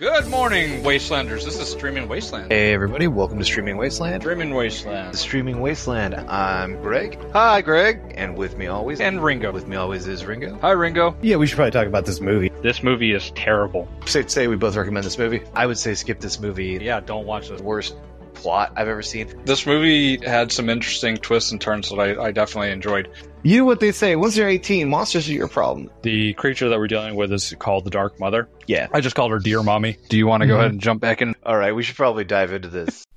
Good 0.00 0.28
morning, 0.28 0.82
Wastelanders. 0.82 1.44
This 1.44 1.58
is 1.60 1.68
Streaming 1.70 2.08
Wasteland. 2.08 2.50
Hey 2.50 2.72
everybody, 2.72 3.06
welcome 3.06 3.38
to 3.38 3.44
Streaming 3.44 3.76
Wasteland. 3.76 4.22
Streaming 4.22 4.54
Wasteland. 4.54 5.14
Streaming 5.14 5.60
Wasteland. 5.60 6.14
I'm 6.14 6.80
Greg. 6.80 7.18
Hi, 7.34 7.60
Greg. 7.60 8.14
And 8.16 8.34
with 8.34 8.56
me 8.56 8.66
always, 8.68 8.98
And 9.02 9.22
Ringo. 9.22 9.52
with 9.52 9.68
me 9.68 9.76
always 9.76 10.06
is 10.06 10.24
Ringo. 10.24 10.58
Hi, 10.62 10.70
Ringo. 10.70 11.14
Yeah, 11.20 11.36
we 11.36 11.46
should 11.46 11.56
probably 11.56 11.72
talk 11.72 11.86
about 11.86 12.06
this 12.06 12.18
movie. 12.18 12.50
This 12.62 12.82
movie 12.82 13.12
is 13.12 13.30
terrible. 13.32 13.88
Say, 14.06 14.26
say 14.26 14.46
we 14.48 14.56
both 14.56 14.74
recommend 14.74 15.04
this 15.04 15.18
movie. 15.18 15.42
I 15.54 15.66
would 15.66 15.76
say 15.78 15.92
skip 15.92 16.18
this 16.18 16.40
movie. 16.40 16.78
Yeah, 16.80 17.00
don't 17.00 17.26
watch 17.26 17.50
this. 17.50 17.60
Worst 17.60 17.94
plot 18.32 18.72
I've 18.76 18.88
ever 18.88 19.02
seen. 19.02 19.28
This 19.44 19.66
movie 19.66 20.16
had 20.24 20.50
some 20.50 20.70
interesting 20.70 21.18
twists 21.18 21.52
and 21.52 21.60
turns 21.60 21.90
that 21.90 21.98
I, 22.00 22.24
I 22.28 22.30
definitely 22.30 22.70
enjoyed. 22.70 23.10
You 23.42 23.56
know 23.58 23.64
what 23.64 23.80
they 23.80 23.90
say? 23.92 24.16
Once 24.16 24.36
you're 24.36 24.48
18, 24.48 24.88
monsters 24.90 25.28
are 25.28 25.32
your 25.32 25.48
problem. 25.48 25.88
The 26.02 26.34
creature 26.34 26.68
that 26.68 26.78
we're 26.78 26.88
dealing 26.88 27.14
with 27.14 27.32
is 27.32 27.54
called 27.58 27.84
the 27.84 27.90
Dark 27.90 28.20
Mother. 28.20 28.48
Yeah. 28.66 28.88
I 28.92 29.00
just 29.00 29.16
called 29.16 29.30
her 29.30 29.38
Dear 29.38 29.62
Mommy. 29.62 29.96
Do 30.10 30.18
you 30.18 30.26
want 30.26 30.42
to 30.42 30.46
go 30.46 30.56
Mhm. 30.56 30.58
ahead 30.58 30.70
and 30.72 30.80
jump 30.80 31.00
back 31.00 31.22
in? 31.22 31.34
All 31.46 31.56
right, 31.56 31.74
we 31.74 31.82
should 31.82 31.96
probably 31.96 32.24
dive 32.24 32.52
into 32.52 32.68
this. 32.68 33.04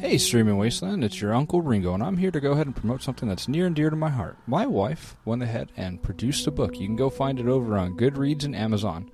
Hey, 0.00 0.16
Streaming 0.16 0.56
Wasteland, 0.56 1.04
it's 1.04 1.20
your 1.20 1.34
Uncle 1.34 1.60
Ringo, 1.60 1.92
and 1.92 2.02
I'm 2.02 2.16
here 2.16 2.30
to 2.30 2.40
go 2.40 2.52
ahead 2.52 2.64
and 2.64 2.74
promote 2.74 3.02
something 3.02 3.28
that's 3.28 3.48
near 3.48 3.66
and 3.66 3.76
dear 3.76 3.90
to 3.90 3.96
my 3.96 4.08
heart. 4.08 4.38
My 4.46 4.66
wife 4.66 5.14
went 5.26 5.42
ahead 5.42 5.72
and 5.76 6.02
produced 6.02 6.46
a 6.46 6.50
book. 6.50 6.80
You 6.80 6.86
can 6.86 6.96
go 6.96 7.10
find 7.10 7.38
it 7.38 7.46
over 7.46 7.76
on 7.76 7.98
Goodreads 7.98 8.42
and 8.46 8.56
Amazon. 8.56 9.10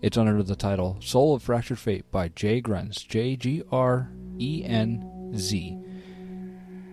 It's 0.00 0.16
under 0.16 0.40
the 0.44 0.54
title 0.54 0.98
Soul 1.00 1.34
of 1.34 1.42
Fractured 1.42 1.80
Fate 1.80 2.04
by 2.12 2.28
Jay 2.28 2.62
Grenz. 2.62 3.04
J 3.06 3.34
G 3.34 3.64
R 3.72 4.08
E 4.38 4.62
N 4.64 5.32
Z. 5.36 5.76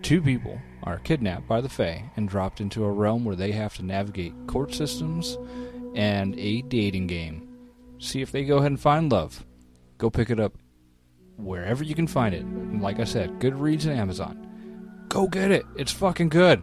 Two 0.02 0.22
people 0.22 0.58
are 0.84 0.98
kidnapped 0.98 1.46
by 1.46 1.60
the 1.60 1.68
Fae 1.68 2.10
and 2.16 2.28
dropped 2.28 2.60
into 2.60 2.84
a 2.84 2.90
realm 2.90 3.24
where 3.24 3.36
they 3.36 3.52
have 3.52 3.76
to 3.76 3.84
navigate 3.84 4.32
court 4.46 4.72
systems 4.72 5.36
and 5.94 6.38
a 6.38 6.62
dating 6.62 7.08
game. 7.08 7.48
See 7.98 8.22
if 8.22 8.30
they 8.32 8.44
go 8.44 8.58
ahead 8.58 8.70
and 8.70 8.80
find 8.80 9.10
love. 9.10 9.44
Go 9.98 10.08
pick 10.08 10.30
it 10.30 10.38
up 10.38 10.56
wherever 11.36 11.82
you 11.82 11.94
can 11.94 12.06
find 12.06 12.34
it. 12.34 12.42
And 12.42 12.80
like 12.80 13.00
I 13.00 13.04
said, 13.04 13.40
Goodreads 13.40 13.84
and 13.84 13.98
Amazon. 13.98 15.06
Go 15.08 15.26
get 15.26 15.50
it. 15.50 15.64
It's 15.76 15.92
fucking 15.92 16.28
good. 16.28 16.62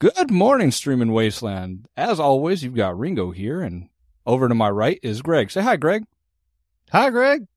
Good 0.00 0.30
morning, 0.30 0.70
Streaming 0.70 1.12
Wasteland. 1.12 1.88
As 1.96 2.20
always, 2.20 2.62
you've 2.62 2.76
got 2.76 2.96
Ringo 2.96 3.32
here, 3.32 3.60
and 3.60 3.88
over 4.24 4.48
to 4.48 4.54
my 4.54 4.70
right 4.70 5.00
is 5.02 5.22
Greg. 5.22 5.50
Say 5.50 5.62
hi, 5.62 5.76
Greg. 5.76 6.04
Hi, 6.92 7.10
Greg. 7.10 7.48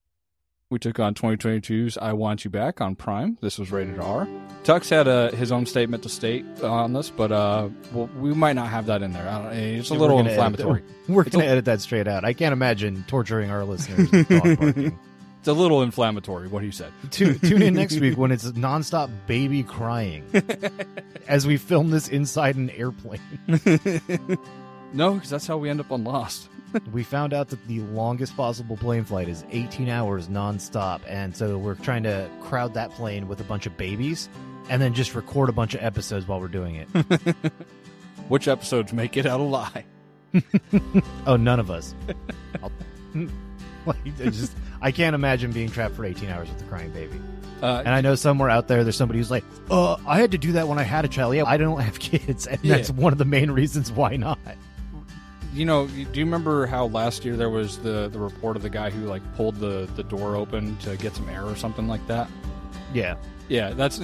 We 0.72 0.80
took 0.80 1.00
on 1.02 1.14
2022's 1.16 1.98
I 1.98 2.14
Want 2.14 2.46
You 2.46 2.50
Back 2.50 2.80
on 2.80 2.96
Prime. 2.96 3.38
This 3.42 3.60
was 3.60 3.72
rated 3.74 4.00
R. 4.00 4.26
Tux 4.64 4.90
had 4.90 5.06
uh, 5.06 5.30
his 5.32 5.52
own 5.52 5.66
statement 5.66 6.02
to 6.04 6.10
state 6.10 6.46
on 6.64 6.94
this, 6.94 7.10
but 7.10 7.30
uh, 7.30 7.68
well, 7.92 8.10
we 8.18 8.34
might 8.34 8.54
not 8.54 8.70
have 8.70 8.86
that 8.86 9.02
in 9.02 9.12
there. 9.12 9.28
I 9.28 9.44
don't, 9.44 9.54
it's 9.54 9.90
a 9.90 9.94
We're 9.94 10.00
little 10.00 10.20
edit 10.20 10.32
inflammatory. 10.32 10.82
that- 10.82 10.88
We're 11.14 11.24
going 11.26 11.44
to 11.46 11.52
edit 11.52 11.66
that 11.66 11.82
straight 11.82 12.08
out. 12.08 12.24
I 12.24 12.32
can't 12.32 12.54
imagine 12.54 13.04
torturing 13.10 13.52
our 13.52 13.66
listeners 13.66 14.10
with 14.10 14.30
dog 14.30 14.44
barking. 14.60 15.00
It's 15.40 15.48
a 15.50 15.54
little 15.54 15.82
inflammatory, 15.82 16.48
what 16.48 16.64
he 16.64 16.72
said. 16.72 16.94
tune, 17.10 17.38
tune 17.40 17.62
in 17.64 17.74
next 17.74 18.00
week 18.00 18.18
when 18.18 18.32
it's 18.32 18.46
nonstop 18.52 19.10
baby 19.28 19.64
crying 19.64 20.24
as 21.28 21.46
we 21.46 21.58
film 21.58 21.90
this 21.90 22.08
inside 22.08 22.56
an 22.56 22.70
airplane. 22.70 23.20
No, 24.94 25.16
because 25.16 25.30
that's 25.32 25.48
how 25.48 25.58
we 25.58 25.70
end 25.70 25.82
up 25.82 25.92
on 25.92 26.04
Lost. 26.06 26.48
We 26.94 27.04
found 27.04 27.34
out 27.34 27.50
that 27.50 27.66
the 27.68 27.80
longest 27.82 28.36
possible 28.38 28.78
plane 28.78 29.04
flight 29.04 29.28
is 29.30 29.44
18 29.52 29.90
hours 29.90 30.28
nonstop, 30.28 31.02
and 31.08 31.36
so 31.36 31.58
we're 31.58 31.76
trying 31.76 32.04
to 32.04 32.30
crowd 32.42 32.74
that 32.76 32.92
plane 32.92 33.28
with 33.28 33.40
a 33.42 33.44
bunch 33.44 33.66
of 33.66 33.76
babies 33.78 34.30
and 34.70 34.82
then 34.82 34.94
just 34.94 35.14
record 35.16 35.50
a 35.50 35.52
bunch 35.52 35.74
of 35.76 35.84
episodes 35.84 36.28
while 36.28 36.40
we're 36.40 36.48
doing 36.48 36.76
it. 36.76 36.88
Which 38.30 38.48
episodes 38.48 38.94
make 38.94 39.18
it 39.18 39.26
out 39.26 39.40
alive? 39.40 39.84
Oh, 41.28 41.36
none 41.36 41.60
of 41.60 41.70
us. 41.70 41.94
Like, 43.86 43.98
it's 44.06 44.38
just, 44.40 44.54
I 44.82 44.92
can't 44.92 45.14
imagine 45.16 45.52
being 45.52 45.70
trapped 45.70 45.96
for 45.96 46.06
18 46.06 46.30
hours 46.30 46.48
with 46.50 46.62
a 46.62 46.66
crying 46.66 46.92
baby. 46.92 47.20
Uh, 47.62 47.82
And 47.86 47.90
I 47.94 48.02
know 48.02 48.16
somewhere 48.16 48.50
out 48.50 48.68
there, 48.68 48.84
there's 48.84 48.96
somebody 48.96 49.20
who's 49.20 49.30
like, 49.32 49.44
"Uh, 49.70 49.98
I 50.08 50.20
had 50.22 50.32
to 50.32 50.38
do 50.38 50.54
that 50.54 50.68
when 50.68 50.80
I 50.80 50.84
had 50.84 51.04
a 51.04 51.08
child. 51.08 51.36
Yeah, 51.36 51.44
I 51.46 51.58
don't 51.58 51.80
have 51.82 52.00
kids, 52.00 52.48
and 52.48 52.60
Yeah. 52.64 52.78
that's 52.78 52.90
one 52.92 53.12
of 53.12 53.20
the 53.20 53.26
main 53.26 53.52
reasons 53.52 53.92
why 53.92 54.16
not." 54.16 54.40
You 55.54 55.66
know, 55.66 55.88
do 55.88 56.20
you 56.20 56.26
remember 56.26 56.66
how 56.66 56.88
last 56.88 57.26
year 57.26 57.36
there 57.36 57.50
was 57.50 57.78
the 57.80 58.08
the 58.10 58.20
report 58.20 58.56
of 58.56 58.62
the 58.64 58.70
guy 58.70 58.90
who 58.90 59.06
like 59.08 59.22
pulled 59.36 59.56
the 59.58 59.88
the 59.96 60.04
door 60.04 60.36
open 60.36 60.78
to 60.78 60.96
get 60.98 61.16
some 61.16 61.28
air 61.30 61.44
or 61.46 61.56
something 61.56 61.88
like 61.88 62.06
that? 62.08 62.30
Yeah, 62.94 63.16
Yeah, 63.48 63.72
that's 63.72 64.00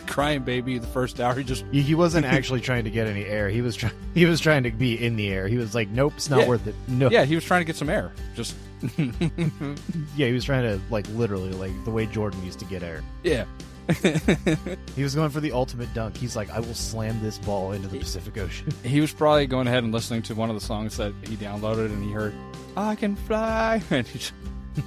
crying 0.06 0.42
baby. 0.42 0.76
The 0.78 0.86
first 0.86 1.18
hour, 1.20 1.34
he 1.34 1.44
just 1.44 1.64
he, 1.72 1.94
wasn't 1.94 2.26
actually 2.36 2.60
trying 2.60 2.84
to 2.84 2.90
get 2.90 3.06
any 3.06 3.24
air. 3.24 3.48
He 3.48 3.62
was 3.62 3.74
trying. 3.76 3.94
He 4.14 4.26
was 4.26 4.40
trying 4.40 4.64
to 4.64 4.70
be 4.70 5.02
in 5.02 5.16
the 5.16 5.28
air. 5.28 5.48
He 5.48 5.56
was 5.56 5.74
like, 5.74 5.88
"Nope, 5.88 6.12
it's 6.18 6.28
not 6.28 6.40
Yeah. 6.40 6.48
worth 6.48 6.66
it." 6.66 6.74
No. 6.88 7.08
yeah, 7.10 7.24
he 7.24 7.34
was 7.34 7.44
trying 7.44 7.62
to 7.62 7.64
get 7.64 7.76
some 7.76 7.88
air. 7.88 8.12
Just 8.34 8.54
yeah, 8.98 10.26
he 10.26 10.32
was 10.32 10.44
trying 10.44 10.64
to 10.64 10.80
like 10.90 11.06
literally 11.10 11.52
like 11.52 11.72
the 11.84 11.90
way 11.90 12.04
Jordan 12.06 12.44
used 12.44 12.58
to 12.58 12.64
get 12.66 12.82
air. 12.82 13.02
yeah. 13.22 13.44
He 14.96 15.02
was 15.02 15.14
going 15.14 15.30
for 15.30 15.40
the 15.40 15.52
ultimate 15.52 15.92
dunk. 15.94 16.16
He's 16.16 16.36
like, 16.36 16.50
"I 16.50 16.60
will 16.60 16.74
slam 16.74 17.20
this 17.22 17.38
ball 17.38 17.72
into 17.72 17.88
the 17.88 17.98
Pacific 17.98 18.38
Ocean." 18.38 18.68
he 18.84 19.00
was 19.00 19.12
probably 19.12 19.46
going 19.46 19.66
ahead 19.66 19.82
and 19.84 19.92
listening 19.92 20.22
to 20.22 20.34
one 20.34 20.48
of 20.50 20.54
the 20.54 20.60
songs 20.64 20.96
that 20.98 21.12
he 21.26 21.36
downloaded, 21.36 21.86
and 21.86 22.02
he 22.04 22.12
heard 22.12 22.34
"I 22.76 22.94
Can 22.94 23.16
Fly," 23.16 23.82
and 23.90 24.06
he 24.06 24.18
just, 24.18 24.32
I 24.76 24.80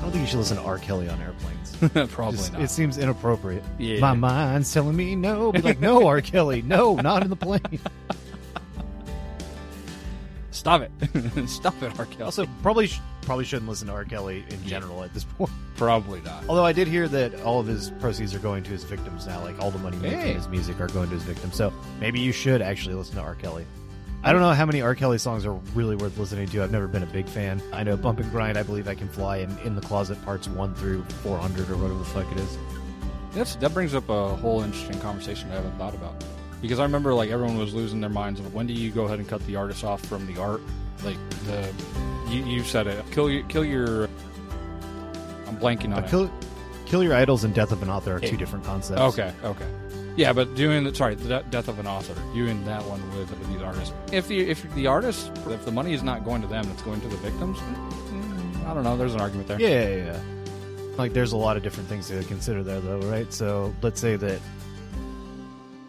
don't 0.00 0.10
think 0.10 0.22
you 0.22 0.26
should 0.26 0.38
listen 0.38 0.56
to 0.56 0.62
R. 0.62 0.78
Kelly 0.78 1.08
on 1.08 1.20
airplanes. 1.20 2.12
probably 2.12 2.36
Just- 2.38 2.52
not. 2.52 2.62
It 2.62 2.70
seems 2.70 2.98
inappropriate. 2.98 3.64
yeah. 3.78 4.00
My 4.00 4.14
mind's 4.14 4.72
telling 4.72 4.96
me 4.96 5.14
no. 5.16 5.52
Be 5.52 5.60
like, 5.62 5.80
no, 5.80 6.06
R. 6.06 6.20
Kelly, 6.20 6.62
no, 6.62 6.94
not 6.96 7.22
in 7.22 7.30
the 7.30 7.36
plane. 7.36 7.60
Stop 10.50 10.82
it! 10.82 11.48
Stop 11.48 11.82
it, 11.82 11.98
R. 11.98 12.06
Kelly. 12.06 12.22
Also, 12.22 12.46
probably 12.62 12.86
sh- 12.86 13.00
probably 13.24 13.44
shouldn't 13.44 13.68
listen 13.68 13.88
to 13.88 13.92
R. 13.94 14.04
Kelly 14.04 14.44
in 14.50 14.64
general 14.66 15.02
at 15.02 15.12
this 15.14 15.24
point. 15.24 15.50
probably 15.76 16.20
not. 16.22 16.44
Although 16.48 16.64
I 16.64 16.72
did 16.72 16.86
hear 16.88 17.08
that 17.08 17.40
all 17.42 17.60
of 17.60 17.66
his 17.66 17.90
proceeds 18.00 18.34
are 18.34 18.38
going 18.38 18.62
to 18.64 18.70
his 18.70 18.84
victims 18.84 19.26
now. 19.26 19.42
Like 19.42 19.58
all 19.60 19.70
the 19.70 19.78
money 19.78 19.96
made 19.98 20.12
Hey. 20.12 20.26
from 20.32 20.34
his 20.36 20.48
music 20.48 20.80
are 20.80 20.88
going 20.88 21.08
to 21.08 21.14
his 21.14 21.22
victims. 21.24 21.56
So 21.56 21.72
maybe 22.00 22.20
you 22.20 22.32
should 22.32 22.62
actually 22.62 22.94
listen 22.94 23.16
to 23.16 23.22
R. 23.22 23.34
Kelly. 23.34 23.66
I 24.22 24.32
don't 24.32 24.40
know 24.40 24.52
how 24.52 24.64
many 24.64 24.80
R. 24.80 24.94
Kelly 24.94 25.18
songs 25.18 25.44
are 25.44 25.52
really 25.74 25.96
worth 25.96 26.16
listening 26.16 26.48
to. 26.48 26.62
I've 26.62 26.72
never 26.72 26.86
been 26.88 27.02
a 27.02 27.06
big 27.06 27.28
fan. 27.28 27.60
I 27.74 27.82
know 27.82 27.94
Bump 27.96 28.20
and 28.20 28.30
Grind, 28.30 28.56
I 28.56 28.62
Believe 28.62 28.88
I 28.88 28.94
Can 28.94 29.08
Fly, 29.08 29.38
and 29.38 29.58
In 29.60 29.74
the 29.74 29.82
Closet 29.82 30.22
parts 30.24 30.48
1 30.48 30.74
through 30.76 31.04
400 31.22 31.68
or 31.70 31.76
whatever 31.76 31.98
the 31.98 32.04
fuck 32.06 32.30
it 32.32 32.38
is. 32.38 32.56
That's, 33.32 33.56
that 33.56 33.74
brings 33.74 33.94
up 33.94 34.08
a 34.08 34.34
whole 34.36 34.62
interesting 34.62 34.98
conversation 35.00 35.50
I 35.50 35.56
haven't 35.56 35.76
thought 35.76 35.92
about. 35.94 36.24
Because 36.62 36.78
I 36.78 36.84
remember 36.84 37.12
like 37.12 37.28
everyone 37.28 37.58
was 37.58 37.74
losing 37.74 38.00
their 38.00 38.08
minds 38.08 38.40
of 38.40 38.54
when 38.54 38.66
do 38.66 38.72
you 38.72 38.90
go 38.90 39.04
ahead 39.04 39.18
and 39.18 39.28
cut 39.28 39.44
the 39.46 39.56
artist 39.56 39.84
off 39.84 40.00
from 40.06 40.26
the 40.32 40.40
art? 40.40 40.62
Like 41.04 41.18
the 41.46 41.70
you, 42.34 42.44
you 42.44 42.62
said 42.62 42.86
it. 42.86 43.04
Kill 43.10 43.30
your 43.30 43.42
kill 43.44 43.64
your. 43.64 44.08
I'm 45.46 45.56
blanking 45.58 45.94
on 45.96 46.04
it. 46.04 46.10
kill, 46.10 46.30
kill 46.86 47.02
Your 47.02 47.14
Idols 47.14 47.44
and 47.44 47.54
Death 47.54 47.72
of 47.72 47.82
an 47.82 47.90
Author 47.90 48.16
are 48.16 48.20
two 48.20 48.36
different 48.36 48.64
concepts. 48.64 49.00
Okay, 49.00 49.32
okay. 49.44 49.66
Yeah, 50.16 50.32
but 50.32 50.54
doing 50.54 50.84
the 50.84 50.94
sorry, 50.94 51.16
the 51.16 51.40
death 51.50 51.66
of 51.66 51.80
an 51.80 51.86
author, 51.88 52.14
doing 52.34 52.64
that 52.66 52.84
one 52.84 53.02
with, 53.16 53.30
with 53.30 53.48
these 53.48 53.60
artists. 53.62 53.92
If 54.12 54.28
the 54.28 54.48
if 54.48 54.62
the 54.74 54.86
artist, 54.86 55.30
if 55.48 55.64
the 55.64 55.72
money 55.72 55.92
is 55.92 56.02
not 56.02 56.24
going 56.24 56.40
to 56.42 56.48
them, 56.48 56.68
it's 56.70 56.82
going 56.82 57.00
to 57.00 57.08
the 57.08 57.16
victims. 57.16 57.58
mm, 57.58 58.64
I 58.66 58.74
don't 58.74 58.84
know. 58.84 58.96
There's 58.96 59.14
an 59.14 59.20
argument 59.20 59.48
there. 59.48 59.60
Yeah, 59.60 59.88
yeah, 59.88 60.12
yeah. 60.12 60.20
Like, 60.96 61.12
there's 61.12 61.32
a 61.32 61.36
lot 61.36 61.56
of 61.56 61.64
different 61.64 61.88
things 61.88 62.06
to 62.08 62.22
consider 62.24 62.62
there, 62.62 62.80
though, 62.80 63.00
right? 63.00 63.32
So, 63.32 63.74
let's 63.82 64.00
say 64.00 64.14
that 64.14 64.40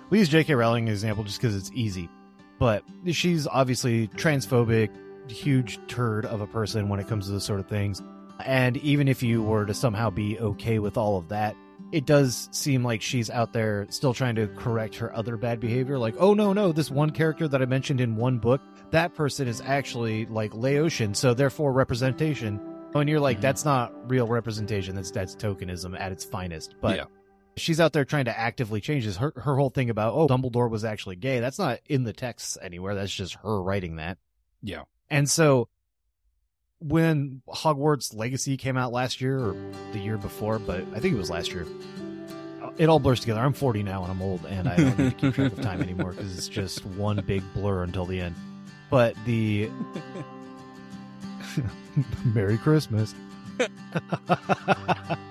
we 0.10 0.18
use 0.18 0.30
J.K. 0.30 0.56
Rowling 0.56 0.90
as 0.90 1.04
an 1.04 1.10
example 1.10 1.24
just 1.24 1.40
because 1.40 1.56
it's 1.56 1.70
easy, 1.76 2.10
but 2.58 2.84
she's 3.12 3.46
obviously 3.46 4.08
transphobic, 4.08 4.90
huge 5.28 5.80
turd 5.88 6.26
of 6.26 6.42
a 6.42 6.48
person 6.48 6.90
when 6.90 7.00
it 7.00 7.08
comes 7.08 7.26
to 7.28 7.32
those 7.34 7.46
sort 7.46 7.60
of 7.60 7.68
things. 7.68 8.02
And 8.44 8.78
even 8.78 9.08
if 9.08 9.24
you 9.24 9.42
were 9.44 9.66
to 9.66 9.74
somehow 9.74 10.10
be 10.10 10.38
okay 10.40 10.80
with 10.80 10.98
all 10.98 11.18
of 11.18 11.30
that, 11.30 11.56
it 11.92 12.06
does 12.06 12.50
seem 12.52 12.84
like 12.84 13.02
she's 13.02 13.30
out 13.30 13.54
there 13.54 13.86
still 13.90 14.14
trying 14.14 14.36
to 14.36 14.48
correct 14.48 14.96
her 14.96 15.16
other 15.16 15.38
bad 15.38 15.60
behavior. 15.60 15.98
Like, 15.98 16.16
oh 16.20 16.34
no, 16.34 16.52
no, 16.52 16.72
this 16.72 16.92
one 16.92 17.12
character 17.12 17.48
that 17.48 17.62
I 17.62 17.66
mentioned 17.66 18.02
in 18.02 18.16
one 18.16 18.40
book, 18.40 18.62
that 18.92 19.14
person 19.14 19.48
is 19.48 19.62
actually 19.62 20.26
like 20.26 20.54
Laotian, 20.54 21.14
so 21.16 21.34
therefore 21.34 21.72
representation. 21.74 22.60
And 22.94 23.10
you're 23.10 23.20
like, 23.20 23.38
Mhm. 23.40 23.42
that's 23.42 23.66
not 23.66 23.94
real 24.10 24.26
representation. 24.28 24.96
That's 24.96 25.12
that's 25.12 25.36
tokenism 25.36 26.00
at 26.00 26.12
its 26.14 26.24
finest. 26.24 26.76
But 26.82 26.96
Yeah. 26.98 27.04
she's 27.58 27.80
out 27.82 27.92
there 27.94 28.06
trying 28.06 28.26
to 28.26 28.38
actively 28.38 28.80
change 28.82 29.06
this. 29.06 29.18
Her 29.18 29.34
her 29.36 29.56
whole 29.58 29.70
thing 29.70 29.90
about 29.90 30.14
oh 30.14 30.28
Dumbledore 30.28 30.70
was 30.70 30.86
actually 30.86 31.18
gay. 31.18 31.40
That's 31.42 31.60
not 31.60 31.80
in 31.88 32.04
the 32.04 32.14
texts 32.14 32.58
anywhere. 32.62 32.96
That's 32.96 33.14
just 33.14 33.36
her 33.44 33.62
writing 33.62 33.98
that. 33.98 34.18
Yeah. 34.64 34.84
And 35.10 35.30
so 35.30 35.68
when 36.80 37.42
Hogwarts 37.48 38.16
Legacy 38.16 38.58
came 38.58 38.78
out 38.78 38.92
last 38.92 39.22
year 39.22 39.40
or 39.40 39.56
the 39.92 40.00
year 40.00 40.18
before, 40.18 40.60
but 40.60 40.82
I 40.94 41.00
think 41.00 41.16
it 41.16 41.18
was 41.18 41.30
last 41.30 41.52
year. 41.52 41.66
Uh, 42.62 42.72
it 42.78 42.90
all 42.90 43.00
blurs 43.00 43.20
together. 43.20 43.40
I'm 43.40 43.54
40 43.54 43.84
now 43.84 44.04
and 44.04 44.12
I'm 44.12 44.22
old 44.22 44.46
and 44.46 44.68
I 44.68 44.76
don't 44.76 45.00
need 45.00 45.10
to 45.12 45.16
keep 45.16 45.34
track 45.36 45.52
of 45.52 45.62
time 45.62 45.82
anymore 45.82 46.12
because 46.12 46.38
it's 46.38 46.48
just 46.48 46.86
one 46.86 47.22
big 47.26 47.44
blur 47.54 47.84
until 47.84 48.06
the 48.06 48.20
end. 48.20 48.36
But 48.90 49.16
the 49.26 49.70
Merry 52.26 52.58
Christmas. 52.58 53.16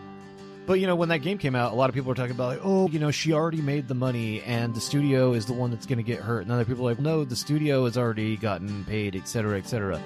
But 0.67 0.81
you 0.81 0.87
know, 0.87 0.97
when 0.97 1.11
that 1.11 1.19
game 1.19 1.39
came 1.39 1.55
out, 1.55 1.73
a 1.73 1.75
lot 1.75 1.91
of 1.91 1.95
people 1.95 2.09
were 2.09 2.15
talking 2.15 2.31
about 2.31 2.49
like, 2.49 2.61
oh, 2.63 2.89
you 2.89 2.99
know, 2.99 3.11
she 3.11 3.33
already 3.33 3.61
made 3.61 3.87
the 3.87 3.95
money, 3.95 4.41
and 4.43 4.75
the 4.75 4.81
studio 4.81 5.33
is 5.33 5.47
the 5.47 5.53
one 5.53 5.71
that's 5.71 5.87
going 5.87 5.99
to 5.99 6.03
get 6.05 6.21
hurt. 6.21 6.43
And 6.43 6.53
other 6.53 6.65
people 6.65 6.87
are 6.87 6.93
like, 6.93 7.01
no, 7.01 7.25
the 7.25 7.37
studio 7.37 7.85
has 7.85 7.99
already 7.99 8.37
gotten 8.37 8.85
paid, 8.85 9.15
et 9.15 9.29
cetera, 9.29 9.59
et 9.59 9.67
cetera. 9.67 10.01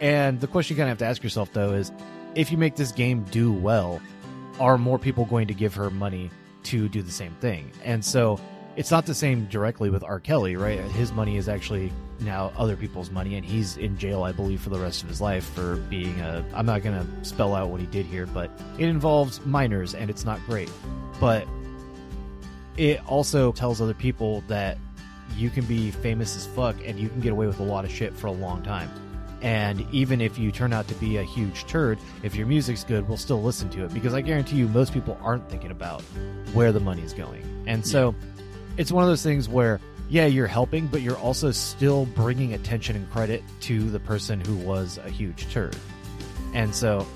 And 0.00 0.40
the 0.40 0.46
question 0.46 0.76
you 0.76 0.78
kind 0.80 0.90
of 0.90 0.98
have 0.98 0.98
to 0.98 1.06
ask 1.06 1.22
yourself 1.22 1.52
though 1.52 1.72
is, 1.72 1.92
if 2.34 2.50
you 2.50 2.58
make 2.58 2.76
this 2.76 2.92
game 2.92 3.24
do 3.24 3.52
well, 3.52 4.00
are 4.60 4.76
more 4.76 4.98
people 4.98 5.24
going 5.24 5.48
to 5.48 5.54
give 5.54 5.74
her 5.74 5.90
money 5.90 6.30
to 6.64 6.88
do 6.88 7.02
the 7.02 7.10
same 7.10 7.32
thing? 7.40 7.70
And 7.84 8.04
so 8.04 8.38
it's 8.76 8.90
not 8.90 9.06
the 9.06 9.14
same 9.14 9.46
directly 9.46 9.90
with 9.90 10.02
R. 10.02 10.20
Kelly, 10.20 10.56
right? 10.56 10.80
His 10.80 11.12
money 11.12 11.36
is 11.36 11.48
actually 11.48 11.92
now 12.24 12.52
other 12.56 12.76
people's 12.76 13.10
money, 13.10 13.36
and 13.36 13.44
he's 13.44 13.76
in 13.76 13.98
jail, 13.98 14.22
I 14.22 14.32
believe, 14.32 14.60
for 14.60 14.70
the 14.70 14.78
rest 14.78 15.02
of 15.02 15.08
his 15.08 15.20
life 15.20 15.44
for 15.54 15.76
being 15.76 16.20
a. 16.20 16.44
I'm 16.54 16.66
not 16.66 16.82
going 16.82 16.98
to 16.98 17.24
spell 17.24 17.54
out 17.54 17.70
what 17.70 17.80
he 17.80 17.86
did 17.86 18.06
here, 18.06 18.26
but 18.26 18.50
it 18.78 18.88
involves 18.88 19.44
minors, 19.44 19.94
and 19.94 20.10
it's 20.10 20.24
not 20.24 20.40
great. 20.46 20.70
But 21.20 21.46
it 22.76 23.00
also 23.06 23.52
tells 23.52 23.80
other 23.80 23.94
people 23.94 24.42
that 24.48 24.78
you 25.36 25.50
can 25.50 25.64
be 25.64 25.90
famous 25.90 26.36
as 26.36 26.46
fuck 26.46 26.76
and 26.84 26.98
you 26.98 27.08
can 27.08 27.20
get 27.20 27.32
away 27.32 27.46
with 27.46 27.60
a 27.60 27.62
lot 27.62 27.84
of 27.84 27.90
shit 27.90 28.14
for 28.14 28.26
a 28.26 28.32
long 28.32 28.62
time. 28.62 28.90
And 29.40 29.84
even 29.92 30.20
if 30.20 30.38
you 30.38 30.52
turn 30.52 30.72
out 30.72 30.86
to 30.88 30.94
be 30.94 31.16
a 31.16 31.22
huge 31.22 31.66
turd, 31.66 31.98
if 32.22 32.36
your 32.36 32.46
music's 32.46 32.84
good, 32.84 33.08
we'll 33.08 33.16
still 33.16 33.42
listen 33.42 33.68
to 33.70 33.84
it 33.84 33.92
because 33.92 34.14
I 34.14 34.20
guarantee 34.20 34.56
you 34.56 34.68
most 34.68 34.92
people 34.92 35.18
aren't 35.20 35.48
thinking 35.50 35.72
about 35.72 36.00
where 36.52 36.70
the 36.70 36.80
money's 36.80 37.12
going. 37.12 37.42
And 37.66 37.84
so 37.84 38.14
it's 38.76 38.92
one 38.92 39.02
of 39.02 39.10
those 39.10 39.22
things 39.22 39.48
where, 39.48 39.80
yeah, 40.12 40.26
you're 40.26 40.46
helping, 40.46 40.88
but 40.88 41.00
you're 41.00 41.16
also 41.16 41.50
still 41.52 42.04
bringing 42.04 42.52
attention 42.52 42.96
and 42.96 43.10
credit 43.10 43.42
to 43.60 43.88
the 43.88 43.98
person 43.98 44.42
who 44.42 44.56
was 44.56 44.98
a 44.98 45.08
huge 45.08 45.50
turd. 45.50 45.74
And 46.52 46.74
so 46.74 47.06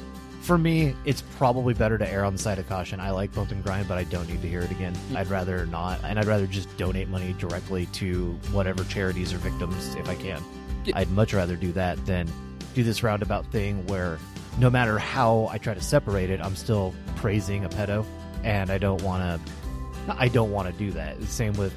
for 0.41 0.57
me, 0.57 0.97
it's 1.05 1.21
probably 1.37 1.75
better 1.75 1.99
to 1.99 2.11
err 2.11 2.25
on 2.25 2.33
the 2.33 2.39
side 2.39 2.59
of 2.59 2.67
caution. 2.71 2.99
I 2.99 3.11
like 3.11 3.35
Bump 3.35 3.51
and 3.51 3.63
Grind, 3.63 3.87
but 3.87 3.99
I 3.99 4.05
don't 4.05 4.27
need 4.27 4.41
to 4.41 4.49
hear 4.49 4.63
it 4.63 4.71
again. 4.71 4.95
Mm. 5.11 5.17
I'd 5.17 5.27
rather 5.27 5.67
not, 5.67 6.03
and 6.05 6.19
I'd 6.19 6.25
rather 6.25 6.47
just 6.47 6.75
donate 6.79 7.11
money 7.11 7.35
directly 7.39 7.85
to 7.87 8.33
whatever 8.51 8.83
charities 8.85 9.31
or 9.35 9.37
victims 9.39 9.95
if 9.97 10.09
I 10.09 10.15
can. 10.15 10.43
Yeah. 10.87 10.97
I'd 10.97 11.11
much 11.11 11.35
rather 11.35 11.55
do 11.55 11.73
that 11.73 12.03
than 12.07 12.27
do 12.73 12.83
this 12.83 13.03
roundabout 13.03 13.45
thing 13.53 13.87
where 13.89 14.19
no 14.59 14.71
matter 14.71 14.99
how 14.99 15.51
I 15.53 15.59
try 15.59 15.75
to 15.75 15.83
separate 15.83 16.31
it, 16.31 16.41
I'm 16.41 16.57
still 16.57 16.95
praising 17.17 17.67
a 17.67 17.69
pedo, 17.69 18.07
and 18.43 18.71
I 18.71 18.79
don't 18.79 19.03
want 19.03 19.45
to. 19.45 20.17
I 20.17 20.29
don't 20.29 20.51
want 20.51 20.69
to 20.69 20.73
do 20.73 20.93
that. 20.93 21.23
Same 21.25 21.53
with 21.55 21.75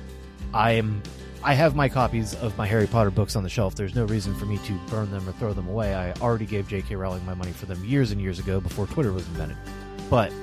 I 0.54 0.72
am. 0.72 1.02
I 1.42 1.54
have 1.54 1.74
my 1.74 1.88
copies 1.88 2.36
of 2.36 2.58
my 2.58 2.68
Harry 2.68 2.86
Potter 2.88 3.12
books 3.12 3.36
on 3.38 3.44
the 3.44 3.50
shelf. 3.50 3.76
There's 3.76 3.96
no 3.96 4.04
reason 4.06 4.36
for 4.36 4.46
me 4.46 4.58
to 4.66 4.74
burn 4.90 5.10
them 5.10 5.28
or 5.28 5.32
throw 5.34 5.54
them 5.54 5.70
away. 5.70 5.96
I 5.96 6.12
already 6.20 6.46
gave 6.46 6.68
J.K. 6.68 6.96
Rowling 6.96 7.26
my 7.26 7.34
money 7.34 7.54
for 7.54 7.66
them 7.66 7.84
years 7.86 8.12
and 8.12 8.20
years 8.20 8.40
ago 8.40 8.60
before 8.60 8.88
Twitter 8.88 9.14
was 9.14 9.26
invented. 9.28 9.56
But 10.10 10.34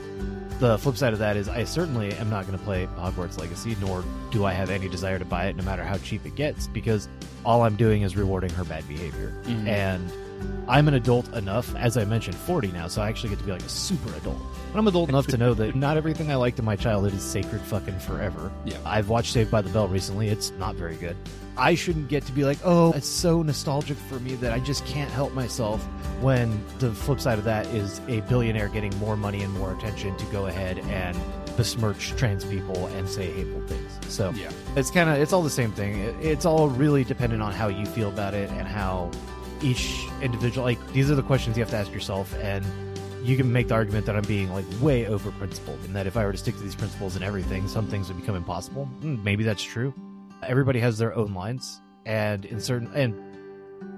the 0.59 0.79
flip 0.79 0.97
side 0.97 1.13
of 1.13 1.19
that 1.19 1.37
is 1.37 1.51
I 1.51 1.65
certainly 1.65 2.13
am 2.15 2.31
not 2.31 2.47
going 2.47 2.59
to 2.59 2.65
play 2.65 2.89
Hogwarts 2.97 3.39
Legacy, 3.39 3.77
nor 3.79 4.03
do 4.31 4.47
I 4.47 4.53
have 4.55 4.71
any 4.71 4.89
desire 4.89 5.19
to 5.19 5.25
buy 5.27 5.49
it 5.49 5.57
no 5.57 5.65
matter 5.65 5.85
how 5.85 5.99
cheap 5.99 6.25
it 6.25 6.35
gets, 6.35 6.67
because 6.69 7.09
all 7.45 7.63
I'm 7.63 7.77
doing 7.77 8.01
is 8.01 8.17
rewarding 8.17 8.51
her 8.51 8.65
bad 8.65 8.89
behavior. 8.89 9.35
Mhm. 9.45 9.67
And 9.67 10.11
I'm 10.69 10.89
an 10.89 10.95
adult 10.95 11.33
enough, 11.35 11.75
as 11.77 11.97
I 11.97 12.05
mentioned, 12.05 12.37
40 12.37 12.69
now, 12.73 12.89
so 12.89 13.01
I 13.01 13.09
actually 13.09 13.29
get 13.31 13.39
to 13.39 13.45
be 13.45 13.53
like 13.53 13.63
a 13.63 13.69
super 13.69 14.13
adult. 14.17 14.39
But 14.73 14.79
I'm 14.81 14.89
adult 14.89 15.09
enough 15.09 15.29
to 15.29 15.37
know 15.37 15.55
that 15.55 15.77
not 15.77 15.97
everything 15.97 16.31
I 16.31 16.35
liked 16.35 16.59
in 16.59 16.65
my 16.65 16.75
childhood 16.75 17.15
is 17.15 17.23
sacred 17.23 17.61
fucking 17.63 17.99
forever. 18.01 18.51
Yeah. 18.65 18.79
I've 18.85 19.09
watched 19.09 19.33
Saved 19.33 19.51
by 19.51 19.63
the 19.63 19.71
Bell 19.71 19.87
recently. 19.87 20.29
It's 20.29 20.51
not 20.59 20.75
very 20.75 20.97
good. 20.97 21.17
I 21.57 21.75
shouldn't 21.77 22.09
get 22.09 22.27
to 22.27 22.33
be 22.33 22.45
like, 22.45 22.59
oh, 22.65 22.93
it's 22.93 23.07
so 23.07 23.43
nostalgic 23.43 23.97
for 23.97 24.19
me 24.21 24.35
that 24.37 24.53
I 24.53 24.59
just 24.59 24.85
can't 24.87 25.11
help 25.11 25.33
myself 25.33 25.83
when 26.21 26.63
the 26.81 26.91
flip 26.93 27.21
side 27.21 27.39
of 27.39 27.45
that 27.45 27.65
is 27.69 28.01
a 28.09 28.21
billionaire 28.23 28.69
getting 28.69 28.95
more 28.99 29.17
money 29.17 29.43
and 29.43 29.53
more 29.55 29.73
attention 29.73 30.17
to 30.17 30.25
go 30.27 30.47
ahead 30.47 30.81
and 30.81 31.17
besmirch 31.57 32.11
trans 32.17 32.45
people 32.45 32.87
and 32.89 33.09
say 33.09 33.31
hateful 33.31 33.63
things. 33.69 33.99
So 34.13 34.31
Yeah. 34.33 34.51
it's 34.75 34.91
kind 34.91 35.09
of 35.09 35.17
it's 35.17 35.33
all 35.33 35.43
the 35.43 35.49
same 35.49 35.73
thing. 35.73 36.01
It, 36.01 36.15
it's 36.21 36.45
all 36.45 36.69
really 36.69 37.05
dependent 37.05 37.41
on 37.41 37.53
how 37.53 37.69
you 37.69 37.87
feel 37.87 38.09
about 38.09 38.35
it 38.35 38.51
and 38.51 38.67
how 38.69 39.11
each 39.63 40.07
individual 40.23 40.65
like 40.65 40.93
these 40.93 41.11
are 41.11 41.15
the 41.15 41.23
questions 41.23 41.57
you 41.57 41.63
have 41.63 41.71
to 41.71 41.77
ask 41.77 41.93
yourself 41.93 42.35
and 42.41 42.65
you 43.27 43.37
can 43.37 43.53
make 43.53 43.69
the 43.69 43.75
argument 43.75 44.07
that 44.07 44.15
I'm 44.15 44.23
being 44.23 44.53
like 44.53 44.65
way 44.81 45.07
over 45.07 45.33
principled 45.33 45.81
and 45.85 45.97
that 45.97 46.07
if 46.07 46.17
I 46.17 46.25
were 46.25 46.33
to 46.33 46.39
stick 46.39 46.57
to 46.57 46.63
these 46.63 46.77
principles 46.77 47.17
and 47.17 47.25
everything, 47.25 47.67
some 47.67 47.89
things 47.89 48.07
would 48.09 48.21
become 48.21 48.37
impossible. 48.37 48.89
Mm, 49.01 49.25
maybe 49.25 49.43
that's 49.43 49.65
true. 49.65 49.93
Everybody 50.45 50.79
has 50.81 50.97
their 50.99 51.15
own 51.15 51.35
lines 51.35 51.81
and 52.05 52.45
in 52.45 52.61
certain 52.61 52.89
and 52.95 53.15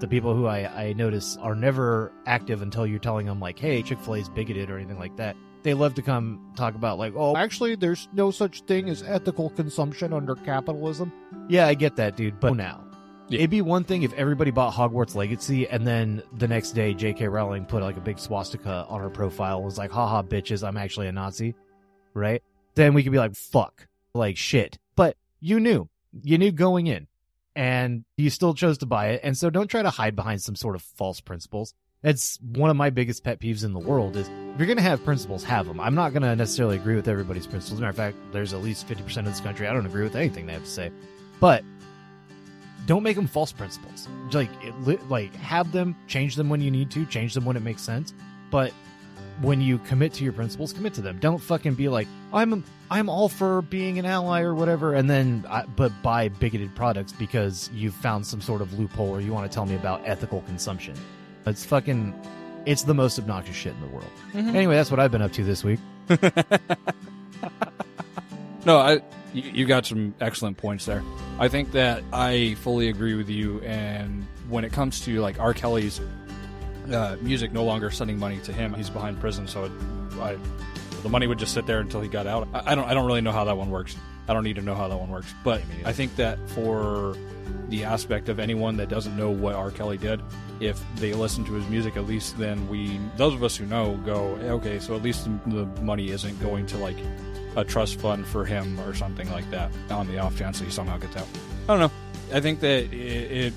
the 0.01 0.07
people 0.07 0.33
who 0.35 0.47
I, 0.47 0.87
I 0.87 0.93
notice 0.93 1.37
are 1.37 1.55
never 1.55 2.11
active 2.25 2.61
until 2.61 2.87
you're 2.87 2.99
telling 2.99 3.27
them 3.27 3.39
like, 3.39 3.59
hey, 3.59 3.81
Chick-fil-A 3.81 4.19
is 4.19 4.29
bigoted 4.29 4.69
or 4.69 4.77
anything 4.77 4.99
like 4.99 5.15
that. 5.17 5.35
They 5.61 5.73
love 5.73 5.93
to 5.95 6.01
come 6.01 6.53
talk 6.55 6.75
about 6.75 6.97
like, 6.97 7.13
oh, 7.15 7.35
actually, 7.35 7.75
there's 7.75 8.07
no 8.13 8.31
such 8.31 8.61
thing 8.61 8.89
as 8.89 9.03
ethical 9.03 9.49
consumption 9.51 10.13
under 10.13 10.35
capitalism. 10.35 11.11
Yeah, 11.49 11.67
I 11.67 11.73
get 11.73 11.97
that, 11.97 12.15
dude. 12.15 12.39
But 12.39 12.55
now, 12.55 12.81
Yeah. 13.29 13.39
it'd 13.39 13.49
be 13.49 13.61
one 13.61 13.83
thing 13.83 14.03
if 14.03 14.13
everybody 14.13 14.51
bought 14.51 14.73
Hogwarts 14.73 15.15
Legacy 15.15 15.67
and 15.67 15.85
then 15.85 16.23
the 16.37 16.47
next 16.47 16.71
day 16.71 16.93
J.K. 16.93 17.27
Rowling 17.27 17.65
put 17.65 17.83
like 17.83 17.97
a 17.97 18.01
big 18.01 18.19
swastika 18.19 18.85
on 18.89 19.01
her 19.01 19.09
profile 19.09 19.57
and 19.57 19.65
was 19.65 19.77
like, 19.77 19.91
haha, 19.91 20.23
bitches, 20.23 20.67
I'm 20.67 20.77
actually 20.77 21.07
a 21.07 21.11
Nazi, 21.11 21.55
right? 22.13 22.41
Then 22.75 22.93
we 22.93 23.03
could 23.03 23.11
be 23.11 23.17
like, 23.17 23.35
fuck, 23.35 23.87
like 24.13 24.37
shit. 24.37 24.77
But 24.95 25.15
you 25.39 25.59
knew, 25.59 25.89
you 26.23 26.37
knew 26.37 26.51
going 26.51 26.87
in 26.87 27.07
and 27.55 28.05
you 28.17 28.29
still 28.29 28.53
chose 28.53 28.77
to 28.79 28.85
buy 28.85 29.09
it. 29.09 29.21
And 29.23 29.37
so 29.37 29.49
don't 29.49 29.67
try 29.67 29.81
to 29.81 29.89
hide 29.89 30.15
behind 30.15 30.41
some 30.41 30.55
sort 30.55 30.75
of 30.75 30.81
false 30.81 31.21
principles. 31.21 31.73
That's 32.01 32.39
one 32.41 32.69
of 32.69 32.77
my 32.77 32.89
biggest 32.89 33.23
pet 33.25 33.41
peeves 33.41 33.65
in 33.65 33.73
the 33.73 33.79
world 33.79 34.15
is 34.15 34.29
if 34.29 34.57
you're 34.57 34.65
going 34.65 34.77
to 34.77 34.83
have 34.83 35.03
principles, 35.03 35.43
have 35.43 35.67
them. 35.67 35.79
I'm 35.79 35.95
not 35.95 36.13
going 36.13 36.23
to 36.23 36.35
necessarily 36.35 36.77
agree 36.77 36.95
with 36.95 37.09
everybody's 37.09 37.45
principles. 37.45 37.81
Matter 37.81 37.89
of 37.89 37.97
fact, 37.97 38.17
there's 38.31 38.53
at 38.53 38.61
least 38.61 38.87
50% 38.87 39.17
of 39.17 39.25
this 39.25 39.41
country 39.41 39.67
I 39.67 39.73
don't 39.73 39.85
agree 39.85 40.03
with 40.03 40.15
anything 40.15 40.45
they 40.45 40.53
have 40.53 40.63
to 40.63 40.69
say. 40.69 40.91
But 41.41 41.63
don't 42.89 43.03
make 43.03 43.15
them 43.15 43.27
false 43.27 43.51
principles. 43.51 44.07
Like, 44.33 44.49
it, 44.63 44.73
like 45.11 45.35
have 45.35 45.71
them, 45.71 45.95
change 46.07 46.35
them 46.35 46.49
when 46.49 46.59
you 46.59 46.71
need 46.71 46.89
to, 46.89 47.05
change 47.05 47.35
them 47.35 47.45
when 47.45 47.55
it 47.55 47.59
makes 47.59 47.83
sense. 47.83 48.15
But 48.49 48.73
when 49.41 49.61
you 49.61 49.77
commit 49.77 50.11
to 50.13 50.23
your 50.23 50.33
principles, 50.33 50.73
commit 50.73 50.95
to 50.95 51.01
them. 51.01 51.19
Don't 51.19 51.37
fucking 51.37 51.75
be 51.75 51.87
like, 51.87 52.07
I'm 52.33 52.63
I'm 52.89 53.07
all 53.07 53.29
for 53.29 53.61
being 53.61 53.99
an 53.99 54.07
ally 54.07 54.41
or 54.41 54.55
whatever, 54.55 54.95
and 54.95 55.07
then 55.07 55.45
uh, 55.47 55.67
but 55.75 55.91
buy 56.01 56.29
bigoted 56.29 56.75
products 56.75 57.11
because 57.11 57.69
you've 57.75 57.93
found 57.93 58.25
some 58.25 58.41
sort 58.41 58.59
of 58.59 58.79
loophole 58.79 59.09
or 59.09 59.21
you 59.21 59.33
want 59.33 59.49
to 59.49 59.53
tell 59.53 59.67
me 59.67 59.75
about 59.75 60.01
ethical 60.03 60.41
consumption. 60.41 60.95
It's 61.45 61.63
fucking, 61.63 62.19
it's 62.65 62.81
the 62.81 62.95
most 62.95 63.19
obnoxious 63.19 63.55
shit 63.55 63.75
in 63.75 63.81
the 63.81 63.87
world. 63.87 64.09
Anyway, 64.33 64.73
that's 64.73 64.89
what 64.89 64.99
I've 64.99 65.11
been 65.11 65.21
up 65.21 65.33
to 65.33 65.43
this 65.43 65.63
week. 65.63 65.79
No, 68.65 68.77
I 68.77 69.01
you, 69.33 69.43
you 69.43 69.65
got 69.65 69.85
some 69.85 70.13
excellent 70.19 70.57
points 70.57 70.85
there. 70.85 71.03
I 71.39 71.47
think 71.47 71.71
that 71.73 72.03
I 72.11 72.55
fully 72.61 72.89
agree 72.89 73.15
with 73.15 73.29
you. 73.29 73.59
And 73.61 74.25
when 74.49 74.63
it 74.63 74.73
comes 74.73 75.01
to 75.01 75.19
like 75.19 75.39
R. 75.39 75.53
Kelly's 75.53 76.01
uh, 76.91 77.17
music, 77.21 77.51
no 77.51 77.63
longer 77.63 77.91
sending 77.91 78.17
money 78.17 78.39
to 78.39 78.53
him, 78.53 78.73
he's 78.73 78.89
behind 78.89 79.19
prison, 79.19 79.47
so 79.47 79.65
it, 79.65 79.71
I, 80.19 80.37
the 81.03 81.09
money 81.09 81.27
would 81.27 81.39
just 81.39 81.53
sit 81.53 81.65
there 81.65 81.79
until 81.79 82.01
he 82.01 82.09
got 82.09 82.27
out. 82.27 82.47
I, 82.53 82.71
I 82.71 82.75
don't 82.75 82.85
I 82.85 82.93
don't 82.93 83.05
really 83.05 83.21
know 83.21 83.31
how 83.31 83.45
that 83.45 83.57
one 83.57 83.69
works. 83.69 83.95
I 84.27 84.33
don't 84.33 84.43
need 84.43 84.57
to 84.57 84.61
know 84.61 84.75
how 84.75 84.87
that 84.87 84.97
one 84.97 85.09
works. 85.09 85.33
But 85.43 85.61
Yeah, 85.61 85.65
me 85.65 85.75
neither. 85.77 85.89
I 85.89 85.93
think 85.93 86.15
that 86.17 86.49
for 86.49 87.15
the 87.69 87.83
aspect 87.83 88.29
of 88.29 88.39
anyone 88.39 88.77
that 88.77 88.89
doesn't 88.89 89.15
know 89.15 89.29
what 89.29 89.55
R. 89.55 89.71
Kelly 89.71 89.97
did, 89.97 90.21
if 90.59 90.79
they 90.95 91.13
listen 91.13 91.45
to 91.45 91.53
his 91.53 91.67
music, 91.67 91.97
at 91.97 92.05
least 92.05 92.37
then 92.37 92.67
we, 92.67 92.99
those 93.17 93.33
of 93.33 93.43
us 93.43 93.55
who 93.55 93.65
know, 93.65 93.95
go, 94.05 94.37
okay, 94.41 94.79
so 94.79 94.95
at 94.95 95.01
least 95.01 95.25
the, 95.25 95.63
the 95.63 95.81
money 95.81 96.09
isn't 96.09 96.39
going 96.41 96.65
to 96.67 96.77
like 96.77 96.97
a 97.55 97.63
trust 97.63 97.99
fund 97.99 98.25
for 98.27 98.45
him 98.45 98.79
or 98.81 98.93
something 98.93 99.29
like 99.31 99.49
that 99.51 99.71
on 99.89 100.07
the 100.07 100.17
off 100.19 100.37
chance 100.37 100.59
that 100.59 100.65
he 100.65 100.71
somehow 100.71 100.97
gets 100.97 101.15
out. 101.15 101.27
I 101.67 101.77
don't 101.77 101.79
know. 101.79 101.91
I 102.35 102.39
think 102.41 102.59
that 102.59 102.93
it, 102.93 103.31
it 103.31 103.53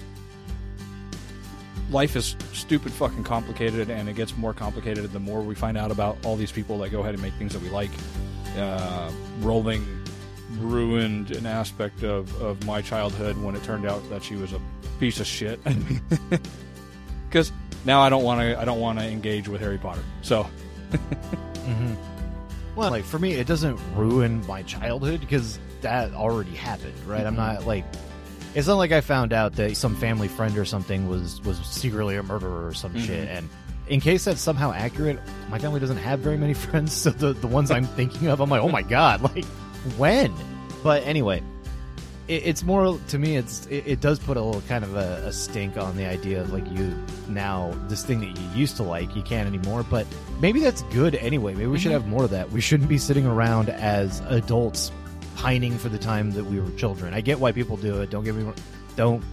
life 1.91 2.17
is 2.17 2.37
stupid 2.53 2.91
fucking 2.93 3.25
complicated 3.25 3.91
and 3.91 4.09
it 4.09 4.17
gets 4.17 4.37
more 4.37 4.55
complicated 4.55 5.11
the 5.13 5.21
more 5.21 5.43
we 5.43 5.55
find 5.55 5.77
out 5.77 5.91
about 5.91 6.17
all 6.25 6.37
these 6.37 6.53
people 6.53 6.79
that 6.79 6.91
go 6.91 7.01
ahead 7.01 7.15
and 7.15 7.23
make 7.23 7.35
things 7.35 7.53
that 7.53 7.63
we 7.63 7.69
like. 7.69 7.91
Uh, 8.57 9.11
Rowling 9.41 9.87
ruined 10.59 11.31
an 11.33 11.47
aspect 11.47 12.03
of, 12.03 12.35
of 12.43 12.65
my 12.67 12.83
childhood 12.83 13.37
when 13.39 13.55
it 13.55 13.63
turned 13.63 13.87
out 13.87 14.09
that 14.11 14.23
she 14.23 14.37
was 14.37 14.53
a 14.53 14.61
piece 15.01 15.21
of 15.21 15.27
shit. 15.27 15.61
Because 17.29 17.51
now 17.87 18.03
I 18.03 18.11
don't 18.11 18.25
want 18.25 18.43
to 18.43 18.61
I 18.61 18.67
don't 18.67 18.79
want 18.79 18.99
to 18.99 19.07
engage 19.07 19.49
with 19.49 19.63
Harry 19.63 19.79
Potter. 19.79 20.03
So 20.21 20.47
Mm-hmm. 20.93 21.95
Well, 22.75 22.91
like 22.91 23.05
for 23.05 23.19
me, 23.19 23.33
it 23.35 23.47
doesn't 23.47 23.79
ruin 23.95 24.47
my 24.47 24.63
childhood 24.63 25.21
because 25.21 25.59
that 25.83 26.13
already 26.15 26.55
happened, 26.55 26.95
right? 27.07 27.27
I'm 27.27 27.37
not 27.37 27.67
like, 27.67 27.85
it's 28.55 28.67
not 28.67 28.77
like 28.77 28.93
I 28.93 29.01
found 29.03 29.33
out 29.33 29.55
that 29.57 29.77
some 29.77 29.95
family 29.97 30.29
friend 30.29 30.57
or 30.57 30.65
something 30.65 31.09
was 31.09 31.41
was 31.43 31.59
secretly 31.67 32.17
a 32.17 32.23
murderer 32.23 32.67
or 32.67 32.73
some 32.75 32.95
Mhm. 32.95 33.07
shit. 33.07 33.29
And 33.29 33.49
in 33.89 34.01
case 34.01 34.25
that's 34.25 34.41
somehow 34.41 34.73
accurate, 34.73 35.19
my 35.51 35.59
family 35.59 35.81
doesn't 35.81 35.99
have 35.99 36.21
very 36.21 36.39
many 36.39 36.55
friends, 36.67 36.93
so 36.93 37.11
the 37.11 37.33
the 37.35 37.47
ones 37.47 37.71
I'm 37.71 37.85
thinking 37.85 38.29
of, 38.29 38.41
I'm 38.41 38.49
like, 38.49 38.63
oh 38.63 38.69
my 38.71 38.83
god, 38.83 39.21
like 39.35 39.45
when? 39.99 40.33
But 40.83 41.03
anyway, 41.07 41.43
it, 42.29 42.47
it's 42.47 42.63
more 42.63 42.99
to 43.09 43.19
me. 43.19 43.37
It's 43.37 43.67
it, 43.67 43.85
it 43.87 44.01
does 44.01 44.19
put 44.19 44.37
a 44.37 44.43
little 44.43 44.63
kind 44.63 44.85
of 44.85 44.97
a, 44.97 45.25
a 45.27 45.33
stink 45.33 45.77
on 45.77 45.97
the 45.97 46.07
idea 46.07 46.41
of 46.41 46.53
like 46.53 46.71
you 46.71 46.97
now 47.29 47.77
this 47.89 48.05
thing 48.05 48.21
that 48.21 48.39
you 48.39 48.49
used 48.55 48.77
to 48.77 48.83
like 48.83 49.15
you 49.17 49.23
can't 49.23 49.47
anymore. 49.47 49.83
But 49.83 50.07
maybe 50.41 50.61
that's 50.61 50.83
good 50.85 51.15
anyway. 51.17 51.55
Maybe 51.55 51.67
we 51.67 51.79
should 51.79 51.93
mm-hmm. 51.93 52.03
have 52.03 52.09
more 52.09 52.25
of 52.25 52.31
that. 52.31 52.51
We 52.51 52.61
shouldn't 52.61 52.89
be 52.89 52.99
sitting 52.99 53.27
around 53.27 53.69
as 53.69 54.21
adults 54.29 54.93
pining 55.37 55.79
for 55.79 55.89
the 55.89 55.99
time 55.99 56.31
that 56.33 56.45
we 56.45 56.61
were 56.61 56.71
children. 56.73 57.15
I 57.15 57.21
get 57.21 57.41
why 57.41 57.53
people 57.53 57.77
do 57.77 58.01
it. 58.01 58.11
Don't 58.11 58.25
get 58.25 58.35
me 58.35 58.43
wrong. 58.43 58.55
Don't 58.97 59.25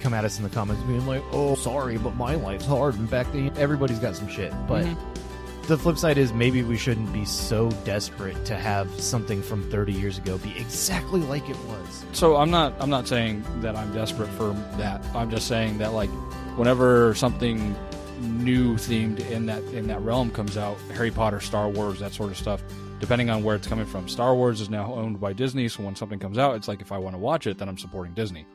come 0.00 0.14
at 0.14 0.24
us 0.24 0.38
in 0.38 0.44
the 0.44 0.50
comments 0.50 0.82
being 0.84 1.06
like, 1.06 1.22
"Oh, 1.30 1.54
sorry, 1.54 1.96
but 1.98 2.16
my 2.16 2.34
life's 2.34 2.66
hard." 2.66 2.94
And 2.96 3.08
back 3.08 3.30
then, 3.32 3.52
everybody's 3.56 3.98
got 3.98 4.16
some 4.16 4.28
shit. 4.28 4.52
But 4.66 4.84
mm-hmm. 4.84 5.21
The 5.68 5.78
flip 5.78 5.96
side 5.96 6.18
is 6.18 6.32
maybe 6.32 6.62
we 6.62 6.76
shouldn't 6.76 7.12
be 7.12 7.24
so 7.24 7.70
desperate 7.84 8.44
to 8.44 8.56
have 8.56 8.90
something 9.00 9.42
from 9.42 9.68
30 9.70 9.92
years 9.92 10.18
ago 10.18 10.38
be 10.38 10.56
exactly 10.58 11.20
like 11.20 11.48
it 11.48 11.58
was. 11.66 12.04
So 12.12 12.36
I'm 12.36 12.50
not 12.50 12.74
I'm 12.80 12.90
not 12.90 13.06
saying 13.06 13.44
that 13.60 13.76
I'm 13.76 13.92
desperate 13.92 14.28
for 14.30 14.52
that. 14.76 15.04
I'm 15.14 15.30
just 15.30 15.46
saying 15.46 15.78
that 15.78 15.92
like 15.92 16.10
whenever 16.56 17.14
something 17.14 17.76
new 18.20 18.74
themed 18.74 19.18
in 19.30 19.46
that 19.46 19.62
in 19.72 19.86
that 19.86 20.00
realm 20.00 20.30
comes 20.30 20.56
out, 20.56 20.76
Harry 20.94 21.10
Potter, 21.10 21.40
Star 21.40 21.68
Wars, 21.68 22.00
that 22.00 22.12
sort 22.12 22.30
of 22.30 22.36
stuff, 22.36 22.62
depending 23.00 23.30
on 23.30 23.42
where 23.42 23.56
it's 23.56 23.66
coming 23.66 23.86
from. 23.86 24.08
Star 24.08 24.34
Wars 24.34 24.60
is 24.60 24.68
now 24.68 24.92
owned 24.92 25.20
by 25.20 25.32
Disney, 25.32 25.68
so 25.68 25.82
when 25.82 25.94
something 25.94 26.18
comes 26.18 26.38
out, 26.38 26.56
it's 26.56 26.68
like 26.68 26.80
if 26.80 26.92
I 26.92 26.98
want 26.98 27.14
to 27.14 27.18
watch 27.18 27.46
it, 27.46 27.58
then 27.58 27.68
I'm 27.68 27.78
supporting 27.78 28.14
Disney. 28.14 28.46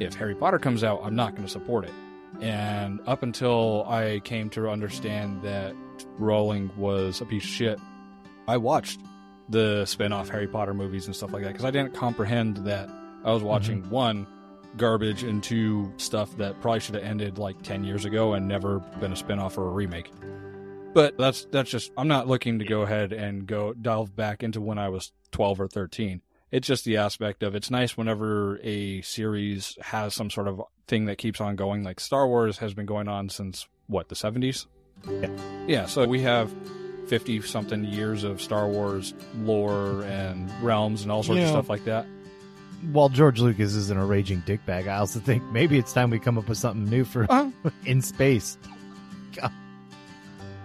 If 0.00 0.14
Harry 0.14 0.34
Potter 0.34 0.58
comes 0.58 0.84
out, 0.84 1.00
I'm 1.02 1.16
not 1.16 1.32
going 1.32 1.44
to 1.44 1.50
support 1.50 1.84
it. 1.84 1.92
And 2.40 3.00
up 3.06 3.22
until 3.22 3.84
I 3.88 4.20
came 4.24 4.50
to 4.50 4.68
understand 4.68 5.42
that 5.42 5.74
Rowling 6.18 6.70
was 6.76 7.20
a 7.20 7.24
piece 7.24 7.44
of 7.44 7.50
shit, 7.50 7.80
I 8.46 8.56
watched 8.56 9.00
the 9.48 9.84
spin-off 9.84 10.28
Harry 10.28 10.46
Potter 10.46 10.74
movies 10.74 11.06
and 11.06 11.14
stuff 11.14 11.32
like 11.32 11.42
that 11.42 11.52
because 11.52 11.64
I 11.64 11.70
didn't 11.70 11.94
comprehend 11.94 12.58
that 12.58 12.88
I 13.24 13.32
was 13.32 13.42
watching 13.42 13.82
mm-hmm. 13.82 13.90
one 13.90 14.26
garbage 14.76 15.22
and 15.22 15.42
two 15.42 15.92
stuff 15.96 16.36
that 16.38 16.60
probably 16.60 16.80
should 16.80 16.94
have 16.96 17.04
ended 17.04 17.38
like 17.38 17.62
10 17.62 17.84
years 17.84 18.04
ago 18.04 18.32
and 18.32 18.48
never 18.48 18.80
been 19.00 19.12
a 19.12 19.16
spin-off 19.16 19.56
or 19.56 19.68
a 19.68 19.70
remake. 19.70 20.10
But 20.92 21.18
that's 21.18 21.44
that's 21.46 21.70
just 21.70 21.90
I'm 21.96 22.06
not 22.06 22.28
looking 22.28 22.60
to 22.60 22.64
go 22.64 22.82
ahead 22.82 23.12
and 23.12 23.46
go 23.46 23.72
delve 23.72 24.14
back 24.14 24.44
into 24.44 24.60
when 24.60 24.78
I 24.78 24.88
was 24.90 25.12
12 25.32 25.60
or 25.60 25.68
13. 25.68 26.22
It's 26.54 26.68
just 26.68 26.84
the 26.84 26.98
aspect 26.98 27.42
of 27.42 27.56
it's 27.56 27.68
nice 27.68 27.96
whenever 27.96 28.60
a 28.62 29.00
series 29.02 29.76
has 29.80 30.14
some 30.14 30.30
sort 30.30 30.46
of 30.46 30.62
thing 30.86 31.06
that 31.06 31.18
keeps 31.18 31.40
on 31.40 31.56
going 31.56 31.82
like 31.82 31.98
Star 31.98 32.28
Wars 32.28 32.58
has 32.58 32.74
been 32.74 32.86
going 32.86 33.08
on 33.08 33.28
since 33.28 33.66
what 33.88 34.08
the 34.08 34.14
70s? 34.14 34.66
Yeah. 35.08 35.30
Yeah, 35.66 35.86
so 35.86 36.06
we 36.06 36.20
have 36.20 36.54
50 37.08 37.42
something 37.42 37.82
years 37.82 38.22
of 38.22 38.40
Star 38.40 38.68
Wars 38.68 39.14
lore 39.38 40.04
and 40.04 40.48
realms 40.62 41.02
and 41.02 41.10
all 41.10 41.24
sorts 41.24 41.40
You 41.40 41.46
of 41.46 41.50
stuff 41.50 41.68
like 41.68 41.86
that. 41.86 42.06
While 42.92 43.08
George 43.08 43.40
Lucas 43.40 43.74
isn't 43.74 43.98
a 43.98 44.06
raging 44.06 44.40
dickbag, 44.42 44.86
I 44.86 44.98
also 44.98 45.18
think 45.18 45.42
maybe 45.50 45.76
it's 45.76 45.92
time 45.92 46.10
we 46.10 46.20
come 46.20 46.38
up 46.38 46.48
with 46.48 46.58
something 46.58 46.84
new 46.88 47.02
for 47.02 47.26
Uh, 47.28 47.50
in 47.84 48.00
space. 48.00 48.58
God. 49.34 49.50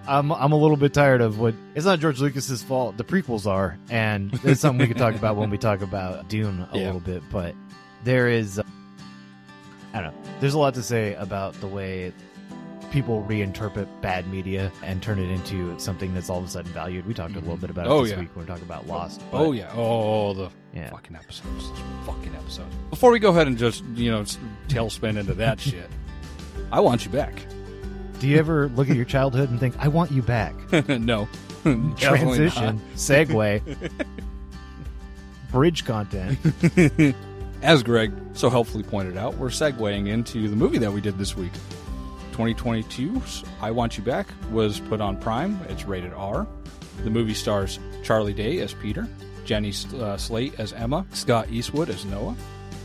I'm 0.10 0.32
I'm 0.32 0.52
a 0.52 0.58
little 0.58 0.76
bit 0.78 0.94
tired 0.94 1.22
of 1.22 1.40
what 1.40 1.54
it's 1.76 1.86
not 1.86 2.00
George 2.00 2.20
Lucas's 2.20 2.64
fault. 2.64 2.98
The 2.98 3.04
prequels 3.04 3.46
are, 3.46 3.78
and 3.90 4.38
it's 4.44 4.62
something 4.62 4.80
we 4.80 4.88
could 4.88 4.98
talk 4.98 5.16
about 5.16 5.36
when 5.36 5.50
we 5.50 5.58
talk 5.58 5.82
about 5.82 6.28
Dune 6.30 6.68
a 6.72 6.78
Yeah. 6.78 6.86
little 6.88 7.00
bit. 7.02 7.22
But 7.32 7.54
there 8.04 8.28
is, 8.28 8.60
uh, 8.60 8.64
I 9.94 10.02
don't 10.02 10.14
know. 10.14 10.30
There's 10.40 10.54
a 10.56 10.60
lot 10.60 10.74
to 10.76 10.84
say 10.84 11.14
about 11.16 11.54
the 11.62 11.68
way 11.68 12.12
people 12.92 13.24
reinterpret 13.30 13.88
bad 14.02 14.28
media 14.28 14.72
and 14.84 15.00
turn 15.04 15.20
it 15.20 15.30
into 15.30 15.78
something 15.80 16.12
that's 16.16 16.28
all 16.28 16.40
of 16.40 16.46
a 16.46 16.48
sudden 16.48 16.72
valued. 16.72 17.06
We 17.06 17.14
talked 17.14 17.36
a 17.36 17.40
little 17.40 17.56
bit 17.58 17.70
about 17.70 17.86
it 17.86 17.90
Oh, 17.92 18.02
this 18.02 18.14
yeah. 18.14 18.20
week 18.20 18.36
when 18.36 18.46
we 18.46 18.50
talked 18.50 18.64
about 18.64 18.88
Lost. 18.88 19.22
but, 19.32 19.38
oh 19.40 19.52
yeah. 19.52 19.72
Oh 19.76 20.34
the 20.34 20.50
yeah. 20.74 20.90
fucking 20.90 21.16
episodes. 21.16 21.70
Those 21.70 21.80
fucking 22.08 22.34
episodes. 22.36 22.74
Before 22.90 23.12
we 23.12 23.20
go 23.20 23.30
ahead 23.30 23.46
and 23.46 23.58
just, 23.60 23.84
you 23.94 24.10
know, 24.10 24.24
tailspin 24.70 25.18
into 25.20 25.36
that 25.36 25.60
shit, 25.62 25.88
I 26.72 26.80
want 26.80 27.06
you 27.06 27.12
back. 27.12 27.46
Do 28.20 28.28
you 28.28 28.38
ever 28.38 28.70
look 28.70 28.90
at 28.90 28.96
your 28.96 29.06
childhood 29.06 29.50
and 29.50 29.60
think, 29.60 29.76
"I 29.80 29.88
want 29.88 30.12
you 30.12 30.22
back"? 30.22 30.54
no. 30.88 31.28
Transition, 31.98 32.82
segue, 32.96 33.92
bridge 35.52 35.86
content. 35.86 36.40
As 37.62 37.84
Greg 37.84 38.14
so 38.34 38.50
helpfully 38.50 38.84
pointed 38.84 39.18
out, 39.18 39.36
we're 39.36 39.50
segueing 39.50 40.08
into 40.08 40.48
the 40.48 40.56
movie 40.56 40.78
that 40.78 40.92
we 40.92 41.02
did 41.02 41.18
this 41.18 41.36
week. 41.36 41.52
2022's 42.32 43.44
I 43.60 43.72
Want 43.72 43.98
You 43.98 44.04
Back 44.04 44.28
was 44.52 44.80
put 44.80 45.02
on 45.02 45.18
Prime. 45.18 45.60
It's 45.68 45.84
rated 45.84 46.14
R. 46.14 46.48
The 47.04 47.10
movie 47.10 47.34
stars 47.34 47.80
Charlie 48.02 48.34
Day 48.34 48.60
as 48.60 48.74
Peter, 48.74 49.06
Jenny 49.44 49.74
uh, 50.00 50.16
Slate 50.16 50.58
as 50.58 50.72
Emma, 50.72 51.06
Scott 51.12 51.50
Eastwood 51.50 51.90
as 51.90 52.06
Noah, 52.06 52.38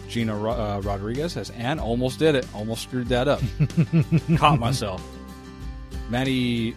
Gina 0.08 0.36
uh, 0.36 0.80
Rodriguez 0.80 1.36
as 1.36 1.50
Anne. 1.50 1.78
Almost 1.78 2.18
did 2.18 2.34
it. 2.34 2.46
Almost 2.52 2.82
screwed 2.82 3.08
that 3.08 3.28
up. 3.28 3.40
Caught 4.36 4.58
myself. 4.58 5.00
Manny 6.10 6.74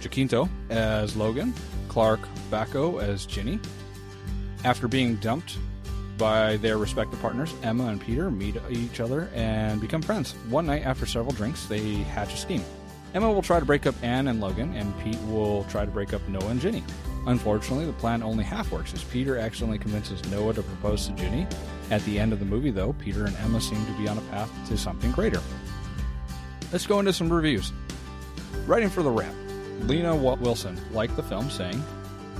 Jacinto 0.00 0.48
as 0.70 1.16
Logan, 1.16 1.54
Clark 1.88 2.20
Backo 2.50 3.02
as 3.02 3.26
Ginny. 3.26 3.60
After 4.64 4.88
being 4.88 5.16
dumped 5.16 5.58
by 6.18 6.56
their 6.58 6.78
respective 6.78 7.20
partners, 7.20 7.52
Emma 7.62 7.86
and 7.86 8.00
Peter 8.00 8.30
meet 8.30 8.56
each 8.70 9.00
other 9.00 9.28
and 9.34 9.80
become 9.80 10.02
friends. 10.02 10.32
One 10.48 10.66
night 10.66 10.84
after 10.84 11.06
several 11.06 11.34
drinks, 11.34 11.66
they 11.66 11.94
hatch 11.94 12.32
a 12.32 12.36
scheme. 12.36 12.64
Emma 13.14 13.30
will 13.30 13.42
try 13.42 13.60
to 13.60 13.66
break 13.66 13.86
up 13.86 13.94
Anne 14.02 14.28
and 14.28 14.40
Logan, 14.40 14.74
and 14.74 14.98
Pete 15.00 15.20
will 15.24 15.64
try 15.64 15.84
to 15.84 15.90
break 15.90 16.14
up 16.14 16.26
Noah 16.28 16.48
and 16.48 16.60
Ginny. 16.60 16.82
Unfortunately, 17.26 17.84
the 17.84 17.92
plan 17.92 18.22
only 18.22 18.42
half 18.42 18.72
works 18.72 18.94
as 18.94 19.04
Peter 19.04 19.36
accidentally 19.36 19.78
convinces 19.78 20.24
Noah 20.30 20.54
to 20.54 20.62
propose 20.62 21.06
to 21.06 21.12
Ginny. 21.12 21.46
At 21.90 22.02
the 22.04 22.18
end 22.18 22.32
of 22.32 22.38
the 22.38 22.44
movie, 22.44 22.70
though, 22.70 22.94
Peter 22.94 23.26
and 23.26 23.36
Emma 23.36 23.60
seem 23.60 23.84
to 23.84 23.92
be 23.92 24.08
on 24.08 24.16
a 24.16 24.22
path 24.22 24.50
to 24.68 24.78
something 24.78 25.12
greater. 25.12 25.40
Let's 26.72 26.86
go 26.86 27.00
into 27.00 27.12
some 27.12 27.30
reviews. 27.30 27.70
Writing 28.66 28.90
for 28.90 29.02
the 29.02 29.10
Wrap, 29.10 29.34
Lena 29.80 30.14
Wilson 30.14 30.78
liked 30.92 31.16
the 31.16 31.22
film, 31.22 31.50
saying, 31.50 31.82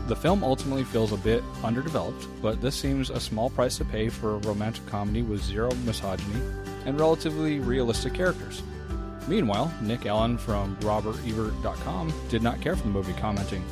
The 0.07 0.17
film 0.17 0.45
ultimately 0.45 0.85
feels 0.85 1.12
a 1.12 1.17
bit 1.17 1.43
underdeveloped, 1.64 2.26
but 2.41 2.61
this 2.61 2.76
seems 2.76 3.11
a 3.11 3.19
small 3.19 3.50
price 3.50 3.76
to 3.79 3.85
pay 3.85 4.09
for 4.09 4.35
a 4.35 4.38
romantic 4.38 4.87
comedy 4.87 5.23
with 5.23 5.43
zero 5.43 5.71
misogyny 5.85 6.41
and 6.87 6.99
relatively 6.99 7.59
realistic 7.59 8.14
characters. 8.14 8.62
Meanwhile, 9.26 9.73
Nick 9.83 10.07
Allen 10.07 10.38
from 10.38 10.76
RobertEbert.com 10.76 12.12
did 12.29 12.43
not 12.43 12.61
care 12.61 12.76
for 12.76 12.83
the 12.83 12.88
movie, 12.88 13.14
commenting, 13.14 13.64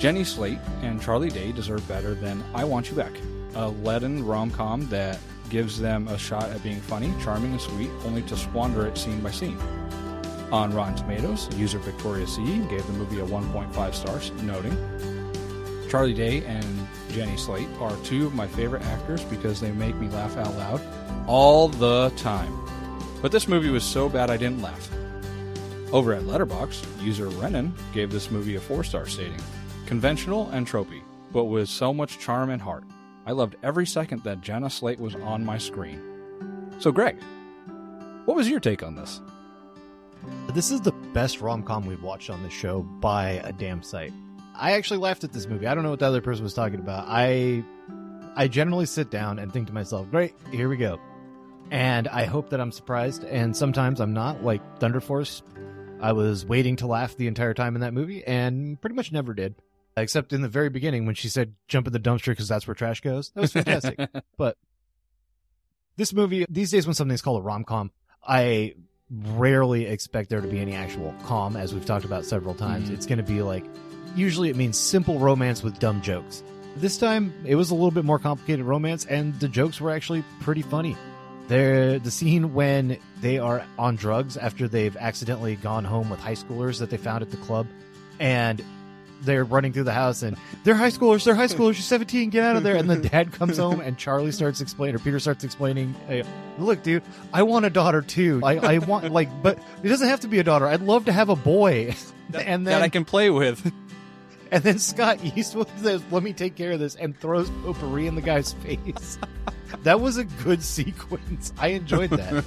Jenny 0.00 0.24
Slate 0.24 0.58
and 0.80 1.00
Charlie 1.00 1.28
Day 1.28 1.52
deserve 1.52 1.86
better 1.86 2.14
than 2.14 2.42
I 2.54 2.64
Want 2.64 2.88
You 2.88 2.96
Back, 2.96 3.12
a 3.54 3.68
leaden 3.68 4.24
rom 4.24 4.50
com 4.50 4.88
that 4.88 5.18
gives 5.50 5.78
them 5.78 6.08
a 6.08 6.16
shot 6.16 6.44
at 6.44 6.62
being 6.62 6.80
funny, 6.80 7.12
charming, 7.22 7.52
and 7.52 7.60
sweet, 7.60 7.90
only 8.06 8.22
to 8.22 8.36
squander 8.36 8.86
it 8.86 8.96
scene 8.96 9.20
by 9.20 9.30
scene. 9.30 9.58
On 10.52 10.74
Rotten 10.74 10.96
Tomatoes, 10.96 11.48
user 11.56 11.78
Victoria 11.78 12.26
C 12.26 12.42
gave 12.68 12.84
the 12.86 12.92
movie 12.94 13.20
a 13.20 13.24
1.5 13.24 13.94
stars, 13.94 14.32
noting 14.42 14.76
Charlie 15.88 16.14
Day 16.14 16.44
and 16.44 16.88
Jenny 17.10 17.36
Slate 17.36 17.68
are 17.80 17.96
two 18.04 18.26
of 18.26 18.34
my 18.34 18.46
favorite 18.46 18.82
actors 18.82 19.24
because 19.24 19.60
they 19.60 19.70
make 19.72 19.94
me 19.96 20.08
laugh 20.08 20.36
out 20.36 20.54
loud 20.56 20.80
all 21.28 21.68
the 21.68 22.12
time. 22.16 22.52
But 23.22 23.32
this 23.32 23.48
movie 23.48 23.70
was 23.70 23.84
so 23.84 24.08
bad 24.08 24.30
I 24.30 24.36
didn't 24.36 24.62
laugh. 24.62 24.88
Over 25.92 26.14
at 26.14 26.26
Letterbox, 26.26 26.82
user 27.00 27.28
Renan 27.28 27.74
gave 27.92 28.10
this 28.10 28.30
movie 28.30 28.56
a 28.56 28.60
4 28.60 28.84
star 28.84 29.06
stating 29.06 29.40
Conventional 29.86 30.48
and 30.50 30.66
tropey, 30.66 31.02
but 31.32 31.44
with 31.44 31.68
so 31.68 31.92
much 31.92 32.18
charm 32.18 32.50
and 32.50 32.62
heart. 32.62 32.84
I 33.26 33.32
loved 33.32 33.56
every 33.62 33.86
second 33.86 34.24
that 34.24 34.40
Jenna 34.40 34.70
Slate 34.70 35.00
was 35.00 35.14
on 35.14 35.44
my 35.44 35.58
screen. 35.58 36.00
So, 36.78 36.90
Greg, 36.90 37.20
what 38.24 38.36
was 38.36 38.48
your 38.48 38.60
take 38.60 38.82
on 38.82 38.94
this? 38.94 39.20
This 40.52 40.72
is 40.72 40.80
the 40.80 40.92
best 41.14 41.40
rom 41.40 41.62
com 41.62 41.86
we've 41.86 42.02
watched 42.02 42.28
on 42.28 42.42
the 42.42 42.50
show 42.50 42.82
by 42.82 43.40
a 43.44 43.52
damn 43.52 43.82
sight. 43.82 44.12
I 44.54 44.72
actually 44.72 44.98
laughed 44.98 45.22
at 45.22 45.32
this 45.32 45.46
movie. 45.46 45.66
I 45.66 45.74
don't 45.74 45.84
know 45.84 45.90
what 45.90 46.00
the 46.00 46.06
other 46.06 46.20
person 46.20 46.42
was 46.42 46.54
talking 46.54 46.80
about. 46.80 47.06
I 47.08 47.64
I 48.34 48.48
generally 48.48 48.86
sit 48.86 49.10
down 49.10 49.38
and 49.38 49.52
think 49.52 49.68
to 49.68 49.72
myself, 49.72 50.10
"Great, 50.10 50.34
here 50.50 50.68
we 50.68 50.76
go," 50.76 50.98
and 51.70 52.08
I 52.08 52.24
hope 52.24 52.50
that 52.50 52.60
I'm 52.60 52.72
surprised. 52.72 53.22
And 53.24 53.56
sometimes 53.56 54.00
I'm 54.00 54.12
not. 54.12 54.42
Like 54.42 54.60
Thunder 54.80 55.00
Force, 55.00 55.42
I 56.00 56.12
was 56.12 56.44
waiting 56.44 56.76
to 56.76 56.86
laugh 56.88 57.16
the 57.16 57.28
entire 57.28 57.54
time 57.54 57.76
in 57.76 57.82
that 57.82 57.94
movie, 57.94 58.24
and 58.24 58.80
pretty 58.80 58.96
much 58.96 59.12
never 59.12 59.34
did, 59.34 59.54
except 59.96 60.32
in 60.32 60.42
the 60.42 60.48
very 60.48 60.68
beginning 60.68 61.06
when 61.06 61.14
she 61.14 61.28
said, 61.28 61.54
"Jump 61.68 61.86
in 61.86 61.92
the 61.92 62.00
dumpster 62.00 62.32
because 62.32 62.48
that's 62.48 62.66
where 62.66 62.74
trash 62.74 63.00
goes." 63.02 63.30
That 63.30 63.42
was 63.42 63.52
fantastic. 63.52 64.00
but 64.36 64.56
this 65.96 66.12
movie 66.12 66.44
these 66.48 66.70
days 66.72 66.86
when 66.86 66.94
something's 66.94 67.20
called 67.20 67.40
a 67.40 67.44
rom-com 67.44 67.90
i 68.26 68.74
rarely 69.34 69.86
expect 69.86 70.28
there 70.30 70.40
to 70.40 70.46
be 70.48 70.60
any 70.60 70.74
actual 70.74 71.14
calm 71.24 71.56
as 71.56 71.74
we've 71.74 71.84
talked 71.86 72.04
about 72.04 72.24
several 72.24 72.54
times. 72.54 72.88
Mhm. 72.88 72.94
it's 72.94 73.06
going 73.06 73.18
to 73.18 73.24
be 73.24 73.42
like 73.42 73.64
usually 74.16 74.50
it 74.50 74.56
means 74.56 74.76
simple 74.76 75.18
romance 75.18 75.62
with 75.62 75.78
dumb 75.78 76.00
jokes. 76.00 76.42
This 76.76 76.96
time 76.96 77.32
it 77.44 77.56
was 77.56 77.70
a 77.70 77.74
little 77.74 77.90
bit 77.90 78.04
more 78.04 78.18
complicated 78.18 78.64
romance 78.64 79.04
and 79.06 79.38
the 79.40 79.48
jokes 79.48 79.80
were 79.80 79.90
actually 79.90 80.22
pretty 80.40 80.62
funny. 80.62 80.96
There 81.48 81.98
the 81.98 82.10
scene 82.12 82.54
when 82.54 82.98
they 83.20 83.38
are 83.40 83.64
on 83.78 83.96
drugs 83.96 84.36
after 84.36 84.68
they've 84.68 84.96
accidentally 84.96 85.56
gone 85.56 85.84
home 85.84 86.08
with 86.10 86.20
high 86.20 86.36
schoolers 86.36 86.78
that 86.78 86.90
they 86.90 86.96
found 86.96 87.22
at 87.22 87.30
the 87.32 87.36
club 87.38 87.66
and 88.20 88.62
they're 89.22 89.44
running 89.44 89.72
through 89.72 89.84
the 89.84 89.92
house 89.92 90.22
and 90.22 90.36
they're 90.64 90.74
high 90.74 90.90
schoolers, 90.90 91.24
they're 91.24 91.34
high 91.34 91.46
schoolers, 91.46 91.74
you're 91.74 91.82
17, 91.82 92.30
get 92.30 92.44
out 92.44 92.56
of 92.56 92.62
there. 92.62 92.76
And 92.76 92.88
the 92.88 92.96
dad 92.96 93.32
comes 93.32 93.58
home 93.58 93.80
and 93.80 93.96
Charlie 93.96 94.32
starts 94.32 94.60
explaining, 94.60 94.96
or 94.96 94.98
Peter 94.98 95.18
starts 95.18 95.44
explaining, 95.44 95.94
hey, 96.06 96.24
look, 96.58 96.82
dude, 96.82 97.02
I 97.32 97.42
want 97.42 97.64
a 97.64 97.70
daughter 97.70 98.02
too. 98.02 98.40
I, 98.44 98.56
I 98.56 98.78
want, 98.78 99.10
like, 99.10 99.28
but 99.42 99.58
it 99.82 99.88
doesn't 99.88 100.08
have 100.08 100.20
to 100.20 100.28
be 100.28 100.38
a 100.38 100.44
daughter. 100.44 100.66
I'd 100.66 100.82
love 100.82 101.06
to 101.06 101.12
have 101.12 101.28
a 101.28 101.36
boy. 101.36 101.94
and 102.34 102.66
that 102.66 102.82
I 102.82 102.88
can 102.88 103.04
play 103.04 103.30
with. 103.30 103.72
and 104.50 104.62
then 104.62 104.78
Scott 104.78 105.24
Eastwood 105.24 105.68
says, 105.78 106.02
let 106.10 106.22
me 106.22 106.32
take 106.32 106.56
care 106.56 106.72
of 106.72 106.80
this 106.80 106.94
and 106.96 107.18
throws 107.18 107.50
potpourri 107.64 108.06
in 108.06 108.14
the 108.14 108.22
guy's 108.22 108.52
face. 108.54 109.18
that 109.82 110.00
was 110.00 110.16
a 110.16 110.24
good 110.24 110.62
sequence. 110.62 111.52
I 111.58 111.68
enjoyed 111.68 112.10
that. 112.10 112.44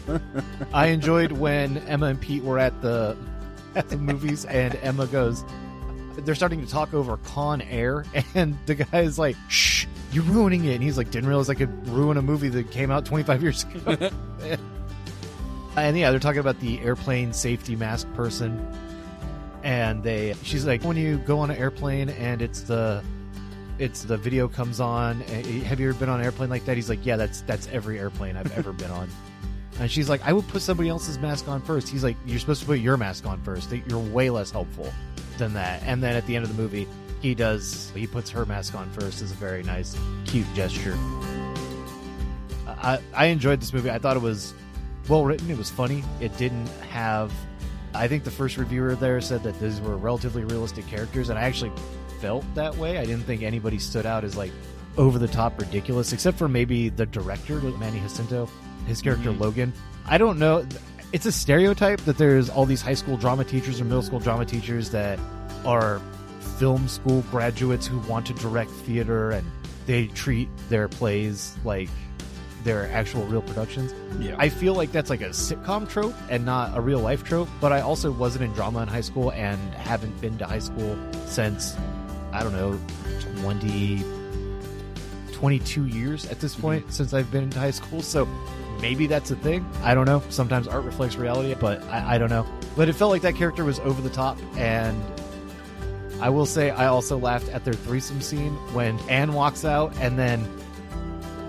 I 0.74 0.88
enjoyed 0.88 1.34
when 1.34 1.78
Emma 1.80 2.08
and 2.08 2.22
Pete 2.22 2.44
were 2.44 2.60
at 2.60 2.82
the 2.82 3.18
at 3.76 3.90
the 3.90 3.98
movies 3.98 4.46
and 4.46 4.76
Emma 4.84 5.08
goes 5.08 5.44
they're 6.18 6.36
starting 6.36 6.64
to 6.66 6.72
talk 6.72 6.94
over 6.94 7.18
Con 7.18 7.62
Air 7.62 8.06
and 8.36 8.58
the 8.66 8.76
guy 8.76 9.02
is 9.02 9.18
like, 9.20 9.36
"Shh, 9.50 9.86
you're 10.12 10.24
ruining 10.24 10.66
it." 10.66 10.76
And 10.76 10.84
he's 10.84 10.98
like, 10.98 11.12
"Didn't 11.12 11.28
realize 11.30 11.50
I 11.50 11.56
could 11.56 11.88
ruin 11.90 12.18
a 12.18 12.22
movie 12.22 12.50
that 12.50 12.72
came 12.72 12.92
out 12.92 13.06
25 13.06 13.42
years 13.44 13.64
ago." 13.64 14.10
and 15.78 15.98
yeah, 15.98 16.12
they're 16.12 16.20
talking 16.20 16.40
about 16.40 16.60
the 16.60 16.80
airplane 16.82 17.34
safety 17.34 17.76
mask 17.76 18.12
person 18.14 18.66
and 19.64 20.04
they 20.04 20.36
she's 20.44 20.66
like, 20.66 20.84
"When 20.84 20.98
you 20.98 21.18
go 21.20 21.40
on 21.40 21.50
an 21.50 21.58
airplane 21.58 22.10
and 22.10 22.42
it's 22.42 22.62
the 22.62 23.04
it's 23.80 24.04
the 24.04 24.18
video 24.18 24.48
comes 24.48 24.80
on. 24.80 25.24
eh, 25.24 25.60
Have 25.64 25.80
you 25.80 25.90
ever 25.90 25.98
been 25.98 26.10
on 26.10 26.20
an 26.20 26.26
airplane 26.26 26.50
like 26.50 26.64
that? 26.66 26.76
He's 26.76 26.90
like, 26.90 27.04
yeah, 27.06 27.16
that's 27.16 27.42
that's 27.42 27.68
every 27.72 27.98
airplane 27.98 28.38
I've 28.38 28.56
ever 28.58 28.72
been 28.72 28.92
on. 28.92 29.10
And 29.80 29.90
she's 29.90 30.10
like, 30.10 30.22
I 30.24 30.32
would 30.32 30.48
put 30.50 30.62
somebody 30.62 30.90
else's 30.90 31.18
mask 31.18 31.48
on 31.48 31.60
first. 31.60 31.90
He's 31.90 32.04
like, 32.04 32.16
you're 32.28 32.38
supposed 32.40 32.62
to 32.62 32.68
put 32.68 32.80
your 32.80 32.98
mask 32.98 33.26
on 33.26 33.42
first. 33.42 33.72
You're 33.72 33.98
way 33.98 34.30
less 34.30 34.52
helpful 34.52 34.94
than 35.38 35.54
that. 35.54 35.82
And 35.86 36.02
then 36.02 36.16
at 36.16 36.26
the 36.26 36.36
end 36.36 36.46
of 36.46 36.56
the 36.56 36.62
movie, 36.62 36.88
he 37.22 37.34
does 37.34 37.92
he 37.96 38.06
puts 38.06 38.30
her 38.32 38.46
mask 38.46 38.76
on 38.76 38.90
first. 38.92 39.22
Is 39.22 39.32
a 39.32 39.36
very 39.36 39.64
nice, 39.64 39.98
cute 40.26 40.48
gesture. 40.54 40.96
I 42.68 43.00
I 43.14 43.26
enjoyed 43.28 43.62
this 43.62 43.74
movie. 43.74 43.90
I 43.90 43.98
thought 43.98 44.18
it 44.18 44.22
was 44.22 44.54
well 45.08 45.26
written. 45.26 45.50
It 45.50 45.58
was 45.58 45.70
funny. 45.70 46.04
It 46.20 46.36
didn't 46.38 46.68
have. 46.90 47.32
I 47.96 48.08
think 48.08 48.24
the 48.24 48.32
first 48.32 48.58
reviewer 48.58 48.96
there 48.96 49.22
said 49.22 49.44
that 49.44 49.60
these 49.60 49.80
were 49.80 49.96
relatively 49.98 50.44
realistic 50.44 50.88
characters, 50.88 51.30
and 51.30 51.38
I 51.38 51.44
actually 51.44 51.72
felt 52.20 52.44
that 52.56 52.76
way. 52.76 52.98
I 52.98 53.06
didn't 53.06 53.24
think 53.24 53.44
anybody 53.44 53.80
stood 53.80 54.06
out 54.06 54.24
as 54.24 54.36
like 54.36 54.52
over 54.98 55.20
the 55.20 55.28
top 55.28 55.60
ridiculous, 55.60 56.14
except 56.14 56.38
for 56.38 56.48
maybe 56.48 56.90
the 56.90 57.06
director, 57.06 57.60
Manny 57.62 58.00
Jacinto, 58.00 58.50
his 58.88 59.02
character 59.02 59.30
mm-hmm. 59.30 59.42
Logan. 59.42 59.74
I 60.06 60.18
don't 60.18 60.40
know. 60.40 60.66
It's 61.14 61.28
a 61.28 61.32
stereotype 61.32 62.02
that 62.02 62.18
there's 62.18 62.50
all 62.50 62.66
these 62.66 62.82
high 62.82 62.96
school 62.96 63.18
drama 63.18 63.44
teachers 63.44 63.80
or 63.80 63.84
middle 63.84 64.02
school 64.02 64.18
drama 64.18 64.46
teachers 64.48 64.90
that 64.90 65.20
are 65.64 66.02
film 66.58 66.88
school 66.88 67.22
graduates 67.30 67.86
who 67.86 68.00
want 68.00 68.26
to 68.26 68.34
direct 68.34 68.72
theater 68.72 69.30
and 69.30 69.46
they 69.86 70.08
treat 70.08 70.50
their 70.70 70.88
plays 70.88 71.56
like 71.64 71.90
their 72.64 72.92
actual 72.92 73.28
real 73.28 73.44
productions. 73.44 73.94
Yeah. 74.20 74.36
I 74.40 74.50
feel 74.50 74.74
like 74.74 74.92
that's 74.92 75.12
like 75.12 75.22
a 75.22 75.30
sitcom 75.30 75.88
trope 75.88 76.16
and 76.32 76.46
not 76.46 76.76
a 76.76 76.82
real 76.82 77.00
life 77.00 77.24
trope, 77.24 77.50
but 77.62 77.72
I 77.72 77.82
also 77.82 78.12
wasn't 78.12 78.46
in 78.46 78.54
drama 78.54 78.82
in 78.82 78.88
high 78.88 79.02
school 79.02 79.32
and 79.34 79.60
haven't 79.76 80.20
been 80.20 80.36
to 80.40 80.48
high 80.48 80.58
school 80.58 80.98
since 81.28 81.78
I 82.32 82.42
don't 82.42 82.54
know 82.54 82.80
20 83.42 84.04
22 85.32 85.86
years 85.86 86.26
at 86.32 86.40
this 86.40 86.54
mm-hmm. 86.54 86.62
point 86.62 86.94
since 86.94 87.14
I've 87.14 87.30
been 87.30 87.44
into 87.44 87.60
high 87.60 87.70
school. 87.70 88.02
So 88.02 88.28
maybe 88.84 89.08
that's 89.08 89.32
a 89.32 89.36
thing. 89.36 89.66
I 89.82 89.96
don't 89.96 90.06
know. 90.06 90.22
Sometimes 90.30 90.68
art 90.68 90.84
reflects 90.84 91.16
reality, 91.16 91.56
but 91.60 91.82
I, 91.86 92.16
I 92.16 92.18
don't 92.20 92.30
know. 92.30 92.46
But 92.76 92.88
it 92.90 92.94
felt 92.94 93.10
like 93.12 93.24
that 93.24 93.36
character 93.36 93.64
was 93.66 93.80
over 93.80 94.00
the 94.02 94.10
top 94.12 94.38
and 94.58 95.02
I 96.22 96.30
will 96.30 96.46
say 96.46 96.70
I 96.70 96.86
also 96.88 97.18
laughed 97.18 97.50
at 97.50 97.66
their 97.66 97.74
threesome 97.74 98.22
scene 98.22 98.54
when 98.74 99.00
Anne 99.10 99.34
walks 99.34 99.66
out 99.66 99.94
and 100.00 100.18
then 100.20 100.46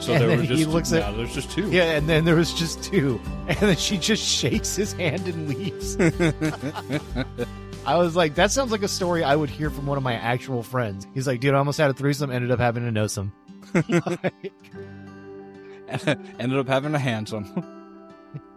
So 0.01 0.13
And 0.13 0.21
there 0.23 0.29
then 0.29 0.39
were 0.39 0.43
he 0.45 0.49
just 0.57 0.69
looks 0.71 0.91
no, 0.93 1.01
at- 1.01 1.17
there's 1.17 1.35
just 1.35 1.51
two. 1.51 1.71
yeah, 1.71 1.93
and 1.93 2.09
then 2.09 2.25
there 2.25 2.35
was 2.37 2.53
just 2.55 2.83
two, 2.83 3.21
and 3.49 3.57
then 3.59 3.77
she 3.77 3.99
just 3.99 4.23
shakes 4.25 4.75
his 4.77 4.93
hand 4.95 5.27
and 5.29 5.49
leaves. 5.49 5.97
I 7.87 7.97
was 7.99 8.17
like, 8.17 8.35
that 8.37 8.51
sounds 8.51 8.73
like 8.73 8.83
a 8.83 8.89
story 8.89 9.23
I 9.23 9.37
would 9.37 9.51
hear 9.51 9.69
from 9.71 9.87
one 9.87 9.99
of 9.99 10.03
my 10.05 10.15
actual 10.15 10.63
friends. 10.63 11.07
He's 11.15 11.27
like, 11.27 11.41
dude, 11.41 11.55
I 11.55 11.59
almost 11.59 11.79
had 11.79 11.91
a 11.91 11.95
threesome, 11.95 12.31
ended 12.31 12.51
up 12.51 12.59
having 12.59 12.87
a 12.87 12.91
know 12.91 13.07
some. 13.07 13.31
Like, 13.75 14.53
Ended 16.39 16.59
up 16.59 16.69
having 16.69 16.95
a 16.95 16.99
handsome. 16.99 17.71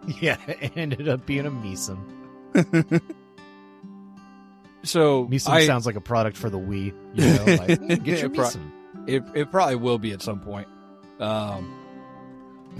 yeah, 0.20 0.38
it 0.46 0.76
ended 0.76 1.08
up 1.08 1.24
being 1.26 1.46
a 1.46 1.50
mesum. 1.50 1.98
So 4.82 5.26
Mesum 5.26 5.50
I, 5.50 5.66
sounds 5.66 5.86
like 5.86 5.96
a 5.96 6.00
product 6.00 6.36
for 6.36 6.50
the 6.50 6.58
Wii. 6.58 6.94
You 7.14 7.24
know, 7.24 7.44
like, 7.56 8.02
get 8.04 8.20
your 8.20 8.30
Pro- 8.30 8.46
mesum. 8.46 8.72
it 9.06 9.22
it 9.34 9.50
probably 9.50 9.76
will 9.76 9.98
be 9.98 10.12
at 10.12 10.22
some 10.22 10.40
point. 10.40 10.68
Um, 11.20 11.74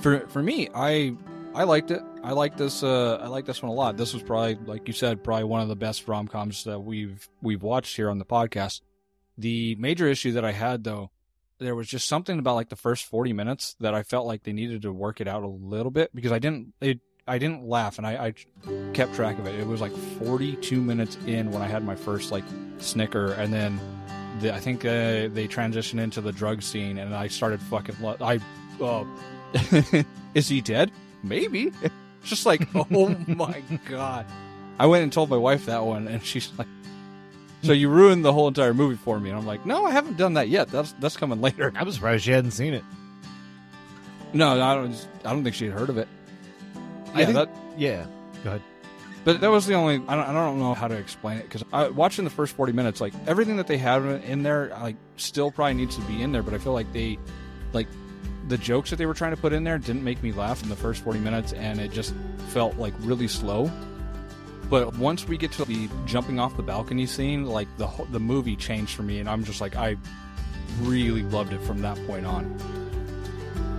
for 0.00 0.20
for 0.28 0.42
me, 0.42 0.68
I 0.74 1.14
I 1.54 1.64
liked 1.64 1.90
it. 1.90 2.02
I 2.22 2.32
like 2.32 2.56
this. 2.56 2.82
Uh, 2.82 3.16
I 3.16 3.28
like 3.28 3.44
this 3.46 3.62
one 3.62 3.70
a 3.70 3.74
lot. 3.74 3.96
This 3.96 4.14
was 4.14 4.22
probably, 4.22 4.58
like 4.66 4.86
you 4.86 4.94
said, 4.94 5.22
probably 5.22 5.44
one 5.44 5.60
of 5.60 5.68
the 5.68 5.76
best 5.76 6.08
rom 6.08 6.28
coms 6.28 6.64
that 6.64 6.80
we've 6.80 7.28
we've 7.42 7.62
watched 7.62 7.96
here 7.96 8.10
on 8.10 8.18
the 8.18 8.24
podcast. 8.24 8.80
The 9.36 9.76
major 9.76 10.06
issue 10.08 10.32
that 10.32 10.44
I 10.44 10.52
had 10.52 10.84
though, 10.84 11.10
there 11.58 11.74
was 11.74 11.88
just 11.88 12.08
something 12.08 12.38
about 12.38 12.54
like 12.54 12.68
the 12.68 12.76
first 12.76 13.04
forty 13.06 13.32
minutes 13.32 13.76
that 13.80 13.94
I 13.94 14.02
felt 14.02 14.26
like 14.26 14.42
they 14.42 14.52
needed 14.52 14.82
to 14.82 14.92
work 14.92 15.20
it 15.20 15.28
out 15.28 15.42
a 15.42 15.48
little 15.48 15.90
bit 15.90 16.14
because 16.14 16.32
I 16.32 16.38
didn't. 16.38 16.74
It 16.80 17.00
I 17.26 17.36
didn't 17.36 17.64
laugh 17.64 17.98
and 17.98 18.06
I, 18.06 18.26
I 18.26 18.34
kept 18.94 19.14
track 19.14 19.38
of 19.38 19.46
it. 19.46 19.54
It 19.58 19.66
was 19.66 19.80
like 19.80 19.92
forty 20.18 20.56
two 20.56 20.80
minutes 20.80 21.18
in 21.26 21.50
when 21.50 21.60
I 21.60 21.66
had 21.66 21.84
my 21.84 21.94
first 21.94 22.32
like 22.32 22.44
snicker 22.78 23.32
and 23.32 23.52
then 23.52 23.78
the, 24.40 24.54
I 24.54 24.60
think 24.60 24.84
uh, 24.84 25.28
they 25.32 25.48
transitioned 25.48 26.00
into 26.00 26.20
the 26.20 26.32
drug 26.32 26.62
scene, 26.62 26.98
and 26.98 27.14
I 27.14 27.28
started 27.28 27.60
fucking. 27.62 27.96
Lo- 28.00 28.16
I, 28.20 28.38
uh, 28.80 29.04
is 30.34 30.48
he 30.48 30.60
dead? 30.60 30.90
Maybe. 31.22 31.72
Just 32.24 32.46
like, 32.46 32.68
oh 32.74 33.08
my 33.26 33.62
god. 33.88 34.26
I 34.78 34.86
went 34.86 35.02
and 35.02 35.12
told 35.12 35.30
my 35.30 35.36
wife 35.36 35.66
that 35.66 35.84
one, 35.84 36.06
and 36.08 36.22
she's 36.24 36.52
like, 36.56 36.68
"So 37.62 37.72
you 37.72 37.88
ruined 37.88 38.24
the 38.24 38.32
whole 38.32 38.48
entire 38.48 38.74
movie 38.74 38.96
for 38.96 39.18
me." 39.18 39.30
And 39.30 39.38
I'm 39.38 39.46
like, 39.46 39.66
"No, 39.66 39.84
I 39.84 39.90
haven't 39.90 40.16
done 40.16 40.34
that 40.34 40.48
yet. 40.48 40.68
That's 40.68 40.92
that's 41.00 41.16
coming 41.16 41.40
later." 41.40 41.72
I'm 41.76 41.90
surprised 41.90 42.24
she 42.24 42.32
hadn't 42.32 42.52
seen 42.52 42.74
it. 42.74 42.84
No, 44.32 44.60
I 44.60 44.74
don't. 44.74 45.08
I 45.24 45.32
don't 45.32 45.42
think 45.42 45.54
she 45.54 45.66
had 45.66 45.74
heard 45.74 45.88
of 45.90 45.98
it. 45.98 46.08
Yeah, 47.14 47.24
think- 47.24 47.34
that, 47.34 47.48
Yeah, 47.76 48.06
go 48.44 48.50
ahead. 48.50 48.62
But 49.24 49.40
that 49.40 49.50
was 49.50 49.66
the 49.66 49.74
only. 49.74 49.96
I 50.08 50.14
don't, 50.14 50.28
I 50.28 50.32
don't 50.32 50.58
know 50.58 50.74
how 50.74 50.88
to 50.88 50.94
explain 50.94 51.38
it 51.38 51.50
because 51.50 51.64
watching 51.92 52.24
the 52.24 52.30
first 52.30 52.54
forty 52.54 52.72
minutes, 52.72 53.00
like 53.00 53.12
everything 53.26 53.56
that 53.56 53.66
they 53.66 53.76
have 53.78 54.06
in 54.06 54.42
there, 54.42 54.68
like 54.80 54.96
still 55.16 55.50
probably 55.50 55.74
needs 55.74 55.96
to 55.96 56.02
be 56.02 56.22
in 56.22 56.32
there. 56.32 56.42
But 56.42 56.54
I 56.54 56.58
feel 56.58 56.72
like 56.72 56.90
they, 56.92 57.18
like, 57.72 57.88
the 58.46 58.56
jokes 58.56 58.88
that 58.90 58.96
they 58.96 59.04
were 59.06 59.14
trying 59.14 59.32
to 59.32 59.36
put 59.36 59.52
in 59.52 59.64
there 59.64 59.76
didn't 59.76 60.04
make 60.04 60.22
me 60.22 60.32
laugh 60.32 60.62
in 60.62 60.68
the 60.70 60.76
first 60.76 61.02
forty 61.02 61.18
minutes, 61.18 61.52
and 61.52 61.78
it 61.80 61.90
just 61.92 62.14
felt 62.48 62.76
like 62.76 62.94
really 63.00 63.28
slow. 63.28 63.70
But 64.70 64.96
once 64.96 65.26
we 65.26 65.38
get 65.38 65.52
to 65.52 65.64
the 65.64 65.88
jumping 66.04 66.38
off 66.38 66.56
the 66.56 66.62
balcony 66.62 67.06
scene, 67.06 67.46
like 67.46 67.68
the 67.78 67.88
the 68.10 68.20
movie 68.20 68.56
changed 68.56 68.94
for 68.94 69.02
me, 69.02 69.18
and 69.18 69.28
I'm 69.28 69.44
just 69.44 69.60
like 69.60 69.76
I 69.76 69.96
really 70.82 71.22
loved 71.22 71.52
it 71.52 71.62
from 71.62 71.80
that 71.82 71.96
point 72.06 72.26
on. 72.26 72.58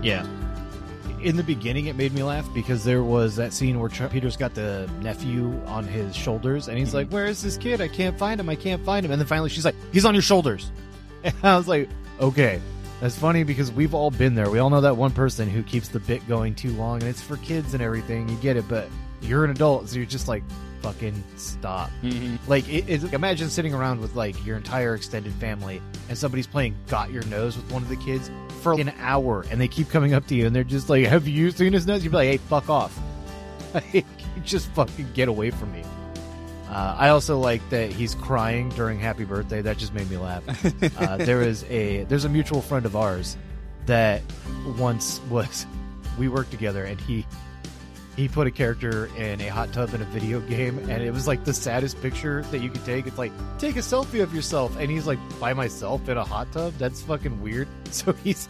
Yeah. 0.02 0.25
In 1.21 1.36
the 1.36 1.43
beginning, 1.43 1.88
it 1.88 1.97
made 1.97 2.13
me 2.13 2.23
laugh 2.23 2.47
because 2.54 2.86
there 2.86 3.04
was 3.04 3.36
that 3.36 3.52
scene 3.52 3.80
where 3.80 3.89
Ch- 3.89 4.10
Peter's 4.10 4.38
got 4.38 4.56
the 4.56 4.89
nephew 5.02 5.62
on 5.65 5.86
his 5.86 6.15
shoulders, 6.15 6.69
and 6.69 6.78
he's 6.78 6.89
mm-hmm. 6.89 6.97
like, 6.97 7.12
"Where 7.12 7.25
is 7.25 7.41
this 7.41 7.58
kid? 7.58 7.82
I 7.82 7.88
can't 7.88 8.17
find 8.17 8.39
him. 8.39 8.49
I 8.49 8.56
can't 8.56 8.84
find 8.86 9.06
him." 9.06 9.12
And 9.12 9.19
then 9.19 9.28
finally, 9.28 9.49
she's 9.49 9.65
like, 9.65 9.75
"He's 9.91 10.06
on 10.06 10.13
your 10.13 10.23
shoulders." 10.23 10.71
And 11.21 11.36
I 11.43 11.58
was 11.58 11.67
like, 11.67 11.89
"Okay, 12.21 12.62
that's 13.02 13.17
funny 13.17 13.43
because 13.43 13.71
we've 13.71 13.93
all 13.93 14.10
been 14.10 14.36
there. 14.36 14.49
We 14.49 14.60
all 14.60 14.69
know 14.69 14.82
that 14.82 14.97
one 14.97 15.12
person 15.12 15.49
who 15.49 15.63
keeps 15.63 15.88
the 15.89 15.99
bit 15.99 16.25
going 16.28 16.56
too 16.56 16.71
long, 16.71 17.02
and 17.02 17.10
it's 17.10 17.21
for 17.21 17.38
kids 17.38 17.73
and 17.73 17.84
everything. 17.84 18.28
You 18.28 18.36
get 18.38 18.58
it, 18.58 18.67
but 18.67 18.88
you're 19.21 19.45
an 19.45 19.52
adult, 19.52 19.89
so 19.89 19.97
you're 19.97 20.06
just 20.06 20.28
like, 20.28 20.43
fucking 20.81 21.23
stop." 21.37 21.89
Like, 22.47 22.67
it, 22.69 22.85
it's 22.87 23.03
imagine 23.05 23.49
sitting 23.49 23.73
around 23.73 24.01
with 24.01 24.15
like 24.15 24.43
your 24.45 24.57
entire 24.57 24.95
extended 24.95 25.33
family, 25.33 25.81
and 26.07 26.17
somebody's 26.17 26.47
playing 26.47 26.75
"Got 26.87 27.11
Your 27.11 27.23
Nose" 27.25 27.57
with 27.57 27.71
one 27.71 27.83
of 27.83 27.89
the 27.89 27.97
kids 27.97 28.29
for 28.61 28.73
an 28.79 28.93
hour, 28.99 29.45
and 29.51 29.59
they 29.59 29.67
keep 29.67 29.89
coming 29.89 30.13
up 30.13 30.27
to 30.27 30.35
you, 30.35 30.45
and 30.45 30.55
they're 30.55 30.63
just 30.63 30.89
like, 30.89 31.05
"Have 31.05 31.27
you 31.27 31.51
seen 31.51 31.73
his 31.73 31.85
nose?" 31.87 32.03
You'd 32.03 32.11
be 32.11 32.17
like, 32.17 32.29
"Hey, 32.29 32.37
fuck 32.37 32.69
off! 32.69 32.97
Like, 33.71 34.05
just 34.43 34.71
fucking 34.71 35.09
get 35.13 35.27
away 35.27 35.51
from 35.51 35.71
me." 35.71 35.83
Uh, 36.69 36.95
I 36.97 37.09
also 37.09 37.39
like 37.39 37.67
that 37.71 37.91
he's 37.91 38.13
crying 38.15 38.69
during 38.69 38.99
Happy 38.99 39.25
Birthday. 39.25 39.61
That 39.61 39.77
just 39.77 39.93
made 39.93 40.09
me 40.09 40.17
laugh. 40.17 40.43
uh, 40.99 41.17
there 41.17 41.41
is 41.41 41.63
a 41.65 42.03
there's 42.05 42.25
a 42.25 42.29
mutual 42.29 42.61
friend 42.61 42.85
of 42.85 42.95
ours 42.95 43.37
that 43.87 44.21
once 44.77 45.19
was 45.31 45.65
we 46.19 46.27
worked 46.27 46.51
together, 46.51 46.83
and 46.83 47.01
he 47.01 47.25
he 48.19 48.27
put 48.27 48.45
a 48.47 48.51
character 48.51 49.10
in 49.17 49.39
a 49.39 49.47
hot 49.47 49.71
tub 49.71 49.93
in 49.93 50.01
a 50.01 50.05
video 50.05 50.41
game 50.41 50.77
and 50.89 51.01
it 51.01 51.12
was 51.12 51.25
like 51.25 51.45
the 51.45 51.53
saddest 51.53 52.01
picture 52.01 52.41
that 52.51 52.60
you 52.60 52.69
could 52.69 52.84
take. 52.84 53.08
It's 53.08 53.17
like 53.17 53.32
take 53.60 53.77
a 53.77 53.79
selfie 53.79 54.21
of 54.21 54.36
yourself 54.36 54.75
and 54.77 54.91
he's 54.91 55.08
like 55.08 55.19
by 55.39 55.53
myself 55.53 56.10
in 56.10 56.17
a 56.17 56.23
hot 56.25 56.51
tub? 56.51 56.73
That's 56.77 57.01
fucking 57.01 57.41
weird. 57.41 57.67
So 57.91 58.12
he's 58.23 58.49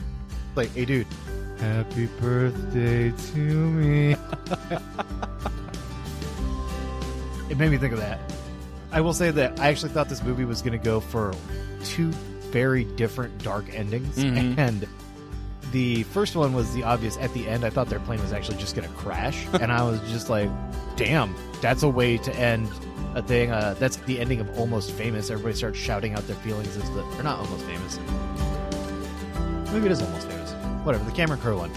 like 0.56 0.74
hey 0.74 0.86
dude. 0.86 1.08
Happy 1.60 2.08
birthday 2.20 3.12
to 3.12 3.38
me. 3.40 4.16
It 7.50 7.58
made 7.58 7.72
me 7.72 7.78
think 7.78 7.94
of 7.94 8.00
that. 8.00 8.20
I 8.92 9.02
will 9.02 9.14
say 9.14 9.32
that 9.32 9.60
I 9.60 9.70
actually 9.70 9.92
thought 9.92 10.08
this 10.08 10.22
movie 10.24 10.46
was 10.46 10.62
going 10.62 10.78
to 10.78 10.84
go 10.84 11.00
for 11.00 11.34
two 11.84 12.10
very 12.52 12.84
different 12.84 13.42
dark 13.44 13.66
endings, 13.74 14.16
Mhm. 14.18 14.58
and 14.58 14.88
the 15.72 16.04
first 16.04 16.36
one 16.36 16.54
was 16.54 16.74
the 16.74 16.84
obvious. 16.84 17.18
At 17.18 17.34
the 17.34 17.48
end, 17.48 17.64
I 17.64 17.70
thought 17.70 17.90
their 17.90 18.00
plane 18.00 18.22
was 18.22 18.34
actually 18.34 18.58
just 18.58 18.76
going 18.76 18.88
to 18.88 18.94
crash, 18.96 19.46
and 19.62 19.72
I 19.72 19.84
was 19.84 20.00
just 20.12 20.30
like, 20.30 20.50
"Damn, 20.96 21.36
that's 21.62 21.84
a 21.84 21.90
way 21.90 22.18
to 22.18 22.36
end 22.36 22.70
a 23.16 23.22
thing." 23.22 23.52
Uh, 23.52 23.76
that's 23.80 23.98
the 23.98 24.20
ending 24.20 24.40
of 24.40 24.58
Almost 24.58 24.92
Famous. 24.92 25.30
Everybody 25.30 25.56
starts 25.56 25.78
shouting 25.78 26.14
out 26.14 26.26
their 26.28 26.36
feelings 26.38 26.76
as 26.78 26.90
the 26.92 27.06
they're 27.14 27.24
not 27.24 27.40
Almost 27.40 27.66
Famous. 27.66 28.00
Maybe 29.72 29.86
it 29.86 29.92
is 29.92 30.02
Almost 30.02 30.28
Famous. 30.28 30.52
Whatever, 30.86 31.04
the 31.04 31.12
Cameron 31.12 31.40
Crowe 31.40 31.58
one. 31.58 31.72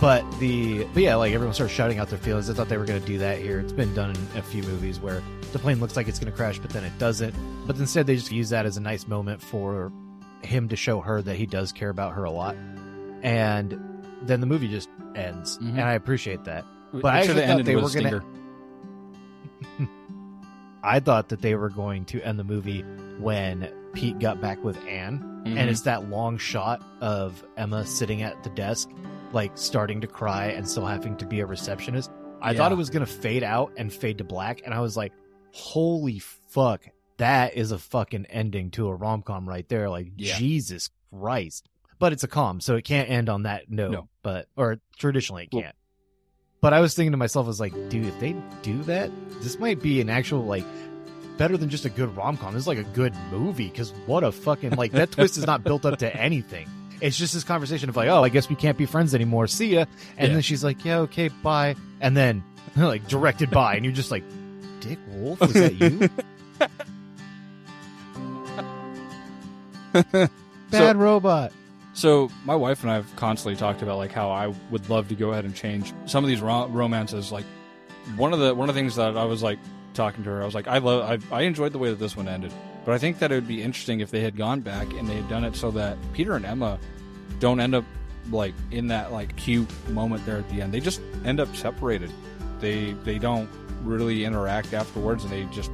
But 0.00 0.24
the 0.40 0.84
but 0.92 1.02
yeah, 1.02 1.14
like 1.14 1.32
everyone 1.32 1.54
starts 1.54 1.72
shouting 1.72 1.98
out 1.98 2.08
their 2.08 2.18
feelings. 2.18 2.50
I 2.50 2.54
thought 2.54 2.68
they 2.68 2.76
were 2.76 2.84
going 2.84 3.00
to 3.00 3.06
do 3.06 3.18
that 3.18 3.38
here. 3.38 3.60
It's 3.60 3.72
been 3.72 3.94
done 3.94 4.10
in 4.10 4.38
a 4.38 4.42
few 4.42 4.62
movies 4.62 5.00
where 5.00 5.22
the 5.52 5.58
plane 5.58 5.80
looks 5.80 5.96
like 5.96 6.06
it's 6.06 6.18
going 6.18 6.30
to 6.30 6.36
crash, 6.36 6.58
but 6.58 6.70
then 6.70 6.84
it 6.84 6.96
doesn't. 6.98 7.34
But 7.66 7.76
instead, 7.76 8.06
they 8.06 8.16
just 8.16 8.30
use 8.30 8.50
that 8.50 8.66
as 8.66 8.76
a 8.76 8.80
nice 8.80 9.06
moment 9.06 9.40
for 9.40 9.90
him 10.42 10.68
to 10.68 10.76
show 10.76 11.00
her 11.00 11.22
that 11.22 11.36
he 11.36 11.46
does 11.46 11.72
care 11.72 11.88
about 11.88 12.12
her 12.12 12.24
a 12.24 12.30
lot. 12.30 12.56
And 13.26 13.78
then 14.22 14.40
the 14.40 14.46
movie 14.46 14.68
just 14.68 14.88
ends, 15.14 15.58
Mhm. 15.58 15.70
and 15.72 15.80
I 15.82 15.92
appreciate 15.94 16.44
that. 16.44 16.64
But 16.92 17.04
I 17.14 17.24
have 17.24 17.36
thought 17.36 17.64
they 17.64 17.76
were 17.76 17.90
gonna- 17.90 18.24
I 20.82 21.00
thought 21.00 21.28
that 21.30 21.42
they 21.42 21.54
were 21.56 21.68
going 21.70 22.04
to 22.06 22.20
end 22.22 22.38
the 22.38 22.44
movie 22.44 22.82
when 23.18 23.68
Pete 23.92 24.18
got 24.20 24.40
back 24.40 24.62
with 24.62 24.76
Anne, 24.86 25.18
Mhm. 25.44 25.56
and 25.56 25.70
it's 25.70 25.80
that 25.82 26.08
long 26.08 26.38
shot 26.38 26.80
of 27.00 27.44
Emma 27.56 27.84
sitting 27.84 28.22
at 28.22 28.42
the 28.44 28.50
desk, 28.50 28.88
like 29.32 29.52
starting 29.56 30.00
to 30.02 30.06
cry 30.06 30.46
and 30.46 30.68
still 30.68 30.86
having 30.86 31.16
to 31.16 31.26
be 31.26 31.40
a 31.40 31.46
receptionist. 31.46 32.10
I 32.40 32.52
Yeah. 32.52 32.58
thought 32.58 32.72
it 32.72 32.76
was 32.76 32.90
going 32.90 33.04
to 33.04 33.10
fade 33.12 33.42
out 33.42 33.72
and 33.76 33.92
fade 33.92 34.18
to 34.18 34.24
black, 34.24 34.62
and 34.64 34.72
I 34.72 34.80
was 34.80 34.96
like, 34.96 35.12
"Holy 35.52 36.18
fuck, 36.20 36.86
that 37.16 37.54
is 37.56 37.72
a 37.72 37.78
fucking 37.78 38.26
ending 38.26 38.70
to 38.72 38.86
a 38.88 38.94
rom 38.94 39.22
com 39.22 39.48
right 39.48 39.68
there!" 39.68 39.88
Like 39.90 40.12
Yeah. 40.16 40.36
Jesus 40.36 40.90
Christ. 41.10 41.68
But 41.98 42.12
it's 42.12 42.24
a 42.24 42.28
com, 42.28 42.60
so 42.60 42.76
it 42.76 42.84
can't 42.84 43.08
end 43.08 43.28
on 43.28 43.44
that 43.44 43.70
note. 43.70 43.90
No. 43.92 44.08
But 44.22 44.48
or 44.56 44.78
traditionally 44.98 45.44
it 45.44 45.50
can't. 45.50 45.74
but 46.60 46.72
I 46.74 46.80
was 46.80 46.94
thinking 46.94 47.12
to 47.12 47.16
myself, 47.16 47.46
I 47.46 47.48
was 47.48 47.60
like, 47.60 47.72
dude, 47.88 48.06
if 48.06 48.18
they 48.20 48.34
do 48.62 48.82
that, 48.84 49.10
this 49.40 49.58
might 49.58 49.80
be 49.80 50.00
an 50.00 50.10
actual 50.10 50.44
like 50.44 50.64
better 51.38 51.56
than 51.56 51.68
just 51.70 51.84
a 51.84 51.90
good 51.90 52.14
rom 52.16 52.36
com. 52.36 52.52
This 52.54 52.62
is 52.62 52.66
like 52.66 52.78
a 52.78 52.82
good 52.84 53.14
movie 53.30 53.68
because 53.68 53.92
what 54.06 54.24
a 54.24 54.32
fucking 54.32 54.72
like 54.72 54.92
that 54.92 55.10
twist 55.12 55.36
is 55.38 55.46
not 55.46 55.64
built 55.64 55.84
up 55.86 55.98
to 56.00 56.14
anything. 56.20 56.68
It's 57.00 57.16
just 57.18 57.34
this 57.34 57.44
conversation 57.44 57.88
of 57.90 57.96
like, 57.96 58.08
oh, 58.08 58.24
I 58.24 58.30
guess 58.30 58.48
we 58.48 58.56
can't 58.56 58.78
be 58.78 58.86
friends 58.86 59.14
anymore. 59.14 59.46
See 59.46 59.74
ya. 59.74 59.84
And 60.16 60.28
Yeah. 60.28 60.34
then 60.34 60.42
she's 60.42 60.64
like, 60.64 60.82
yeah, 60.84 60.98
okay, 61.00 61.28
bye. 61.28 61.76
And 62.00 62.16
then 62.16 62.42
like 62.76 63.06
directed 63.08 63.50
by, 63.50 63.74
and 63.76 63.84
you're 63.84 63.94
just 63.94 64.10
like, 64.10 64.24
Dick 64.80 64.98
Wolf, 65.08 65.40
was 65.40 65.52
that 65.54 65.74
you? 65.74 66.08
Bad 70.70 70.96
robot. 70.96 71.52
So 71.96 72.30
my 72.44 72.54
wife 72.54 72.82
and 72.82 72.90
I 72.90 72.96
have 72.96 73.16
constantly 73.16 73.56
talked 73.56 73.80
about 73.80 73.96
like 73.96 74.12
how 74.12 74.30
I 74.30 74.48
would 74.70 74.90
love 74.90 75.08
to 75.08 75.14
go 75.14 75.30
ahead 75.30 75.46
and 75.46 75.54
change 75.54 75.94
some 76.04 76.22
of 76.22 76.28
these 76.28 76.42
ro- 76.42 76.68
romances. 76.68 77.32
Like 77.32 77.46
one 78.16 78.34
of 78.34 78.38
the 78.38 78.54
one 78.54 78.68
of 78.68 78.74
the 78.74 78.78
things 78.78 78.96
that 78.96 79.16
I 79.16 79.24
was 79.24 79.42
like 79.42 79.58
talking 79.94 80.22
to 80.24 80.28
her, 80.28 80.42
I 80.42 80.44
was 80.44 80.54
like, 80.54 80.68
I 80.68 80.76
love, 80.76 81.22
I, 81.32 81.38
I 81.38 81.42
enjoyed 81.44 81.72
the 81.72 81.78
way 81.78 81.88
that 81.88 81.98
this 81.98 82.14
one 82.14 82.28
ended, 82.28 82.52
but 82.84 82.92
I 82.92 82.98
think 82.98 83.18
that 83.20 83.32
it 83.32 83.36
would 83.36 83.48
be 83.48 83.62
interesting 83.62 84.00
if 84.00 84.10
they 84.10 84.20
had 84.20 84.36
gone 84.36 84.60
back 84.60 84.92
and 84.92 85.08
they 85.08 85.14
had 85.14 85.28
done 85.30 85.42
it 85.42 85.56
so 85.56 85.70
that 85.70 85.96
Peter 86.12 86.36
and 86.36 86.44
Emma 86.44 86.78
don't 87.40 87.60
end 87.60 87.74
up 87.74 87.84
like 88.30 88.52
in 88.72 88.88
that 88.88 89.10
like 89.10 89.34
cute 89.36 89.66
moment 89.88 90.26
there 90.26 90.36
at 90.36 90.46
the 90.50 90.60
end. 90.60 90.74
They 90.74 90.80
just 90.80 91.00
end 91.24 91.40
up 91.40 91.56
separated. 91.56 92.12
They 92.60 92.92
they 93.04 93.18
don't 93.18 93.48
really 93.84 94.26
interact 94.26 94.74
afterwards, 94.74 95.24
and 95.24 95.32
they 95.32 95.44
just 95.44 95.70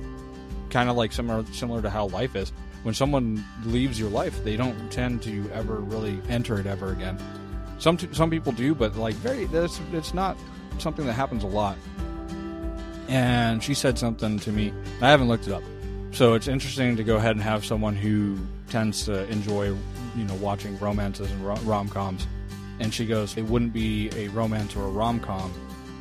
kind 0.70 0.88
of 0.88 0.94
like 0.94 1.10
similar 1.10 1.44
similar 1.46 1.82
to 1.82 1.90
how 1.90 2.06
life 2.06 2.36
is 2.36 2.52
when 2.82 2.94
someone 2.94 3.44
leaves 3.64 3.98
your 3.98 4.10
life, 4.10 4.42
they 4.44 4.56
don't 4.56 4.90
tend 4.90 5.22
to 5.22 5.48
ever 5.52 5.76
really 5.76 6.20
enter 6.28 6.58
it 6.58 6.66
ever 6.66 6.92
again. 6.92 7.18
Some 7.78 7.98
some 8.12 8.30
people 8.30 8.52
do, 8.52 8.74
but 8.74 8.96
like 8.96 9.14
very, 9.16 9.48
it's 9.52 10.14
not 10.14 10.36
something 10.78 11.06
that 11.06 11.14
happens 11.14 11.44
a 11.44 11.48
lot. 11.48 11.76
And 13.08 13.62
she 13.62 13.74
said 13.74 13.98
something 13.98 14.38
to 14.40 14.52
me. 14.52 14.72
I 15.00 15.10
haven't 15.10 15.28
looked 15.28 15.46
it 15.46 15.52
up, 15.52 15.62
so 16.12 16.34
it's 16.34 16.48
interesting 16.48 16.96
to 16.96 17.04
go 17.04 17.16
ahead 17.16 17.32
and 17.32 17.42
have 17.42 17.64
someone 17.64 17.94
who 17.96 18.38
tends 18.70 19.04
to 19.06 19.28
enjoy, 19.28 19.66
you 20.16 20.24
know, 20.24 20.34
watching 20.36 20.78
romances 20.78 21.30
and 21.30 21.66
rom 21.66 21.88
coms. 21.88 22.26
And 22.80 22.94
she 22.94 23.04
goes, 23.04 23.36
"It 23.36 23.42
wouldn't 23.42 23.72
be 23.72 24.10
a 24.16 24.28
romance 24.28 24.74
or 24.76 24.84
a 24.84 24.90
rom 24.90 25.20
com 25.20 25.52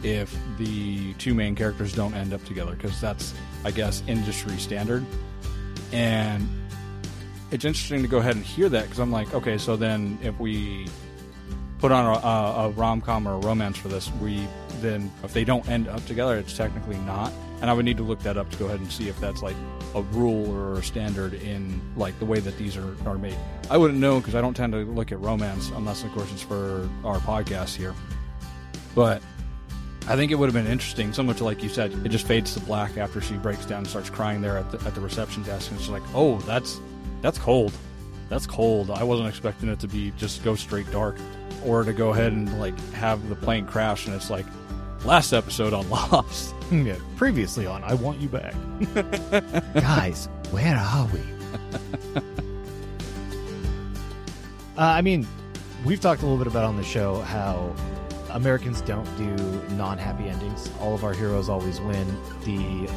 if 0.04 0.36
the 0.58 1.14
two 1.16 1.34
main 1.34 1.56
characters 1.56 1.94
don't 1.94 2.14
end 2.14 2.34
up 2.34 2.44
together, 2.46 2.76
because 2.76 3.00
that's, 3.02 3.34
I 3.66 3.72
guess, 3.72 4.04
industry 4.08 4.58
standard." 4.58 5.06
And 5.92 6.48
it's 7.52 7.66
interesting 7.66 8.02
to 8.02 8.08
go 8.08 8.18
ahead 8.18 8.36
and 8.36 8.46
hear 8.46 8.70
that 8.70 8.84
because 8.84 9.00
I'm 9.00 9.12
like, 9.12 9.34
okay, 9.34 9.58
so 9.58 9.76
then 9.76 10.18
if 10.24 10.40
we 10.40 10.88
put 11.80 11.92
on 11.92 12.06
a, 12.06 12.28
a, 12.28 12.68
a 12.68 12.70
rom 12.72 13.02
com 13.02 13.28
or 13.28 13.34
a 13.34 13.40
romance 13.40 13.78
for 13.78 13.90
this, 13.90 14.12
we 14.22 14.48
then 14.80 15.12
if 15.24 15.34
they 15.34 15.44
don't 15.44 15.68
end 15.70 15.88
up 15.88 16.04
together, 16.06 16.38
it's 16.38 16.56
technically 16.56 16.98
not. 17.00 17.32
And 17.62 17.70
I 17.70 17.74
would 17.74 17.86
need 17.86 17.98
to 17.98 18.04
look 18.04 18.20
that 18.22 18.38
up 18.38 18.50
to 18.52 18.58
go 18.58 18.66
ahead 18.66 18.80
and 18.80 18.92
see 18.92 19.08
if 19.08 19.20
that's 19.20 19.44
like 19.44 19.56
a 19.94 20.02
rule 20.02 20.50
or 20.52 20.80
a 20.80 20.84
standard 20.84 21.36
in 21.36 21.80
like 21.96 22.18
the 22.18 22.26
way 22.26 22.40
that 22.40 22.58
these 22.58 22.76
are, 22.76 22.96
are 23.06 23.18
made. 23.18 23.38
I 23.70 23.78
wouldn't 23.78 24.00
know 24.00 24.20
because 24.20 24.34
I 24.34 24.42
don't 24.42 24.56
tend 24.56 24.74
to 24.74 24.80
look 24.80 25.12
at 25.12 25.20
romance 25.20 25.70
unless, 25.76 26.04
of 26.04 26.12
course, 26.14 26.32
it's 26.32 26.42
for 26.42 26.90
our 27.04 27.20
podcast 27.20 27.76
here. 27.76 27.94
But 28.96 29.22
I 30.08 30.16
think 30.16 30.32
it 30.32 30.36
would 30.36 30.48
have 30.48 30.56
been 30.56 30.72
interesting, 30.72 31.14
similar 31.14 31.36
to 31.36 31.44
like 31.44 31.62
you 31.62 31.70
said, 31.70 31.94
it 32.04 32.10
just 32.10 32.26
fades 32.26 32.54
to 32.56 32.60
black 32.62 32.98
after 32.98 33.22
she 33.22 33.36
breaks 33.36 33.66
down 33.66 33.80
and 33.80 33.88
starts 33.88 34.10
crying 34.10 34.42
there 34.42 34.58
at 34.58 34.72
the, 34.72 34.88
at 34.88 34.96
the 34.96 35.02
reception 35.02 35.44
desk, 35.44 35.70
and 35.70 35.80
it's 35.80 35.90
like, 35.90 36.02
oh, 36.16 36.40
that's 36.40 36.80
that's 37.22 37.38
cold. 37.38 37.74
That's 38.30 38.46
cold. 38.48 38.92
I 38.92 39.04
wasn't 39.04 39.30
expecting 39.30 39.70
it 39.70 39.80
to 39.82 39.88
be 39.88 40.12
just 40.18 40.44
go 40.44 40.56
straight 40.56 40.90
dark, 40.92 41.18
or 41.66 41.84
to 41.84 41.94
go 41.94 42.12
ahead 42.12 42.32
and 42.34 42.60
like 42.60 42.78
have 42.94 43.28
the 43.30 43.36
plane 43.36 43.66
crash, 43.66 44.06
and 44.08 44.16
it's 44.16 44.30
like 44.30 44.46
last 45.04 45.34
episode 45.34 45.74
on 45.74 45.90
Lost. 45.92 46.56
yeah, 46.72 46.96
previously 47.18 47.66
on 47.68 47.84
I 47.84 47.94
Want 47.96 48.20
You 48.20 48.30
Back. 48.30 48.54
Guys, 49.74 50.30
where 50.52 50.78
are 50.78 51.08
we? 51.14 51.20
uh, 54.78 54.78
I 54.78 55.02
mean, 55.02 55.28
we've 55.86 56.00
talked 56.00 56.22
a 56.22 56.26
little 56.26 56.38
bit 56.38 56.48
about 56.48 56.64
on 56.64 56.78
the 56.78 56.84
show 56.84 57.22
how 57.22 57.76
Americans 58.30 58.82
don't 58.82 59.06
do 59.18 59.36
non-happy 59.76 60.30
endings. 60.30 60.70
All 60.80 60.94
of 60.96 61.04
our 61.04 61.14
heroes 61.14 61.50
always 61.50 61.82
win. 61.82 62.08
The 62.46 62.90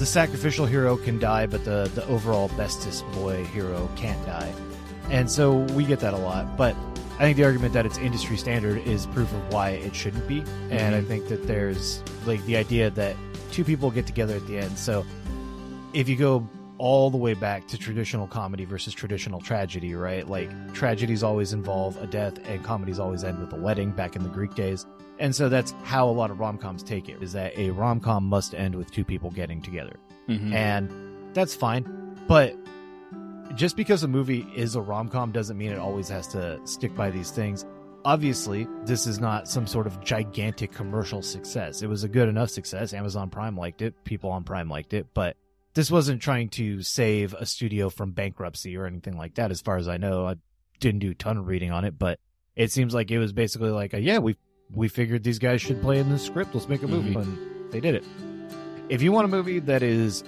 the 0.00 0.06
sacrificial 0.06 0.64
hero 0.64 0.96
can 0.96 1.18
die, 1.18 1.44
but 1.44 1.62
the 1.66 1.90
the 1.94 2.04
overall 2.06 2.48
bestest 2.56 3.04
boy 3.12 3.44
hero 3.44 3.88
can't 3.96 4.24
die. 4.24 4.50
And 5.10 5.30
so 5.30 5.58
we 5.74 5.84
get 5.84 6.00
that 6.00 6.14
a 6.14 6.16
lot, 6.16 6.56
but 6.56 6.74
I 7.16 7.24
think 7.24 7.36
the 7.36 7.44
argument 7.44 7.74
that 7.74 7.84
it's 7.84 7.98
industry 7.98 8.38
standard 8.38 8.78
is 8.86 9.04
proof 9.04 9.30
of 9.30 9.52
why 9.52 9.70
it 9.72 9.94
shouldn't 9.94 10.26
be. 10.26 10.38
And 10.70 10.94
I 10.94 11.00
mm-hmm. 11.00 11.06
think 11.06 11.28
that 11.28 11.46
there's 11.46 12.02
like 12.24 12.42
the 12.46 12.56
idea 12.56 12.88
that 12.88 13.14
two 13.52 13.62
people 13.62 13.90
get 13.90 14.06
together 14.06 14.36
at 14.36 14.46
the 14.46 14.56
end. 14.56 14.78
So 14.78 15.04
if 15.92 16.08
you 16.08 16.16
go 16.16 16.48
all 16.78 17.10
the 17.10 17.18
way 17.18 17.34
back 17.34 17.68
to 17.68 17.76
traditional 17.76 18.26
comedy 18.26 18.64
versus 18.64 18.94
traditional 18.94 19.38
tragedy, 19.38 19.94
right? 19.94 20.26
Like 20.26 20.50
tragedies 20.72 21.22
always 21.22 21.52
involve 21.52 22.02
a 22.02 22.06
death 22.06 22.38
and 22.48 22.64
comedies 22.64 22.98
always 22.98 23.22
end 23.22 23.38
with 23.38 23.52
a 23.52 23.60
wedding 23.60 23.90
back 23.90 24.16
in 24.16 24.22
the 24.22 24.30
Greek 24.30 24.54
days. 24.54 24.86
And 25.20 25.36
so 25.36 25.48
that's 25.48 25.72
how 25.84 26.08
a 26.08 26.10
lot 26.10 26.30
of 26.30 26.40
rom-coms 26.40 26.82
take 26.82 27.08
it 27.08 27.22
is 27.22 27.32
that 27.34 27.56
a 27.56 27.70
rom-com 27.70 28.24
must 28.24 28.54
end 28.54 28.74
with 28.74 28.90
two 28.90 29.04
people 29.04 29.30
getting 29.30 29.62
together 29.62 29.96
Mm-hmm. 30.28 30.52
and 30.52 31.34
that's 31.34 31.54
fine. 31.54 32.16
But 32.28 32.56
just 33.56 33.76
because 33.76 34.04
a 34.04 34.08
movie 34.08 34.46
is 34.54 34.76
a 34.76 34.80
rom 34.80 35.08
com 35.08 35.32
doesn't 35.32 35.58
mean 35.58 35.72
it 35.72 35.78
always 35.78 36.08
has 36.08 36.28
to 36.28 36.60
stick 36.64 36.94
by 36.94 37.10
these 37.10 37.30
things. 37.32 37.64
Obviously, 38.04 38.66
this 38.84 39.06
is 39.06 39.18
not 39.18 39.48
some 39.48 39.66
sort 39.66 39.86
of 39.86 40.00
gigantic 40.02 40.72
commercial 40.72 41.20
success. 41.20 41.82
It 41.82 41.88
was 41.88 42.04
a 42.04 42.08
good 42.08 42.28
enough 42.28 42.48
success. 42.50 42.94
Amazon 42.94 43.28
Prime 43.28 43.56
liked 43.56 43.82
it, 43.82 44.04
people 44.04 44.30
on 44.30 44.44
Prime 44.44 44.70
liked 44.70 44.94
it, 44.94 45.08
but 45.12 45.36
this 45.74 45.90
wasn't 45.90 46.22
trying 46.22 46.48
to 46.50 46.82
save 46.82 47.34
a 47.34 47.44
studio 47.44 47.90
from 47.90 48.12
bankruptcy 48.12 48.76
or 48.76 48.86
anything 48.86 49.16
like 49.16 49.34
that, 49.34 49.50
as 49.50 49.60
far 49.60 49.76
as 49.76 49.88
I 49.88 49.96
know. 49.96 50.26
I 50.26 50.36
didn't 50.78 51.00
do 51.00 51.10
a 51.10 51.14
ton 51.14 51.36
of 51.36 51.46
reading 51.48 51.72
on 51.72 51.84
it, 51.84 51.98
but 51.98 52.18
it 52.56 52.70
seems 52.70 52.94
like 52.94 53.10
it 53.10 53.18
was 53.18 53.32
basically 53.32 53.70
like, 53.70 53.94
a, 53.94 54.00
yeah, 54.00 54.18
we 54.18 54.36
we 54.74 54.88
figured 54.88 55.22
these 55.24 55.38
guys 55.38 55.60
should 55.60 55.80
play 55.80 55.98
in 55.98 56.08
the 56.10 56.18
script. 56.18 56.54
Let's 56.54 56.68
make 56.68 56.82
a 56.82 56.88
movie, 56.88 57.14
Mhm. 57.14 57.22
and 57.22 57.38
they 57.72 57.80
did 57.80 57.94
it. 57.94 58.04
If 58.88 59.02
you 59.02 59.12
want 59.12 59.24
a 59.24 59.28
movie 59.28 59.58
that 59.60 59.82
is 59.82 60.24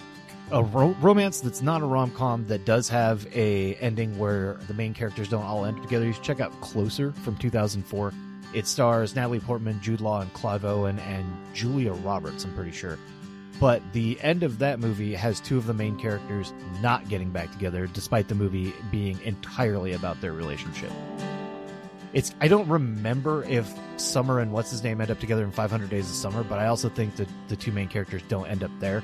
a 0.50 0.62
ro- 0.62 0.94
romance 1.00 1.40
that's 1.40 1.62
not 1.62 1.82
a 1.82 1.84
rom 1.86 2.10
com 2.10 2.46
that 2.48 2.64
does 2.64 2.88
have 2.88 3.26
a 3.34 3.74
ending 3.76 4.18
where 4.18 4.58
the 4.68 4.74
main 4.74 4.94
characters 4.94 5.28
don't 5.28 5.44
all 5.44 5.64
end 5.64 5.80
together, 5.82 6.04
you 6.06 6.12
should 6.12 6.22
check 6.22 6.40
out 6.40 6.52
Closer 6.60 7.12
from 7.12 7.36
2004. 7.36 8.12
It 8.52 8.66
stars 8.66 9.16
Natalie 9.16 9.40
Portman, 9.40 9.80
Jude 9.80 10.00
Law, 10.02 10.20
and 10.20 10.32
Clive 10.34 10.64
Owen, 10.64 10.98
and 11.00 11.24
Julia 11.54 11.92
Roberts. 11.92 12.44
I'm 12.44 12.52
pretty 12.54 12.72
sure. 12.72 12.98
But 13.60 13.80
the 13.92 14.18
end 14.20 14.42
of 14.42 14.58
that 14.58 14.78
movie 14.80 15.14
has 15.14 15.40
two 15.40 15.56
of 15.56 15.66
the 15.66 15.74
main 15.74 15.96
characters 15.96 16.52
not 16.82 17.08
getting 17.08 17.30
back 17.30 17.50
together, 17.52 17.86
despite 17.86 18.28
the 18.28 18.34
movie 18.34 18.74
being 18.90 19.18
entirely 19.24 19.92
about 19.92 20.20
their 20.20 20.32
relationship. 20.32 20.90
It's 22.12 22.34
I 22.40 22.48
don't 22.48 22.68
remember 22.68 23.44
if 23.44 23.72
Summer 23.96 24.40
and 24.40 24.52
what's 24.52 24.70
his 24.70 24.82
name 24.84 25.00
end 25.00 25.10
up 25.10 25.18
together 25.20 25.44
in 25.44 25.50
500 25.50 25.88
Days 25.88 26.08
of 26.10 26.14
Summer, 26.16 26.42
but 26.44 26.58
I 26.58 26.66
also 26.66 26.88
think 26.88 27.16
that 27.16 27.28
the 27.48 27.56
two 27.56 27.72
main 27.72 27.88
characters 27.88 28.22
don't 28.28 28.46
end 28.46 28.62
up 28.62 28.70
there. 28.80 29.02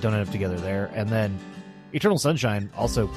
don't 0.00 0.14
end 0.14 0.26
up 0.26 0.32
together 0.32 0.56
there. 0.56 0.90
And 0.94 1.08
then 1.08 1.38
Eternal 1.92 2.18
Sunshine 2.18 2.70
also 2.76 3.10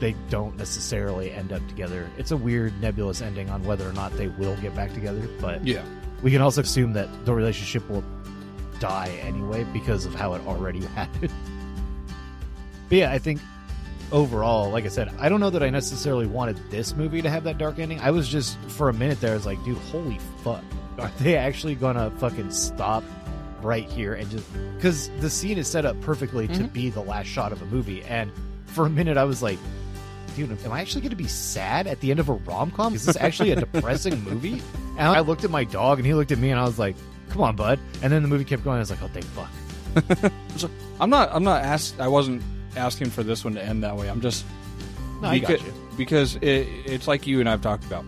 they 0.00 0.14
don't 0.28 0.56
necessarily 0.56 1.30
end 1.30 1.52
up 1.52 1.66
together. 1.68 2.10
It's 2.18 2.32
a 2.32 2.36
weird 2.36 2.78
nebulous 2.80 3.22
ending 3.22 3.48
on 3.48 3.62
whether 3.64 3.88
or 3.88 3.92
not 3.92 4.12
they 4.16 4.26
will 4.28 4.56
get 4.56 4.74
back 4.74 4.92
together, 4.92 5.28
but 5.40 5.64
Yeah. 5.64 5.84
we 6.22 6.30
can 6.32 6.42
also 6.42 6.62
assume 6.62 6.92
that 6.94 7.08
the 7.24 7.32
relationship 7.32 7.88
will 7.88 8.02
die 8.80 9.10
anyway 9.22 9.64
because 9.72 10.04
of 10.04 10.14
how 10.14 10.34
it 10.34 10.44
already 10.46 10.80
happened. 10.96 11.32
but 12.88 12.98
yeah, 12.98 13.12
I 13.12 13.18
think 13.18 13.40
overall, 14.12 14.70
like 14.70 14.84
I 14.84 14.88
said, 14.88 15.10
I 15.18 15.28
don't 15.28 15.40
know 15.40 15.50
that 15.50 15.62
I 15.62 15.70
necessarily 15.70 16.26
wanted 16.26 16.58
this 16.70 16.94
movie 16.94 17.22
to 17.22 17.30
have 17.30 17.44
that 17.44 17.58
dark 17.58 17.78
ending. 17.78 18.00
I 18.00 18.10
was 18.10 18.28
just 18.28 18.58
for 18.68 18.88
a 18.88 18.92
minute 18.92 19.20
there, 19.20 19.32
I 19.32 19.34
was 19.34 19.46
like, 19.46 19.62
dude, 19.64 19.78
holy 19.78 20.18
fuck, 20.42 20.62
are 20.98 21.10
they 21.20 21.36
actually 21.36 21.74
gonna 21.74 22.10
fucking 22.18 22.50
stop 22.50 23.02
right 23.62 23.88
here 23.88 24.14
and 24.14 24.28
just 24.30 24.46
because 24.76 25.08
the 25.20 25.30
scene 25.30 25.56
is 25.58 25.66
set 25.66 25.84
up 25.86 25.98
perfectly 26.02 26.46
to 26.48 26.64
Mhm. 26.64 26.72
be 26.72 26.90
the 26.90 27.00
last 27.00 27.26
shot 27.26 27.50
of 27.52 27.62
a 27.62 27.66
movie, 27.66 28.02
and 28.04 28.30
for 28.66 28.86
a 28.86 28.90
minute 28.90 29.16
I 29.16 29.24
was 29.24 29.42
like. 29.42 29.58
Dude, 30.36 30.50
am 30.64 30.72
I 30.72 30.80
actually 30.80 31.02
going 31.02 31.10
to 31.10 31.16
be 31.16 31.28
sad 31.28 31.86
at 31.86 32.00
the 32.00 32.10
end 32.10 32.18
of 32.18 32.28
a 32.28 32.32
rom 32.32 32.72
com? 32.72 32.92
Is 32.92 33.06
this 33.06 33.16
actually 33.20 33.52
a 33.52 33.54
depressing 33.56 34.20
movie? 34.28 34.60
And 34.98 35.06
I 35.06 35.20
looked 35.20 35.44
at 35.44 35.50
my 35.52 35.62
dog, 35.62 35.98
and 36.00 36.06
he 36.06 36.12
looked 36.12 36.32
at 36.32 36.38
me, 36.38 36.50
and 36.50 36.58
I 36.58 36.64
was 36.64 36.76
like, 36.76 36.96
"Come 37.30 37.40
on, 37.42 37.54
bud." 37.54 37.78
And 38.02 38.12
then 38.12 38.20
the 38.22 38.26
movie 38.26 38.42
kept 38.44 38.64
going. 38.64 38.78
I 38.78 38.80
was 38.80 38.90
like, 38.90 38.98
"Oh, 39.00 39.08
thank 39.12 39.26
fuck." 39.26 40.32
I'm 41.00 41.08
not. 41.08 41.30
I'm 41.32 41.44
not 41.44 41.62
asked. 41.62 42.00
I 42.00 42.08
wasn't 42.08 42.42
asking 42.76 43.10
for 43.10 43.22
this 43.22 43.44
one 43.44 43.54
to 43.54 43.62
end 43.62 43.82
that 43.82 43.96
way. 43.96 44.08
I'm 44.08 44.20
just 44.20 44.44
No, 45.20 45.28
I 45.28 45.38
got 45.38 45.48
because, 45.48 45.66
you. 45.66 45.72
because 45.96 46.36
it, 46.36 46.66
it's 46.86 47.06
like 47.08 47.26
you 47.26 47.40
and 47.40 47.48
I've 47.48 47.62
talked 47.62 47.84
about. 47.84 48.04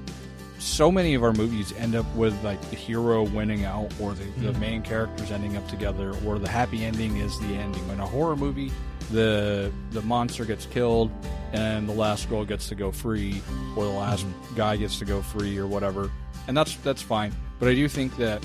So 0.59 0.91
many 0.91 1.15
of 1.15 1.23
our 1.23 1.33
movies 1.33 1.73
end 1.79 1.95
up 1.95 2.07
with 2.17 2.35
like 2.43 2.61
the 2.71 2.77
hero 2.77 3.23
winning 3.25 3.65
out, 3.65 3.93
or 4.01 4.15
the, 4.15 4.25
the 4.41 4.53
Mhm. 4.53 4.59
main 4.61 4.83
characters 4.83 5.31
ending 5.31 5.57
up 5.57 5.69
together, 5.69 6.15
or 6.27 6.39
the 6.39 6.49
happy 6.49 6.85
ending 6.85 7.19
is 7.19 7.39
the 7.41 7.47
ending. 7.55 7.87
In 7.91 8.01
a 8.01 8.07
horror 8.07 8.37
movie, 8.37 8.73
the 9.13 9.71
the 9.93 10.03
monster 10.03 10.45
gets 10.45 10.65
killed, 10.67 11.11
and 11.53 11.87
the 11.89 11.93
last 11.93 12.29
girl 12.31 12.45
gets 12.45 12.69
to 12.71 12.75
go 12.75 12.91
free, 12.91 13.43
or 13.77 13.85
the 13.85 13.91
last 13.91 14.27
guy 14.57 14.77
gets 14.77 14.99
to 14.99 15.05
go 15.05 15.21
free, 15.23 15.59
or 15.59 15.67
whatever, 15.67 16.11
and 16.49 16.57
that's 16.57 16.75
that's 16.79 17.03
fine. 17.03 17.33
But 17.61 17.69
I 17.69 17.75
do 17.75 17.87
think 17.87 18.17
that 18.17 18.43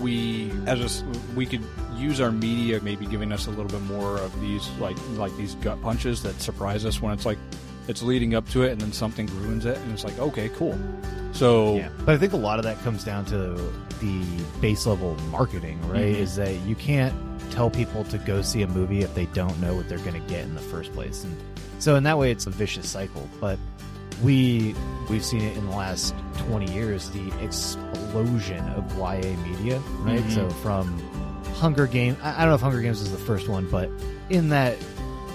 we 0.00 0.50
as 0.66 1.02
a 1.02 1.06
we 1.36 1.44
could 1.46 1.62
use 2.00 2.20
our 2.20 2.32
media 2.32 2.80
maybe 2.82 3.06
giving 3.06 3.30
us 3.32 3.46
a 3.46 3.50
little 3.50 3.66
bit 3.66 3.82
more 3.82 4.16
of 4.18 4.40
these 4.40 4.66
like 4.78 4.96
like 5.16 5.36
these 5.36 5.54
gut 5.56 5.80
punches 5.82 6.22
that 6.22 6.40
surprise 6.40 6.84
us 6.84 7.00
when 7.02 7.12
it's 7.12 7.26
like 7.26 7.38
it's 7.88 8.02
leading 8.02 8.34
up 8.34 8.48
to 8.50 8.62
it 8.62 8.72
and 8.72 8.80
then 8.80 8.92
something 8.92 9.26
ruins 9.42 9.64
it 9.66 9.76
and 9.78 9.92
it's 9.92 10.04
like 10.04 10.18
okay 10.18 10.48
cool 10.50 10.78
so 11.32 11.76
Yeah, 11.76 11.88
but 12.04 12.14
I 12.14 12.18
think 12.18 12.32
a 12.32 12.36
lot 12.36 12.58
of 12.58 12.64
that 12.64 12.78
comes 12.82 13.04
down 13.04 13.24
to 13.26 13.36
the 14.00 14.22
base 14.60 14.84
level 14.86 15.14
marketing, 15.30 15.78
right? 15.88 16.00
Mhm. 16.14 16.18
Is 16.18 16.34
that 16.36 16.54
you 16.66 16.74
can't 16.74 17.14
tell 17.52 17.70
people 17.70 18.02
to 18.04 18.18
go 18.18 18.42
see 18.42 18.62
a 18.62 18.66
movie 18.66 19.02
if 19.02 19.14
they 19.14 19.26
don't 19.26 19.58
know 19.60 19.74
what 19.74 19.88
they're 19.88 19.98
going 19.98 20.20
to 20.20 20.28
get 20.28 20.42
in 20.44 20.54
the 20.54 20.60
first 20.60 20.92
place, 20.92 21.22
and 21.24 21.36
so 21.78 21.94
in 21.96 22.02
that 22.04 22.18
way, 22.18 22.30
it's 22.32 22.46
a 22.46 22.50
vicious 22.50 22.88
cycle. 22.88 23.28
But 23.40 23.58
we 24.24 24.74
we've 25.08 25.24
seen 25.24 25.42
it 25.42 25.56
in 25.56 25.66
the 25.70 25.76
last 25.76 26.14
twenty 26.38 26.70
years, 26.72 27.10
the 27.10 27.30
explosion 27.44 28.64
of 28.70 28.84
YA 28.98 29.36
media, 29.48 29.78
right? 30.00 30.20
Mhm. 30.22 30.34
So 30.34 30.50
from 30.64 30.98
Hunger 31.60 31.86
Games, 31.86 32.16
I 32.22 32.30
I 32.30 32.38
don't 32.40 32.48
know 32.48 32.54
if 32.54 32.62
Hunger 32.62 32.80
Games 32.80 33.02
is 33.02 33.12
the 33.12 33.18
first 33.18 33.46
one, 33.46 33.68
but 33.70 33.90
in 34.30 34.48
that 34.48 34.78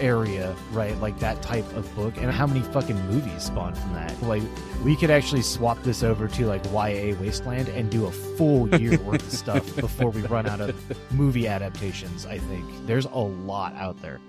area, 0.02 0.56
right? 0.72 1.00
Like 1.00 1.20
that 1.20 1.44
type 1.44 1.72
of 1.76 1.94
book, 1.96 2.18
and 2.18 2.32
how 2.32 2.48
many 2.48 2.62
fucking 2.62 3.00
movies 3.08 3.44
spawned 3.44 3.78
from 3.78 3.94
that? 3.94 4.20
Like, 4.24 4.42
we 4.84 4.96
could 4.96 5.12
actually 5.12 5.44
swap 5.44 5.82
this 5.84 6.02
over 6.02 6.28
to 6.28 6.48
like 6.48 6.66
YA 6.66 7.16
Wasteland 7.22 7.70
and 7.70 7.92
do 7.92 8.08
a 8.08 8.12
full 8.12 8.68
year 8.80 8.98
worth 9.04 9.22
of 9.22 9.32
stuff 9.32 9.76
before 9.76 10.10
we 10.10 10.22
run 10.24 10.48
out 10.48 10.62
of 10.62 10.76
movie 11.12 11.48
adaptations. 11.48 12.26
I 12.26 12.40
think 12.40 12.66
there's 12.88 13.06
a 13.06 13.20
lot 13.20 13.76
out 13.76 14.02
there, 14.02 14.20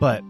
but 0.00 0.24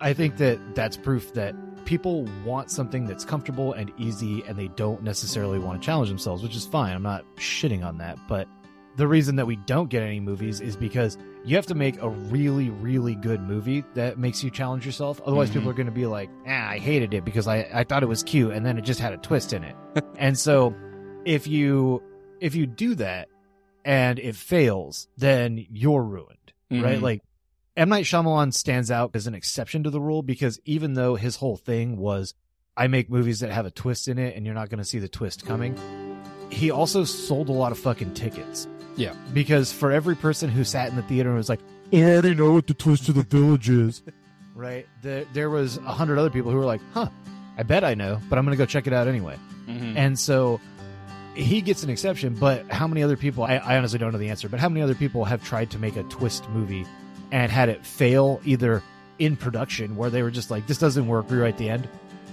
I 0.00 0.12
think 0.12 0.36
that 0.36 0.76
that's 0.76 0.96
proof 0.96 1.34
that 1.34 1.56
people 1.84 2.28
want 2.44 2.70
something 2.70 3.06
that's 3.06 3.24
comfortable 3.24 3.72
and 3.72 3.92
easy, 3.98 4.44
and 4.46 4.56
they 4.56 4.68
don't 4.68 5.02
necessarily 5.02 5.58
want 5.58 5.82
to 5.82 5.84
challenge 5.84 6.08
themselves, 6.08 6.44
which 6.44 6.54
is 6.54 6.64
fine. 6.64 6.94
I'm 6.94 7.02
not 7.02 7.24
shitting 7.36 7.84
on 7.84 7.98
that, 7.98 8.18
but 8.28 8.46
the 8.96 9.06
reason 9.08 9.36
that 9.36 9.46
we 9.46 9.56
don't 9.56 9.90
get 9.90 10.02
any 10.02 10.20
movies 10.20 10.60
is 10.60 10.76
because 10.76 11.18
you 11.44 11.56
have 11.56 11.66
to 11.66 11.74
make 11.74 12.00
a 12.00 12.08
really, 12.08 12.70
really 12.70 13.14
good 13.16 13.40
movie 13.40 13.84
that 13.94 14.18
makes 14.18 14.42
you 14.44 14.50
challenge 14.50 14.86
yourself. 14.86 15.20
Otherwise, 15.26 15.50
Mhm. 15.50 15.54
people 15.54 15.70
are 15.70 15.74
going 15.74 15.86
to 15.86 15.92
be 15.92 16.06
like, 16.06 16.30
ah, 16.46 16.68
I 16.70 16.78
hated 16.78 17.12
it 17.12 17.24
because 17.24 17.48
I, 17.48 17.68
I 17.72 17.84
thought 17.84 18.02
it 18.02 18.08
was 18.08 18.22
cute 18.22 18.52
and 18.52 18.64
then 18.64 18.78
it 18.78 18.82
just 18.82 19.00
had 19.00 19.12
a 19.12 19.16
twist 19.18 19.52
in 19.52 19.64
it. 19.64 19.74
and 20.16 20.38
so 20.38 20.74
if 21.24 21.46
you 21.46 22.02
if 22.40 22.54
you 22.54 22.66
do 22.66 22.94
that 22.96 23.28
and 23.84 24.18
it 24.18 24.36
fails, 24.36 25.08
then 25.16 25.64
you're 25.70 26.02
ruined, 26.02 26.52
right? 26.70 26.98
Mhm. 26.98 27.02
Like 27.02 27.20
M 27.76 27.88
Night 27.88 28.04
Shyamalan 28.04 28.54
stands 28.54 28.90
out 28.90 29.10
as 29.14 29.26
an 29.26 29.34
exception 29.34 29.82
to 29.84 29.90
the 29.90 30.00
rule 30.00 30.22
because 30.22 30.60
even 30.64 30.94
though 30.94 31.16
his 31.16 31.36
whole 31.36 31.56
thing 31.56 31.96
was 31.96 32.32
I 32.76 32.86
make 32.88 33.10
movies 33.10 33.40
that 33.40 33.50
have 33.50 33.66
a 33.66 33.70
twist 33.70 34.08
in 34.08 34.18
it 34.18 34.36
and 34.36 34.44
you're 34.46 34.54
not 34.54 34.68
going 34.68 34.78
to 34.78 34.84
see 34.84 34.98
the 34.98 35.08
twist 35.08 35.44
coming, 35.46 35.76
he 36.50 36.70
also 36.70 37.04
sold 37.04 37.48
a 37.48 37.52
lot 37.52 37.72
of 37.72 37.78
fucking 37.78 38.14
tickets. 38.14 38.68
Yeah. 38.96 39.14
Because 39.32 39.72
for 39.72 39.90
every 39.92 40.16
person 40.16 40.50
who 40.50 40.64
sat 40.64 40.88
in 40.88 40.96
the 40.96 41.02
theater 41.02 41.28
and 41.30 41.38
was 41.38 41.48
like, 41.48 41.60
I 41.92 42.02
already 42.02 42.34
know 42.34 42.52
what 42.52 42.66
the 42.66 42.74
twist 42.74 43.08
of 43.08 43.14
the 43.14 43.22
village 43.22 43.68
is. 43.68 44.02
right? 44.54 44.86
There, 45.02 45.24
there 45.32 45.50
was 45.50 45.76
a 45.78 45.92
hundred 45.92 46.18
other 46.18 46.30
people 46.30 46.50
who 46.50 46.56
were 46.58 46.64
like, 46.64 46.80
huh, 46.92 47.08
I 47.58 47.62
bet 47.62 47.84
I 47.84 47.94
know, 47.94 48.20
but 48.28 48.38
I'm 48.38 48.44
going 48.44 48.56
to 48.56 48.62
go 48.62 48.66
check 48.66 48.86
it 48.86 48.92
out 48.92 49.08
anyway. 49.08 49.36
Mhm. 49.66 49.96
And 49.96 50.18
so 50.18 50.60
he 51.34 51.60
gets 51.60 51.82
an 51.82 51.90
exception, 51.90 52.34
but 52.34 52.70
how 52.70 52.86
many 52.86 53.02
other 53.02 53.16
people, 53.16 53.44
I, 53.44 53.56
I 53.56 53.76
honestly 53.76 53.98
don't 53.98 54.12
know 54.12 54.18
the 54.18 54.28
answer, 54.30 54.48
but 54.48 54.60
how 54.60 54.68
many 54.68 54.82
other 54.82 54.94
people 54.94 55.24
have 55.24 55.42
tried 55.42 55.70
to 55.72 55.78
make 55.78 55.96
a 55.96 56.02
twist 56.04 56.48
movie 56.50 56.86
and 57.32 57.50
had 57.50 57.68
it 57.68 57.84
fail 57.84 58.40
either 58.44 58.82
in 59.18 59.36
production 59.36 59.96
where 59.96 60.10
they 60.10 60.22
were 60.22 60.30
just 60.30 60.50
like, 60.50 60.66
this 60.66 60.78
doesn't 60.78 61.06
work, 61.06 61.30
rewrite 61.30 61.56
the 61.58 61.70
end, 61.70 61.88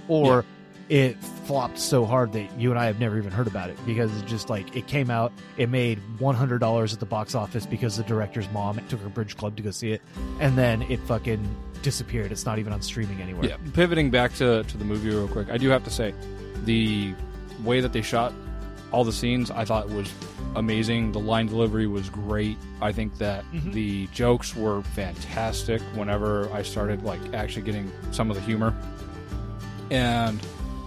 or 0.08 0.44
it 0.88 1.16
flopped 1.44 1.78
so 1.78 2.04
hard 2.04 2.32
that 2.32 2.58
you 2.58 2.70
and 2.70 2.78
I 2.78 2.84
have 2.86 3.00
never 3.00 3.18
even 3.18 3.32
heard 3.32 3.46
about 3.46 3.68
it 3.70 3.76
because 3.84 4.16
it's 4.16 4.30
just 4.30 4.48
like 4.48 4.76
it 4.76 4.86
came 4.86 5.10
out, 5.10 5.32
it 5.56 5.68
made 5.68 6.00
$100 6.18 6.92
at 6.92 7.00
the 7.00 7.06
box 7.06 7.34
office 7.34 7.66
because 7.66 7.96
the 7.96 8.04
director's 8.04 8.48
mom 8.50 8.80
took 8.88 9.00
her 9.00 9.08
bridge 9.08 9.36
club 9.36 9.56
to 9.56 9.62
go 9.62 9.70
see 9.70 9.92
it, 9.92 10.02
and 10.40 10.56
then 10.56 10.82
it 10.82 11.00
fucking 11.00 11.44
disappeared. 11.82 12.30
It's 12.32 12.46
not 12.46 12.58
even 12.58 12.72
on 12.72 12.80
streaming 12.82 13.20
anywhere. 13.20 13.48
Yeah, 13.48 13.56
pivoting 13.74 14.10
back 14.10 14.34
to, 14.36 14.62
to 14.62 14.76
the 14.76 14.84
movie 14.84 15.08
real 15.10 15.26
quick, 15.28 15.50
I 15.50 15.58
do 15.58 15.68
have 15.70 15.82
to 15.84 15.90
say 15.90 16.14
the 16.64 17.12
way 17.64 17.80
that 17.80 17.92
they 17.92 18.02
shot 18.02 18.32
all 18.92 19.04
the 19.04 19.12
scenes 19.12 19.50
I 19.50 19.64
thought 19.64 19.88
was 19.88 20.12
amazing. 20.54 21.12
The 21.12 21.18
line 21.18 21.46
delivery 21.46 21.86
was 21.86 22.08
great. 22.10 22.58
I 22.82 22.92
think 22.92 23.16
that 23.18 23.42
Mhm. 23.52 23.72
the 23.72 24.06
jokes 24.08 24.54
were 24.54 24.82
fantastic 24.82 25.80
whenever 25.94 26.48
I 26.52 26.62
started 26.62 27.02
like 27.02 27.20
actually 27.34 27.62
getting 27.62 27.90
some 28.10 28.30
of 28.30 28.36
the 28.36 28.42
humor. 28.42 28.74
And 29.90 30.40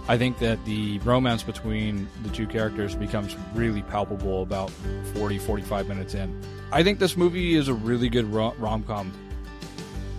I 0.08 0.16
think 0.16 0.38
that 0.38 0.64
the 0.64 0.98
romance 1.00 1.42
between 1.42 2.08
the 2.22 2.28
two 2.30 2.46
characters 2.46 2.94
becomes 2.94 3.36
really 3.54 3.82
palpable 3.82 4.42
about 4.42 4.70
40 5.14 5.38
45 5.38 5.88
minutes 5.88 6.14
in. 6.14 6.40
I 6.72 6.82
think 6.82 6.98
this 6.98 7.16
movie 7.16 7.54
is 7.54 7.68
a 7.68 7.74
really 7.74 8.08
good 8.08 8.32
rom-com 8.32 9.12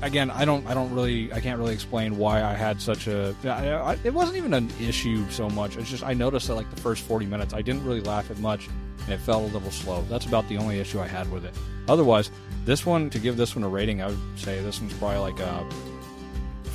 again, 0.02 0.32
I 0.32 0.46
don't, 0.46 0.66
I 0.68 0.74
don't 0.74 0.94
really, 0.94 1.32
I 1.34 1.40
can't 1.40 1.60
really 1.60 1.74
explain 1.74 2.18
why 2.18 2.44
I 2.44 2.54
had 2.54 2.82
such 2.82 3.08
a. 3.08 3.36
I, 3.44 3.94
I, 3.94 3.98
it 4.04 4.14
wasn't 4.14 4.38
even 4.38 4.54
an 4.54 4.70
issue 4.80 5.30
so 5.30 5.50
much. 5.50 5.78
It's 5.78 5.90
just 5.90 6.04
I 6.04 6.14
noticed 6.14 6.48
that 6.48 6.56
like 6.56 6.70
the 6.74 6.82
first 6.82 7.04
forty 7.04 7.26
minutes, 7.26 7.54
I 7.54 7.62
didn't 7.62 7.84
really 7.84 8.02
laugh 8.02 8.30
at 8.32 8.38
much, 8.40 8.68
and 9.04 9.14
it 9.14 9.20
felt 9.20 9.50
a 9.50 9.54
little 9.54 9.72
slow. 9.72 10.04
That's 10.10 10.26
about 10.26 10.48
the 10.50 10.58
only 10.58 10.80
issue 10.80 11.00
I 11.00 11.08
had 11.08 11.32
with 11.32 11.46
it. 11.46 11.54
Otherwise, 11.88 12.32
this 12.66 12.86
one 12.86 13.10
to 13.12 13.20
give 13.20 13.38
this 13.38 13.56
one 13.56 13.64
a 13.64 13.70
rating, 13.70 14.02
I 14.02 14.08
would 14.08 14.20
say 14.36 14.62
this 14.62 14.80
one's 14.82 14.94
probably 14.94 15.20
like 15.20 15.40
a 15.40 15.68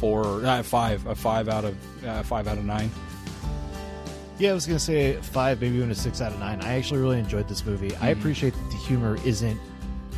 four, 0.03 0.45
uh, 0.45 0.61
five, 0.65 1.07
a 1.07 1.15
five 1.15 1.49
out 1.49 1.65
of 1.65 1.77
uh, 2.05 2.23
five 2.25 2.49
out 2.49 2.59
of 2.59 2.65
nine. 2.65 2.91
Yeah, 4.41 4.51
I 4.51 4.55
was 4.55 4.67
gonna 4.67 4.81
say 4.81 5.15
five, 5.17 5.61
maybe 5.61 5.77
even 5.77 5.93
a 5.93 5.95
six 5.95 6.21
out 6.21 6.33
of 6.33 6.41
nine. 6.41 6.61
I 6.61 6.75
actually 6.75 7.01
really 7.01 7.21
enjoyed 7.21 7.49
this 7.49 7.65
movie. 7.65 7.95
I 8.01 8.09
Mhm. 8.13 8.19
appreciate 8.19 8.55
that 8.55 8.71
the 8.71 8.77
humor 8.79 9.17
isn't 9.25 9.61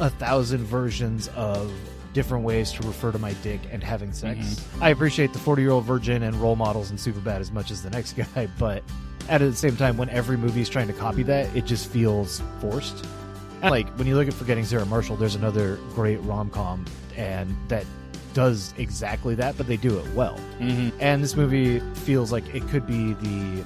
a 0.00 0.08
thousand 0.08 0.64
versions 0.64 1.28
of 1.36 1.70
different 2.14 2.44
ways 2.44 2.72
to 2.72 2.82
refer 2.86 3.12
to 3.12 3.18
my 3.18 3.34
dick 3.42 3.60
and 3.70 3.82
having 3.84 4.10
sex. 4.14 4.64
I 4.80 4.88
appreciate 4.88 5.34
the 5.34 5.38
forty-year-old 5.38 5.84
virgin 5.84 6.22
and 6.22 6.34
role 6.36 6.56
models 6.56 6.88
and 6.88 6.98
Superbad 6.98 7.40
as 7.40 7.52
much 7.52 7.70
as 7.70 7.82
the 7.82 7.90
next 7.90 8.14
guy, 8.34 8.48
but 8.58 8.82
at 9.28 9.38
the 9.42 9.52
same 9.54 9.76
time, 9.76 9.98
when 9.98 10.08
every 10.08 10.38
movie 10.38 10.62
is 10.62 10.70
trying 10.70 10.86
to 10.86 10.92
copy 10.94 11.22
that, 11.24 11.54
it 11.54 11.66
just 11.66 11.90
feels 11.90 12.40
forced. 12.60 13.04
And, 13.60 13.70
like 13.70 13.88
when 13.98 14.06
you 14.06 14.14
look 14.16 14.28
at 14.28 14.32
Forgetting 14.34 14.64
Sarah 14.64 14.86
Marshall, 14.86 15.16
there's 15.16 15.34
another 15.34 15.78
great 15.94 16.16
rom 16.22 16.48
com, 16.48 16.86
and 17.16 17.54
that 17.68 17.84
does 18.34 18.74
exactly 18.76 19.34
that, 19.36 19.56
but 19.56 19.66
they 19.66 19.76
do 19.78 19.98
it 19.98 20.06
well 20.14 20.38
Mm-hmm. 20.58 20.96
and 21.00 21.22
this 21.24 21.34
movie 21.36 21.80
feels 22.04 22.30
like 22.32 22.54
it 22.54 22.66
could 22.68 22.86
be 22.86 23.14
the 23.14 23.64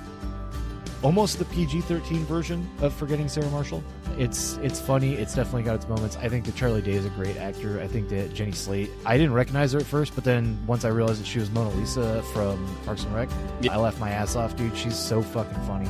almost 1.02 1.38
the 1.38 1.44
PG-13 1.46 2.20
version 2.24 2.68
of 2.80 2.92
Forgetting 2.92 3.28
Sarah 3.28 3.48
Marshall. 3.50 3.82
It's 4.18 4.56
it's 4.62 4.80
funny. 4.80 5.14
It's 5.14 5.32
definitely 5.34 5.62
got 5.62 5.76
its 5.76 5.86
moments. 5.88 6.16
I 6.16 6.28
think 6.28 6.44
that 6.46 6.56
Charlie 6.56 6.82
Day 6.82 6.92
is 6.94 7.04
a 7.06 7.10
great 7.10 7.36
actor. 7.36 7.80
I 7.80 7.86
think 7.86 8.08
that 8.08 8.34
Jenny 8.34 8.50
Slate. 8.50 8.90
I 9.06 9.16
didn't 9.16 9.32
recognize 9.34 9.72
her 9.74 9.78
at 9.78 9.86
first, 9.86 10.14
but 10.16 10.24
then 10.24 10.58
once 10.66 10.84
I 10.84 10.88
realized 10.88 11.20
that 11.20 11.26
she 11.26 11.38
was 11.38 11.50
Mona 11.52 11.70
Lisa 11.76 12.20
from 12.34 12.66
Parks 12.84 13.04
and 13.04 13.14
Rec, 13.14 13.28
Yeah. 13.60 13.74
I 13.74 13.76
laughed 13.76 14.00
my 14.00 14.10
ass 14.10 14.34
off, 14.34 14.56
dude. 14.56 14.76
She's 14.76 14.96
so 14.96 15.22
fucking 15.22 15.62
funny. 15.68 15.88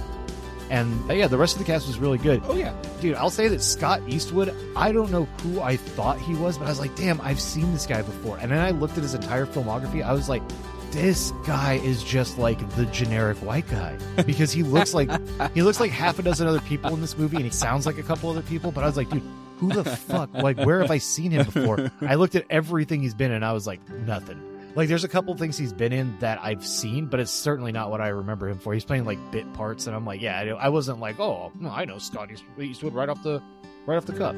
And 0.70 1.10
uh, 1.10 1.14
yeah, 1.14 1.26
the 1.26 1.38
rest 1.38 1.54
of 1.54 1.58
the 1.60 1.64
cast 1.64 1.86
was 1.86 1.98
really 1.98 2.18
good. 2.18 2.42
Oh 2.46 2.54
yeah, 2.54 2.74
Dude, 3.00 3.14
I'll 3.16 3.30
say 3.30 3.48
that 3.48 3.62
Scott 3.62 4.02
Eastwood, 4.06 4.54
I 4.76 4.92
don't 4.92 5.10
know 5.10 5.24
who 5.42 5.60
I 5.60 5.76
thought 5.76 6.18
he 6.18 6.34
was, 6.34 6.58
but 6.58 6.66
I 6.66 6.68
was 6.68 6.80
like, 6.80 6.94
damn, 6.96 7.20
I've 7.20 7.40
seen 7.40 7.72
this 7.72 7.86
guy 7.86 8.02
before. 8.02 8.38
And 8.38 8.50
then 8.50 8.58
I 8.58 8.70
looked 8.70 8.96
at 8.96 9.02
his 9.02 9.14
entire 9.14 9.46
filmography. 9.46 10.04
I 10.04 10.12
was 10.12 10.28
like, 10.28 10.42
this 10.90 11.32
guy 11.44 11.74
is 11.74 12.02
just 12.02 12.38
like 12.38 12.58
the 12.76 12.86
generic 12.86 13.36
white 13.38 13.68
guy 13.68 13.96
because 14.26 14.50
he 14.52 14.62
looks 14.62 14.94
like 14.94 15.10
he 15.52 15.62
looks 15.62 15.80
like 15.80 15.90
half 15.90 16.18
a 16.18 16.22
dozen 16.22 16.46
other 16.46 16.60
people 16.60 16.94
in 16.94 17.00
this 17.00 17.16
movie 17.18 17.36
and 17.36 17.44
he 17.44 17.50
sounds 17.50 17.84
like 17.84 17.98
a 17.98 18.02
couple 18.02 18.30
other 18.30 18.40
people 18.40 18.72
but 18.72 18.82
i 18.82 18.86
was 18.86 18.96
like 18.96 19.10
dude 19.10 19.22
who 19.58 19.68
the 19.68 19.84
fuck 19.84 20.32
like 20.32 20.58
where 20.60 20.80
have 20.80 20.90
i 20.90 20.96
seen 20.96 21.30
him 21.30 21.44
before 21.44 21.90
i 22.00 22.14
looked 22.14 22.34
at 22.36 22.46
everything 22.48 23.02
he's 23.02 23.12
been 23.12 23.30
in 23.30 23.36
and 23.36 23.44
i 23.44 23.52
was 23.52 23.66
like 23.66 23.86
nothing 23.90 24.40
like 24.78 24.88
there's 24.88 25.04
a 25.04 25.08
couple 25.08 25.34
things 25.36 25.58
he's 25.58 25.72
been 25.74 25.92
in 25.92 26.18
that 26.20 26.38
i've 26.42 26.64
seen 26.64 27.06
but 27.06 27.20
it's 27.20 27.30
certainly 27.30 27.72
not 27.72 27.90
what 27.90 28.00
i 28.00 28.08
remember 28.08 28.48
him 28.48 28.58
for 28.58 28.72
he's 28.72 28.84
playing 28.84 29.04
like 29.04 29.18
bit 29.30 29.52
parts 29.52 29.86
and 29.86 29.94
i'm 29.94 30.06
like 30.06 30.22
yeah 30.22 30.38
i, 30.40 30.46
I 30.46 30.68
wasn't 30.70 31.00
like 31.00 31.20
oh 31.20 31.52
no, 31.60 31.68
i 31.70 31.84
know 31.84 31.98
scott 31.98 32.30
eastwood 32.58 32.94
right 32.94 33.08
off 33.10 33.22
the 33.22 33.42
right 33.86 33.96
off 33.96 34.06
the 34.06 34.14
cuff 34.14 34.36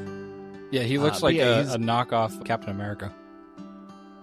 yeah. 0.71 0.83
He 0.83 0.97
Uh, 0.97 1.01
looks 1.01 1.17
but 1.19 1.23
like 1.27 1.35
yeah, 1.35 1.69
a, 1.69 1.73
a 1.73 1.77
knockoff 1.77 2.45
Captain 2.45 2.69
America. 2.69 3.13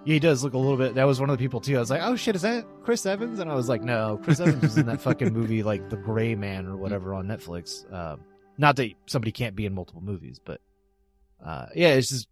Yeah, 0.06 0.14
he 0.14 0.18
does 0.18 0.42
look 0.42 0.54
a 0.54 0.58
little 0.58 0.78
bit. 0.78 0.94
That 0.94 1.04
was 1.04 1.20
one 1.20 1.28
of 1.28 1.36
the 1.36 1.44
people 1.44 1.60
too. 1.60 1.76
I 1.76 1.80
was 1.80 1.90
like, 1.90 2.00
"Oh 2.02 2.16
shit, 2.16 2.34
is 2.34 2.40
that 2.40 2.64
Chris 2.82 3.04
Evans?" 3.04 3.38
And 3.38 3.50
I 3.50 3.54
was 3.54 3.68
like, 3.68 3.82
"No, 3.82 4.18
Chris 4.24 4.40
Evans 4.40 4.62
was 4.62 4.78
in 4.78 4.86
that 4.86 5.02
fucking 5.02 5.30
movie, 5.34 5.62
like 5.62 5.90
The 5.90 5.98
Gray 5.98 6.34
Man 6.34 6.64
or 6.66 6.74
whatever 6.78 7.12
on 7.12 7.26
Netflix." 7.26 7.84
Um, 7.92 8.22
not 8.56 8.76
that 8.76 8.94
somebody 9.04 9.30
can't 9.30 9.54
be 9.54 9.66
in 9.66 9.74
multiple 9.74 10.00
movies, 10.00 10.40
but 10.42 10.62
uh, 11.44 11.66
yeah, 11.74 11.88
it's 11.88 12.08
just. 12.08 12.28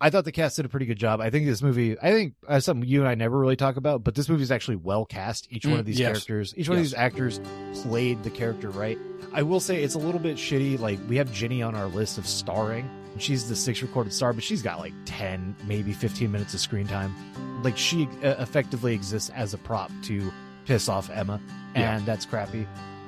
I 0.00 0.10
thought 0.10 0.24
the 0.24 0.32
cast 0.32 0.56
did 0.56 0.66
a 0.66 0.68
pretty 0.68 0.86
good 0.86 0.98
job. 0.98 1.20
I 1.20 1.30
think 1.30 1.46
this 1.46 1.62
movie, 1.62 1.96
I 1.98 2.10
think 2.10 2.34
uh, 2.48 2.60
something 2.60 2.86
you 2.88 3.00
and 3.00 3.08
I 3.08 3.14
never 3.14 3.38
really 3.38 3.56
talk 3.56 3.76
about, 3.76 4.02
but 4.04 4.14
this 4.14 4.28
movie 4.28 4.42
is 4.42 4.50
actually 4.50 4.76
well 4.76 5.04
cast. 5.06 5.46
Each 5.50 5.64
one 5.64 5.76
Mm, 5.76 5.80
of 5.80 5.86
these 5.86 5.98
yes. 6.00 6.08
characters, 6.12 6.52
each 6.56 6.68
one 6.68 6.76
of 6.78 6.84
these 6.84 6.94
actors 6.94 7.40
played 7.82 8.22
the 8.22 8.30
character 8.30 8.70
right. 8.70 8.98
I 9.32 9.42
will 9.42 9.60
say 9.60 9.82
it's 9.82 9.94
a 9.94 9.98
little 9.98 10.20
bit 10.20 10.36
shitty. 10.36 10.78
Like 10.78 10.98
we 11.08 11.16
have 11.16 11.32
Ginny 11.32 11.62
on 11.62 11.74
our 11.74 11.86
list 11.86 12.18
of 12.18 12.26
starring. 12.26 12.88
and 13.12 13.22
She's 13.22 13.48
the 13.48 13.56
sixth 13.56 13.82
recorded 13.82 14.12
star, 14.12 14.32
but 14.32 14.42
she's 14.44 14.62
got 14.62 14.78
like 14.78 14.92
ten, 15.06 15.54
maybe 15.66 15.92
fifteen 15.92 16.30
minutes 16.32 16.52
of 16.54 16.60
screen 16.60 16.86
time. 16.86 17.14
Like 17.62 17.78
she 17.78 18.06
uh, 18.22 18.34
effectively 18.40 18.94
exists 18.94 19.30
as 19.34 19.54
a 19.54 19.58
prop 19.58 19.90
to 20.04 20.32
piss 20.66 20.88
off 20.88 21.08
Emma, 21.10 21.40
and 21.74 22.00
Yeah. 22.00 22.06
that's 22.06 22.26
crappy. 22.26 22.66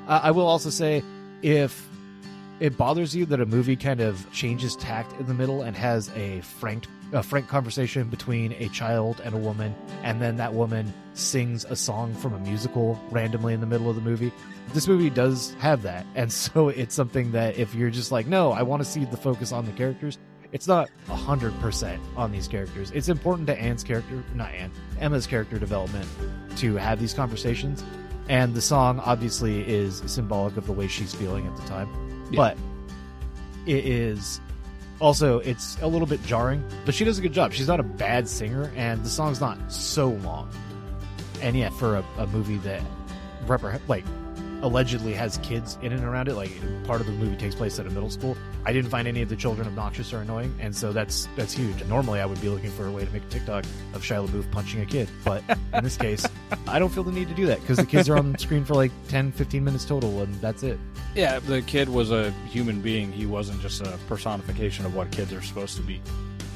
Uh, 0.08 0.20
I 0.22 0.30
will 0.30 0.46
also 0.46 0.70
say 0.70 1.02
if 1.42 1.86
it 2.58 2.76
bothers 2.76 3.14
you 3.14 3.26
that 3.26 3.40
a 3.40 3.46
movie 3.46 3.76
kind 3.76 4.00
of 4.00 4.30
changes 4.32 4.76
tact 4.76 5.12
in 5.20 5.26
the 5.26 5.34
middle 5.34 5.62
and 5.62 5.76
has 5.76 6.10
a 6.14 6.40
frank 6.40 6.86
a 7.12 7.22
frank 7.22 7.46
conversation 7.46 8.08
between 8.08 8.52
a 8.54 8.68
child 8.70 9.20
and 9.24 9.34
a 9.34 9.38
woman 9.38 9.74
and 10.02 10.20
then 10.20 10.36
that 10.36 10.54
woman 10.54 10.92
sings 11.14 11.64
a 11.66 11.76
song 11.76 12.12
from 12.14 12.32
a 12.32 12.38
musical 12.40 13.00
randomly 13.10 13.54
in 13.54 13.60
the 13.60 13.66
middle 13.66 13.88
of 13.88 13.94
the 13.94 14.02
movie? 14.02 14.32
This 14.74 14.88
movie 14.88 15.10
does 15.10 15.54
have 15.58 15.82
that 15.82 16.06
and 16.14 16.32
so 16.32 16.68
it's 16.68 16.94
something 16.94 17.32
that 17.32 17.58
if 17.58 17.74
you're 17.74 17.90
just 17.90 18.10
like 18.10 18.26
no 18.26 18.52
i 18.52 18.62
want 18.62 18.82
to 18.82 18.88
see 18.88 19.04
the 19.04 19.16
focus 19.16 19.52
on 19.52 19.66
the 19.66 19.72
characters 19.72 20.18
it's 20.52 20.68
not 20.68 20.88
100% 21.08 21.98
on 22.16 22.30
these 22.30 22.46
characters. 22.46 22.92
It's 22.92 23.08
important 23.08 23.48
to 23.48 23.60
anne's 23.60 23.82
character 23.84 24.22
not 24.34 24.52
anne 24.52 24.72
emma's 24.98 25.26
character 25.26 25.58
development 25.58 26.08
to 26.56 26.76
have 26.76 26.98
these 26.98 27.12
conversations 27.12 27.84
and 28.28 28.54
the 28.54 28.62
song 28.62 28.98
obviously 29.00 29.68
is 29.68 30.02
symbolic 30.06 30.56
of 30.56 30.66
the 30.66 30.72
way 30.72 30.88
she's 30.88 31.14
feeling 31.14 31.46
at 31.46 31.56
the 31.56 31.62
time 31.68 32.05
Yeah. 32.30 32.36
but 32.36 32.58
it 33.66 33.84
is 33.84 34.40
also 35.00 35.38
it's 35.40 35.76
a 35.82 35.86
little 35.86 36.06
bit 36.06 36.22
jarring 36.24 36.64
but 36.84 36.94
she 36.94 37.04
does 37.04 37.18
a 37.18 37.22
good 37.22 37.32
job 37.32 37.52
she's 37.52 37.68
not 37.68 37.80
a 37.80 37.82
bad 37.82 38.28
singer 38.28 38.72
and 38.76 39.04
the 39.04 39.08
song's 39.08 39.40
not 39.40 39.58
so 39.70 40.08
long 40.08 40.48
and 41.42 41.56
yeah 41.56 41.68
for 41.70 41.96
a, 41.96 42.04
a 42.18 42.26
movie 42.28 42.56
that 42.58 42.80
repre- 43.46 43.80
like 43.88 44.04
allegedly 44.62 45.12
has 45.12 45.38
kids 45.38 45.78
in 45.82 45.92
and 45.92 46.04
around 46.04 46.28
it 46.28 46.34
like 46.34 46.50
part 46.84 47.00
of 47.00 47.06
the 47.06 47.12
movie 47.12 47.36
takes 47.36 47.54
place 47.54 47.78
at 47.78 47.86
a 47.86 47.90
middle 47.90 48.10
school 48.10 48.36
i 48.64 48.72
didn't 48.72 48.90
find 48.90 49.06
any 49.06 49.22
of 49.22 49.28
the 49.28 49.36
children 49.36 49.66
obnoxious 49.66 50.12
or 50.12 50.18
annoying 50.18 50.54
and 50.60 50.74
so 50.74 50.92
that's 50.92 51.28
that's 51.36 51.52
huge 51.52 51.84
normally 51.84 52.20
i 52.20 52.26
would 52.26 52.40
be 52.40 52.48
looking 52.48 52.70
for 52.70 52.86
a 52.86 52.90
way 52.90 53.04
to 53.04 53.10
make 53.12 53.22
a 53.22 53.28
tiktok 53.28 53.64
of 53.94 54.02
shia 54.02 54.26
labeouf 54.26 54.50
punching 54.50 54.80
a 54.80 54.86
kid 54.86 55.08
but 55.24 55.42
in 55.74 55.84
this 55.84 55.96
case 55.96 56.26
i 56.68 56.78
don't 56.78 56.90
feel 56.90 57.02
the 57.02 57.12
need 57.12 57.28
to 57.28 57.34
do 57.34 57.46
that 57.46 57.60
because 57.60 57.76
the 57.76 57.86
kids 57.86 58.08
are 58.08 58.16
on 58.16 58.36
screen 58.38 58.64
for 58.64 58.74
like 58.74 58.90
10 59.08 59.32
15 59.32 59.62
minutes 59.64 59.84
total 59.84 60.22
and 60.22 60.34
that's 60.36 60.62
it 60.62 60.78
Yeah, 61.14 61.38
the 61.38 61.62
kid 61.62 61.88
was 61.88 62.10
a 62.10 62.30
human 62.52 62.82
being. 62.82 63.10
He 63.10 63.24
wasn't 63.24 63.58
just 63.62 63.80
a 63.80 63.98
personification 64.06 64.84
of 64.84 64.94
what 64.94 65.10
kids 65.10 65.32
are 65.32 65.40
supposed 65.40 65.74
to 65.76 65.82
be. 65.82 66.02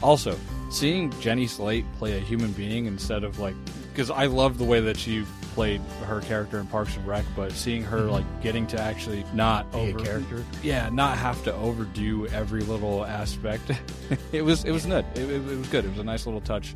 Also, 0.03 0.37
seeing 0.71 1.11
Jenny 1.23 1.47
Slate 1.47 1.87
play 1.99 2.19
a 2.19 2.21
human 2.21 2.53
being 2.53 2.85
instead 2.85 3.25
of 3.25 3.39
like, 3.39 3.55
because 3.91 4.11
I 4.11 4.27
love 4.27 4.59
the 4.59 4.65
way 4.67 4.81
that 4.81 4.99
she 4.99 5.25
played 5.55 5.81
her 6.07 6.21
character 6.21 6.59
in 6.59 6.67
Parks 6.67 6.97
and 6.97 7.07
Rec, 7.07 7.25
but 7.37 7.53
seeing 7.53 7.83
her 7.83 8.01
Mhm. 8.03 8.11
like 8.13 8.43
getting 8.43 8.67
to 8.69 8.81
actually 8.81 9.25
not 9.35 9.71
be 9.73 9.91
a 9.91 9.95
character 9.95 10.45
yeah, 10.63 10.89
not 10.91 11.17
have 11.19 11.43
to 11.45 11.55
overdo 11.55 12.27
every 12.29 12.63
little 12.63 13.05
aspect. 13.05 13.71
it 14.33 14.43
was 14.43 14.65
it 14.65 14.73
was 14.73 14.87
good. 14.87 15.05
It, 15.15 15.29
it, 15.31 15.49
it 15.51 15.59
was 15.59 15.69
good. 15.69 15.85
It 15.85 15.91
was 15.91 15.99
a 15.99 16.05
nice 16.05 16.27
little 16.27 16.41
touch 16.41 16.75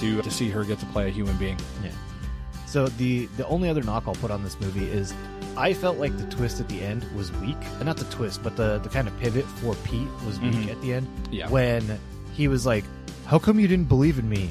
to 0.00 0.22
to 0.22 0.30
see 0.30 0.48
her 0.50 0.64
get 0.64 0.78
to 0.80 0.86
play 0.86 1.08
a 1.08 1.10
human 1.10 1.36
being. 1.36 1.58
Yeah. 1.84 1.90
So 2.66 2.86
the 2.86 3.26
the 3.36 3.46
only 3.48 3.68
other 3.68 3.82
knock 3.82 4.04
I'll 4.06 4.14
put 4.14 4.30
on 4.30 4.44
this 4.44 4.58
movie 4.60 4.86
is 4.86 5.12
I 5.56 5.72
felt 5.74 5.98
like 5.98 6.16
the 6.16 6.26
twist 6.26 6.60
at 6.60 6.68
the 6.68 6.80
end 6.80 7.04
was 7.16 7.32
weak. 7.38 7.56
And 7.78 7.86
Not 7.86 7.96
the 7.96 8.04
twist, 8.06 8.42
but 8.42 8.56
the 8.56 8.78
the 8.78 8.88
kind 8.88 9.08
of 9.08 9.18
pivot 9.18 9.44
for 9.44 9.74
Pete 9.84 10.08
was 10.26 10.38
weak 10.40 10.52
Mhm. 10.54 10.70
at 10.70 10.80
the 10.82 10.92
end 10.94 11.08
Yeah. 11.30 11.48
when 11.48 11.98
he 12.34 12.46
was 12.48 12.64
like, 12.66 12.84
"How 13.26 13.38
come 13.38 13.58
you 13.58 13.66
didn't 13.68 13.88
believe 13.88 14.18
in 14.18 14.28
me?" 14.28 14.50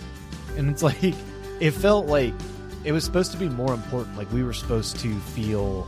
And 0.57 0.69
it's 0.69 0.83
like 0.91 1.15
it 1.61 1.71
felt 1.71 2.07
like 2.07 2.33
it 2.83 2.91
was 2.91 3.03
supposed 3.03 3.31
to 3.31 3.37
be 3.37 3.49
more 3.49 3.73
important. 3.73 4.17
Like 4.17 4.31
we 4.31 4.43
were 4.43 4.53
supposed 4.53 4.99
to 4.99 5.13
feel 5.19 5.87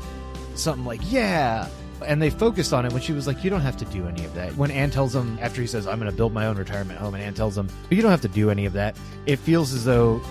something 0.56 0.86
like, 0.86 1.02
"Yeah." 1.12 1.68
And 2.06 2.20
they 2.20 2.32
focused 2.32 2.74
on 2.74 2.86
it 2.86 2.94
when 2.94 3.02
she 3.02 3.14
was 3.14 3.28
like, 3.28 3.44
"You 3.44 3.50
don't 3.50 3.62
have 3.62 3.78
to 3.78 3.86
do 3.86 4.08
any 4.08 4.26
of 4.26 4.34
that." 4.34 4.56
When 4.58 4.72
Anne 4.72 4.90
tells 4.90 5.16
him 5.16 5.38
after 5.42 5.62
he 5.62 5.68
says, 5.68 5.88
"I'm 5.88 6.00
going 6.00 6.10
to 6.10 6.18
build 6.18 6.34
my 6.34 6.48
own 6.48 6.58
retirement 6.58 7.00
home," 7.00 7.14
and 7.14 7.24
Anne 7.24 7.34
tells 7.34 7.58
him, 7.58 7.70
"You 7.90 8.02
don't 8.02 8.12
have 8.12 8.22
to 8.22 8.28
do 8.28 8.50
any 8.50 8.66
of 8.66 8.74
that." 8.74 8.98
It 9.26 9.38
feels 9.38 9.74
as 9.74 9.86
though 9.86 10.22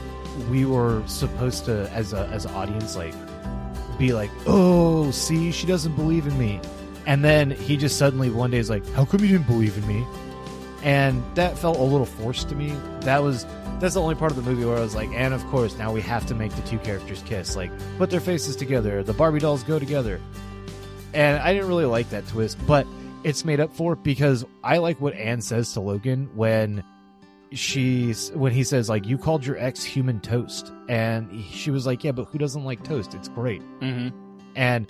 we 0.51 0.65
were 0.65 1.03
supposed 1.07 1.65
to, 1.67 1.91
as 1.93 2.13
a 2.13 2.29
as 2.33 2.45
an 2.45 2.53
audience, 2.53 2.97
like 2.97 3.15
be 3.99 4.13
like, 4.13 4.31
"Oh, 4.47 5.11
see, 5.11 5.53
she 5.53 5.67
doesn't 5.67 5.95
believe 5.95 6.27
in 6.27 6.37
me," 6.39 6.61
and 7.07 7.25
then 7.25 7.51
he 7.51 7.77
just 7.77 7.99
suddenly 7.99 8.31
one 8.31 8.51
day 8.51 8.59
is 8.59 8.71
like, 8.71 8.89
"How 8.95 9.05
come 9.05 9.21
you 9.21 9.29
didn't 9.29 9.47
believe 9.47 9.77
in 9.77 9.87
me?" 9.87 10.05
And 10.83 11.23
that 11.35 11.59
felt 11.59 11.79
a 11.79 11.83
little 11.83 12.07
forced 12.07 12.49
to 12.49 12.55
me. 12.55 12.75
That 13.01 13.23
was 13.23 13.45
that's 13.81 13.95
the 13.95 14.03
only 14.03 14.15
part 14.15 14.31
of 14.31 14.37
the 14.37 14.43
movie 14.43 14.65
where 14.65 14.77
I 14.77 14.81
was 14.81 14.95
like, 14.95 15.09
and 15.11 15.33
of 15.33 15.45
course 15.47 15.77
now 15.79 15.93
we 15.93 16.03
have 16.03 16.27
to 16.27 16.35
make 16.35 16.53
the 16.53 16.63
two 16.63 16.79
characters 16.79 17.23
kiss, 17.25 17.57
like 17.57 17.71
put 17.99 18.11
their 18.11 18.21
faces 18.21 18.55
together, 18.57 19.03
the 19.03 19.15
Barbie 19.15 19.41
dolls 19.41 19.63
go 19.63 19.79
together, 19.79 20.21
and 21.15 21.39
I 21.39 21.53
didn't 21.55 21.69
really 21.69 21.87
like 21.87 22.11
that 22.11 22.27
twist, 22.29 22.59
but 22.67 22.87
it's 23.25 23.45
made 23.45 23.59
up 23.61 23.75
for 23.75 23.97
because 23.97 24.45
I 24.63 24.79
like 24.79 25.01
what 25.01 25.15
Anne 25.15 25.41
says 25.41 25.73
to 25.75 25.81
Logan 25.81 26.29
when 26.35 26.85
she's 27.53 28.31
when 28.33 28.53
he 28.53 28.65
says 28.65 28.89
like 28.89 29.07
you 29.07 29.19
called 29.19 29.45
your 29.45 29.59
ex 29.59 29.83
human 29.83 30.21
toast. 30.21 30.73
And 30.89 31.43
she 31.51 31.71
was 31.71 31.87
like 31.87 32.05
yeah 32.05 32.13
but 32.13 32.27
who 32.27 32.39
doesn't 32.39 32.65
like 32.65 32.83
toast? 32.85 33.15
It's 33.15 33.29
great. 33.29 33.63
Mm-hmm. 33.81 34.17
and 34.57 34.87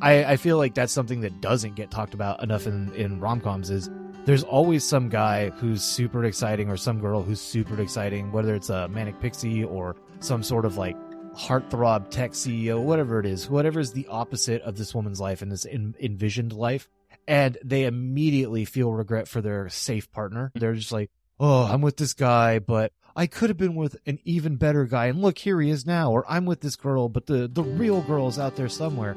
I, 0.00 0.24
I 0.24 0.36
feel 0.36 0.58
like 0.58 0.74
that's 0.74 0.92
something 0.92 1.20
that 1.20 1.40
doesn't 1.40 1.76
get 1.76 1.90
talked 1.90 2.14
about 2.14 2.42
enough 2.42 2.66
in, 2.66 2.92
in 2.94 3.20
rom-coms 3.20 3.70
is 3.70 3.88
there's 4.24 4.42
always 4.42 4.82
some 4.82 5.08
guy 5.08 5.50
who's 5.50 5.82
super 5.82 6.24
exciting 6.24 6.70
or 6.70 6.76
some 6.76 6.98
girl 7.00 7.22
who's 7.22 7.40
super 7.40 7.80
exciting 7.80 8.32
whether 8.32 8.54
it's 8.54 8.70
a 8.70 8.88
manic 8.88 9.20
pixie 9.20 9.64
or 9.64 9.96
some 10.20 10.42
sort 10.42 10.64
of 10.64 10.76
like 10.76 10.96
heartthrob 11.34 12.10
tech 12.10 12.32
ceo 12.32 12.82
whatever 12.82 13.20
it 13.20 13.26
is 13.26 13.50
whatever 13.50 13.80
is 13.80 13.92
the 13.92 14.06
opposite 14.08 14.62
of 14.62 14.76
this 14.76 14.94
woman's 14.94 15.20
life 15.20 15.42
and 15.42 15.50
this 15.50 15.66
en- 15.66 15.94
envisioned 16.00 16.52
life 16.52 16.88
and 17.26 17.58
they 17.64 17.84
immediately 17.84 18.64
feel 18.64 18.92
regret 18.92 19.28
for 19.28 19.40
their 19.40 19.68
safe 19.68 20.10
partner 20.12 20.48
mm-hmm. 20.48 20.58
they're 20.58 20.74
just 20.74 20.92
like 20.92 21.10
oh 21.40 21.64
i'm 21.64 21.80
with 21.80 21.96
this 21.96 22.14
guy 22.14 22.58
but 22.58 22.92
I 23.16 23.28
could 23.28 23.48
have 23.48 23.56
been 23.56 23.76
with 23.76 23.96
an 24.06 24.18
even 24.24 24.56
better 24.56 24.86
guy, 24.86 25.06
and 25.06 25.22
look, 25.22 25.38
here 25.38 25.60
he 25.60 25.70
is 25.70 25.86
now. 25.86 26.10
Or 26.10 26.24
I'm 26.28 26.46
with 26.46 26.62
this 26.62 26.74
girl, 26.74 27.08
but 27.08 27.26
the 27.26 27.46
the 27.46 27.62
real 27.62 28.00
girl 28.02 28.26
is 28.26 28.40
out 28.40 28.56
there 28.56 28.68
somewhere. 28.68 29.16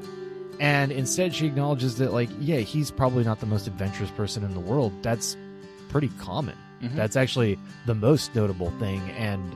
And 0.60 0.92
instead, 0.92 1.36
she 1.36 1.46
acknowledges 1.46 1.98
that, 1.98 2.14
like, 2.14 2.30
yeah, 2.40 2.58
he's 2.58 2.90
probably 2.92 3.24
not 3.24 3.40
the 3.40 3.46
most 3.46 3.68
adventurous 3.68 4.10
person 4.12 4.44
in 4.44 4.54
the 4.54 4.60
world. 4.60 4.92
That's 5.04 5.38
pretty 5.90 6.10
common. 6.20 6.56
Mhm. 6.82 6.96
That's 6.96 7.16
actually 7.16 7.58
the 7.86 7.96
most 7.96 8.34
notable 8.36 8.72
thing. 8.80 9.02
And 9.12 9.56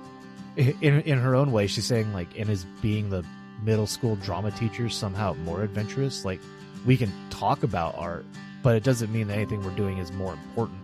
in 0.57 1.01
in 1.01 1.17
her 1.19 1.35
own 1.35 1.51
way, 1.51 1.67
she's 1.67 1.85
saying, 1.85 2.13
like, 2.13 2.27
and 2.37 2.49
is 2.49 2.65
being 2.81 3.09
the 3.09 3.23
middle 3.63 3.87
school 3.87 4.15
drama 4.17 4.51
teacher 4.51 4.89
somehow 4.89 5.33
more 5.45 5.63
adventurous? 5.63 6.25
Like, 6.25 6.39
we 6.85 6.97
can 6.97 7.11
talk 7.29 7.63
about 7.63 7.95
art, 7.97 8.25
but 8.63 8.75
it 8.75 8.83
doesn't 8.83 9.11
mean 9.11 9.27
that 9.27 9.35
anything 9.35 9.63
we're 9.63 9.75
doing 9.75 9.97
is 9.97 10.11
more 10.11 10.33
important. 10.33 10.79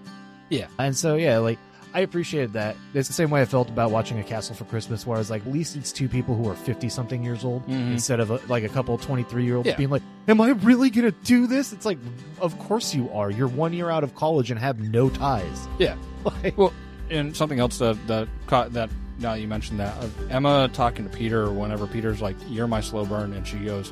Yeah. 0.49 0.67
And 0.79 0.95
so, 0.95 1.15
yeah, 1.15 1.37
like, 1.39 1.57
I 1.97 2.01
appreciated 2.01 2.53
that. 2.53 2.75
It's 2.93 3.07
the 3.07 3.13
same 3.15 3.31
way 3.31 3.41
I 3.41 3.45
felt 3.45 3.69
about 3.69 3.89
watching 3.89 4.19
A 4.19 4.23
Castle 4.23 4.53
for 4.55 4.65
Christmas, 4.65 5.07
where 5.07 5.15
I 5.15 5.19
was 5.19 5.31
like, 5.31 5.41
at 5.47 5.51
least 5.51 5.75
it's 5.75 5.91
two 5.91 6.07
people 6.07 6.35
who 6.35 6.47
are 6.47 6.53
50 6.53 6.89
something 6.89 7.23
years 7.23 7.43
old 7.43 7.65
Mhm. 7.67 7.93
instead 7.93 8.19
of 8.19 8.29
a, 8.29 8.39
like 8.47 8.63
a 8.63 8.69
couple 8.69 8.95
23 8.99 9.43
year 9.45 9.55
olds 9.55 9.67
Yeah. 9.67 9.75
being 9.77 9.89
like, 9.89 10.03
Am 10.27 10.39
I 10.39 10.49
really 10.49 10.91
going 10.91 11.05
to 11.11 11.17
do 11.23 11.47
this? 11.47 11.73
It's 11.73 11.85
like, 11.87 11.97
Of 12.39 12.59
course 12.59 12.93
you 12.93 13.09
are. 13.13 13.31
You're 13.31 13.47
one 13.47 13.73
year 13.73 13.89
out 13.89 14.03
of 14.03 14.13
college 14.13 14.51
and 14.51 14.59
have 14.59 14.79
no 14.79 15.09
ties. 15.09 15.67
Yeah. 15.79 15.95
Like, 16.23 16.55
Well, 16.55 16.71
and 17.09 17.35
something 17.35 17.59
else 17.59 17.79
that 17.79 17.97
that 18.07 18.27
caught 18.45 18.73
that 18.73 18.91
now 19.17 19.33
you 19.33 19.47
mentioned 19.47 19.79
that 19.79 19.95
Emma 20.29 20.69
talking 20.71 21.09
to 21.09 21.17
Peter 21.17 21.49
whenever 21.51 21.87
Peter's 21.87 22.21
like, 22.21 22.35
"You're 22.47 22.67
my 22.67 22.81
slow 22.81 23.05
burn," 23.05 23.33
and 23.33 23.47
she 23.47 23.57
goes, 23.57 23.91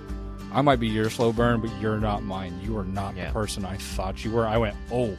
I 0.54 0.62
might 0.62 0.80
be 0.80 0.88
your 0.88 1.10
slow 1.10 1.34
burn, 1.34 1.60
but 1.62 1.72
you're 1.82 2.00
not 2.00 2.22
mine. 2.24 2.54
You 2.64 2.78
are 2.78 2.84
not 2.86 3.16
Yeah. 3.18 3.28
the 3.28 3.34
person 3.34 3.66
I 3.66 3.78
thought 3.78 4.24
you 4.24 4.30
were. 4.32 4.46
I 4.48 4.58
went, 4.60 4.76
oh. 4.92 5.18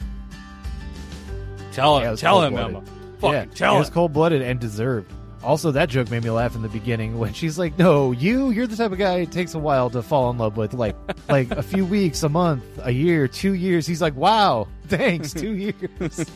Tell 1.77 1.99
him, 1.99 2.17
tell 2.17 2.43
him, 2.43 2.57
Emma. 2.57 2.83
Fucking 3.19 3.33
yeah, 3.33 3.45
tell 3.55 3.77
it 3.77 3.79
was 3.79 3.89
him. 3.89 3.95
cold 3.95 4.13
blooded 4.13 4.43
and 4.43 4.59
deserved. 4.59 5.13
Also, 5.45 5.71
that 5.71 5.89
joke 5.89 6.11
made 6.11 6.25
me 6.25 6.31
laugh 6.31 6.57
in 6.57 6.63
the 6.63 6.69
beginning 6.69 7.19
when 7.19 7.33
she's 7.33 7.59
like, 7.59 7.79
"No, 7.79 8.11
you, 8.11 8.51
you're 8.51 8.67
the 8.67 8.75
type 8.77 8.91
of 8.93 8.99
guy 8.99 9.19
it 9.19 9.31
takes 9.31 9.55
a 9.55 9.59
while 9.59 9.89
to 9.91 10.03
fall 10.03 10.31
in 10.31 10.39
love 10.39 10.57
with, 10.57 10.75
like, 10.75 10.97
like 11.29 11.51
a 11.53 11.63
few 11.63 11.85
weeks, 11.87 12.23
a 12.25 12.29
month, 12.29 12.65
a 12.83 12.91
year, 12.91 13.29
two 13.29 13.53
years." 13.53 13.87
He's 13.87 14.01
like, 14.03 14.17
"Wow, 14.17 14.67
thanks, 14.89 15.33
two 15.33 15.53
years." 15.55 16.27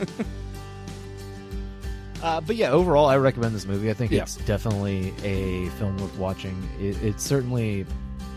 uh, 2.23 2.41
but 2.43 2.55
yeah, 2.57 2.71
overall, 2.71 3.07
I 3.07 3.17
recommend 3.17 3.55
this 3.55 3.67
movie. 3.67 3.91
I 3.91 3.95
think 3.95 4.13
Yeah. 4.13 4.23
it's 4.23 4.37
definitely 4.37 5.13
a 5.25 5.69
film 5.71 5.97
worth 5.97 6.17
watching. 6.19 6.69
It, 6.79 7.03
it's 7.03 7.25
certainly 7.25 7.87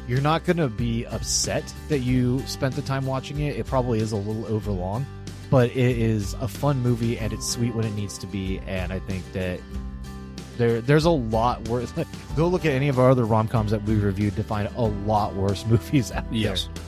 you're 0.08 0.22
not 0.22 0.44
going 0.46 0.58
to 0.58 0.70
be 0.70 1.06
upset 1.08 1.72
that 1.90 2.00
you 2.00 2.40
spent 2.48 2.76
the 2.76 2.82
time 2.82 3.06
watching 3.06 3.40
it. 3.40 3.58
It 3.58 3.66
probably 3.68 4.00
is 4.00 4.12
a 4.14 4.18
little 4.18 4.46
overlong, 4.46 5.06
but 5.54 5.70
it 5.70 5.78
is 6.00 6.34
a 6.42 6.48
fun 6.48 6.80
movie 6.80 7.16
and 7.20 7.32
it's 7.32 7.48
sweet 7.48 7.76
when 7.76 7.86
it 7.86 7.94
needs 7.94 8.18
to 8.18 8.26
be. 8.26 8.58
And 8.66 8.92
I 8.92 8.98
think 8.98 9.24
that 9.34 9.60
there 10.58 10.82
there's 10.82 11.06
a 11.06 11.12
lot 11.12 11.68
worse. 11.68 11.94
Go 12.36 12.48
look 12.48 12.66
at 12.66 12.72
any 12.72 12.90
of 12.90 12.98
our 12.98 13.12
other 13.12 13.24
rom 13.24 13.48
coms 13.48 13.70
that 13.70 13.84
we 13.84 13.94
reviewed 13.98 14.36
to 14.38 14.44
find 14.44 14.68
a 14.76 14.82
lot 14.82 15.36
worse 15.36 15.64
movies 15.68 16.12
out 16.12 16.26
Yes. 16.34 16.70
there. 16.74 16.84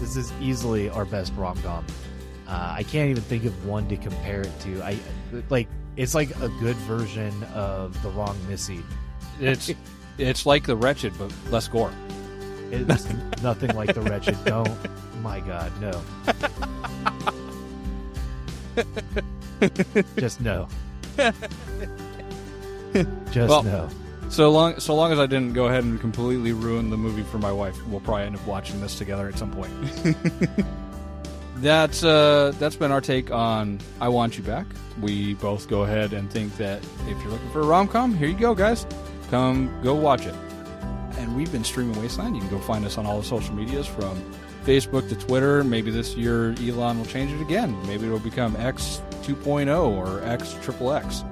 This 0.00 0.16
is 0.16 0.32
easily 0.40 0.90
our 0.90 1.04
best 1.04 1.32
rom 1.36 1.56
com. 1.62 1.86
Uh, 2.48 2.74
I 2.78 2.82
can't 2.82 3.10
even 3.10 3.22
think 3.22 3.44
of 3.44 3.64
one 3.64 3.86
to 3.90 3.96
compare 3.96 4.40
it 4.40 4.60
to. 4.62 4.82
I 4.82 4.98
like 5.48 5.68
it's 5.96 6.16
like 6.16 6.30
a 6.40 6.48
good 6.58 6.74
version 6.78 7.44
of 7.54 8.02
the 8.02 8.08
wrong 8.10 8.36
Missy. 8.48 8.80
It's 9.38 9.70
it's 10.18 10.46
like 10.46 10.66
the 10.66 10.74
wretched, 10.74 11.12
but 11.16 11.32
less 11.52 11.68
gore. 11.68 11.92
It's 12.72 13.06
nothing 13.40 13.76
like 13.76 13.94
the 13.94 14.00
wretched. 14.00 14.36
Don't. 14.44 14.68
My 15.22 15.38
God, 15.38 15.70
no. 15.80 16.02
Just 20.16 20.40
no. 20.40 20.68
Just 23.30 23.48
Well, 23.48 23.62
no. 23.62 23.88
So 24.30 24.50
long, 24.50 24.78
so 24.78 24.94
long 24.94 25.12
as 25.12 25.18
I 25.18 25.26
didn't 25.26 25.54
go 25.54 25.66
ahead 25.66 25.82
and 25.82 26.00
completely 26.00 26.52
ruin 26.52 26.88
the 26.88 26.96
movie 26.96 27.24
for 27.24 27.38
my 27.38 27.50
wife, 27.50 27.76
we'll 27.88 28.00
probably 28.00 28.26
end 28.26 28.36
up 28.36 28.46
watching 28.46 28.80
this 28.80 28.96
together 28.96 29.28
at 29.28 29.36
some 29.36 29.50
point. 29.50 29.72
that's 31.56 32.04
uh, 32.04 32.52
that's 32.60 32.76
been 32.76 32.92
our 32.92 33.00
take 33.00 33.32
on 33.32 33.80
"I 34.00 34.08
Want 34.08 34.38
You 34.38 34.44
Back." 34.44 34.66
We 35.00 35.34
both 35.34 35.68
go 35.68 35.82
ahead 35.82 36.12
and 36.12 36.30
think 36.30 36.56
that 36.58 36.80
if 37.08 37.20
you're 37.22 37.32
looking 37.32 37.50
for 37.50 37.60
a 37.60 37.64
rom 37.66 37.88
com, 37.88 38.14
here 38.14 38.28
you 38.28 38.38
go, 38.38 38.54
guys. 38.54 38.86
Come, 39.30 39.76
go 39.82 39.94
watch 39.94 40.26
it. 40.26 40.34
And 41.18 41.36
we've 41.36 41.50
been 41.50 41.64
streaming 41.64 42.00
Wasteland. 42.00 42.36
You 42.36 42.42
can 42.42 42.50
go 42.50 42.60
find 42.60 42.84
us 42.84 42.98
on 42.98 43.06
all 43.06 43.18
the 43.18 43.26
social 43.26 43.54
medias 43.54 43.86
from 43.86 44.16
Facebook 44.64 45.08
to 45.08 45.14
Twitter. 45.16 45.64
Maybe 45.64 45.90
this 45.90 46.16
year 46.16 46.54
Elon 46.60 46.98
will 46.98 47.06
change 47.06 47.32
it 47.32 47.40
again. 47.40 47.76
Maybe 47.86 48.06
it'll 48.06 48.18
become 48.18 48.56
X 48.56 49.02
2.0 49.22 49.88
or 49.88 50.22
X 50.24 50.56
triple 50.62 50.92
X. 50.92 51.24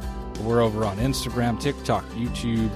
We're 0.43 0.61
over 0.61 0.85
on 0.85 0.97
Instagram, 0.99 1.61
TikTok, 1.61 2.05
YouTube, 2.11 2.71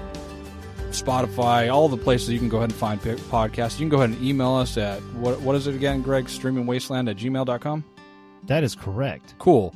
Spotify, 0.90 1.72
all 1.72 1.88
the 1.88 1.96
places 1.96 2.30
you 2.30 2.38
can 2.38 2.48
go 2.48 2.59
ahead 2.59 2.70
and 2.70 2.78
find 2.78 3.00
podcasts. 3.00 3.74
You 3.74 3.84
can 3.84 3.88
go 3.88 3.98
ahead 3.98 4.11
and 4.11 4.22
email 4.22 4.55
us 4.55 4.76
at 4.76 5.00
what 5.14 5.40
what 5.40 5.57
is 5.57 5.66
it 5.66 5.74
again, 5.74 6.03
Greg? 6.03 6.26
Streamingwasteland 6.26 7.11
at 7.11 7.16
gmail.com? 7.16 7.84
That 8.44 8.64
is 8.64 8.74
correct. 8.74 9.34
Cool. 9.38 9.74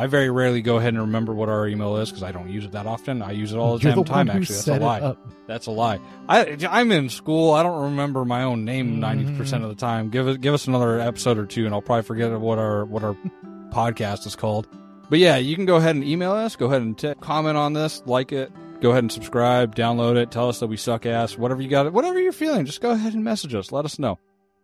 I 0.00 0.06
very 0.06 0.30
rarely 0.30 0.62
go 0.62 0.78
ahead 0.78 0.94
and 0.94 1.00
remember 1.00 1.34
what 1.34 1.48
our 1.50 1.68
email 1.68 1.96
is 1.98 2.08
because 2.08 2.22
I 2.22 2.32
don't 2.32 2.48
use 2.48 2.64
it 2.64 2.72
that 2.72 2.86
often. 2.86 3.20
I 3.22 3.32
use 3.32 3.52
it 3.52 3.58
all 3.58 3.76
the 3.76 3.82
You're 3.84 3.92
damn 3.94 4.04
the 4.04 4.10
time, 4.10 4.30
actually. 4.30 4.54
That's 4.56 4.66
a 4.68 4.78
lie. 4.78 5.16
That's 5.46 5.66
a 5.66 5.70
lie. 5.70 6.00
I, 6.28 6.56
I'm 6.70 6.90
in 6.92 7.08
school. 7.10 7.52
I 7.52 7.62
don't 7.62 7.82
remember 7.82 8.24
my 8.24 8.42
own 8.44 8.64
name 8.64 8.98
90% 9.00 9.36
Mhm. 9.36 9.62
of 9.62 9.68
the 9.68 9.74
time. 9.74 10.08
Give 10.10 10.26
it, 10.28 10.40
give 10.40 10.54
us 10.54 10.66
another 10.66 10.98
episode 11.00 11.36
or 11.38 11.44
two 11.46 11.66
and 11.66 11.74
I'll 11.74 11.82
probably 11.82 12.04
forget 12.04 12.32
what 12.40 12.58
our, 12.58 12.84
what 12.86 13.04
our 13.04 13.14
podcast 13.70 14.26
is 14.26 14.36
called. 14.36 14.66
But 15.10 15.18
yeah, 15.18 15.36
you 15.36 15.54
can 15.56 15.66
go 15.66 15.76
ahead 15.76 15.96
and 15.96 16.04
email 16.04 16.32
us. 16.32 16.56
Go 16.56 16.66
ahead 16.66 16.82
and 16.82 16.96
t- 16.98 17.14
comment 17.20 17.56
on 17.58 17.72
this, 17.74 18.02
like 18.06 18.32
it. 18.32 18.50
Go 18.80 18.90
ahead 18.92 19.04
and 19.04 19.12
subscribe, 19.12 19.74
download 19.76 20.16
it. 20.16 20.30
Tell 20.30 20.48
us 20.48 20.60
that 20.60 20.68
we 20.68 20.76
suck 20.78 21.04
ass. 21.04 21.36
Whatever 21.36 21.60
you 21.60 21.68
got, 21.68 21.92
whatever 21.92 22.18
you're 22.18 22.32
feeling, 22.32 22.64
just 22.64 22.80
go 22.80 22.92
ahead 22.92 23.12
and 23.12 23.22
message 23.22 23.54
us. 23.54 23.72
Let 23.72 23.84
us 23.84 23.98
know. 23.98 24.18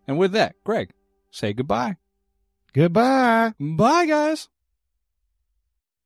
And 0.09 0.17
with 0.19 0.33
that, 0.33 0.55
Greg, 0.65 0.93
say 1.31 1.53
goodbye. 1.53 1.97
Goodbye. 2.73 3.53
Bye, 3.61 4.07
guys. 4.07 4.49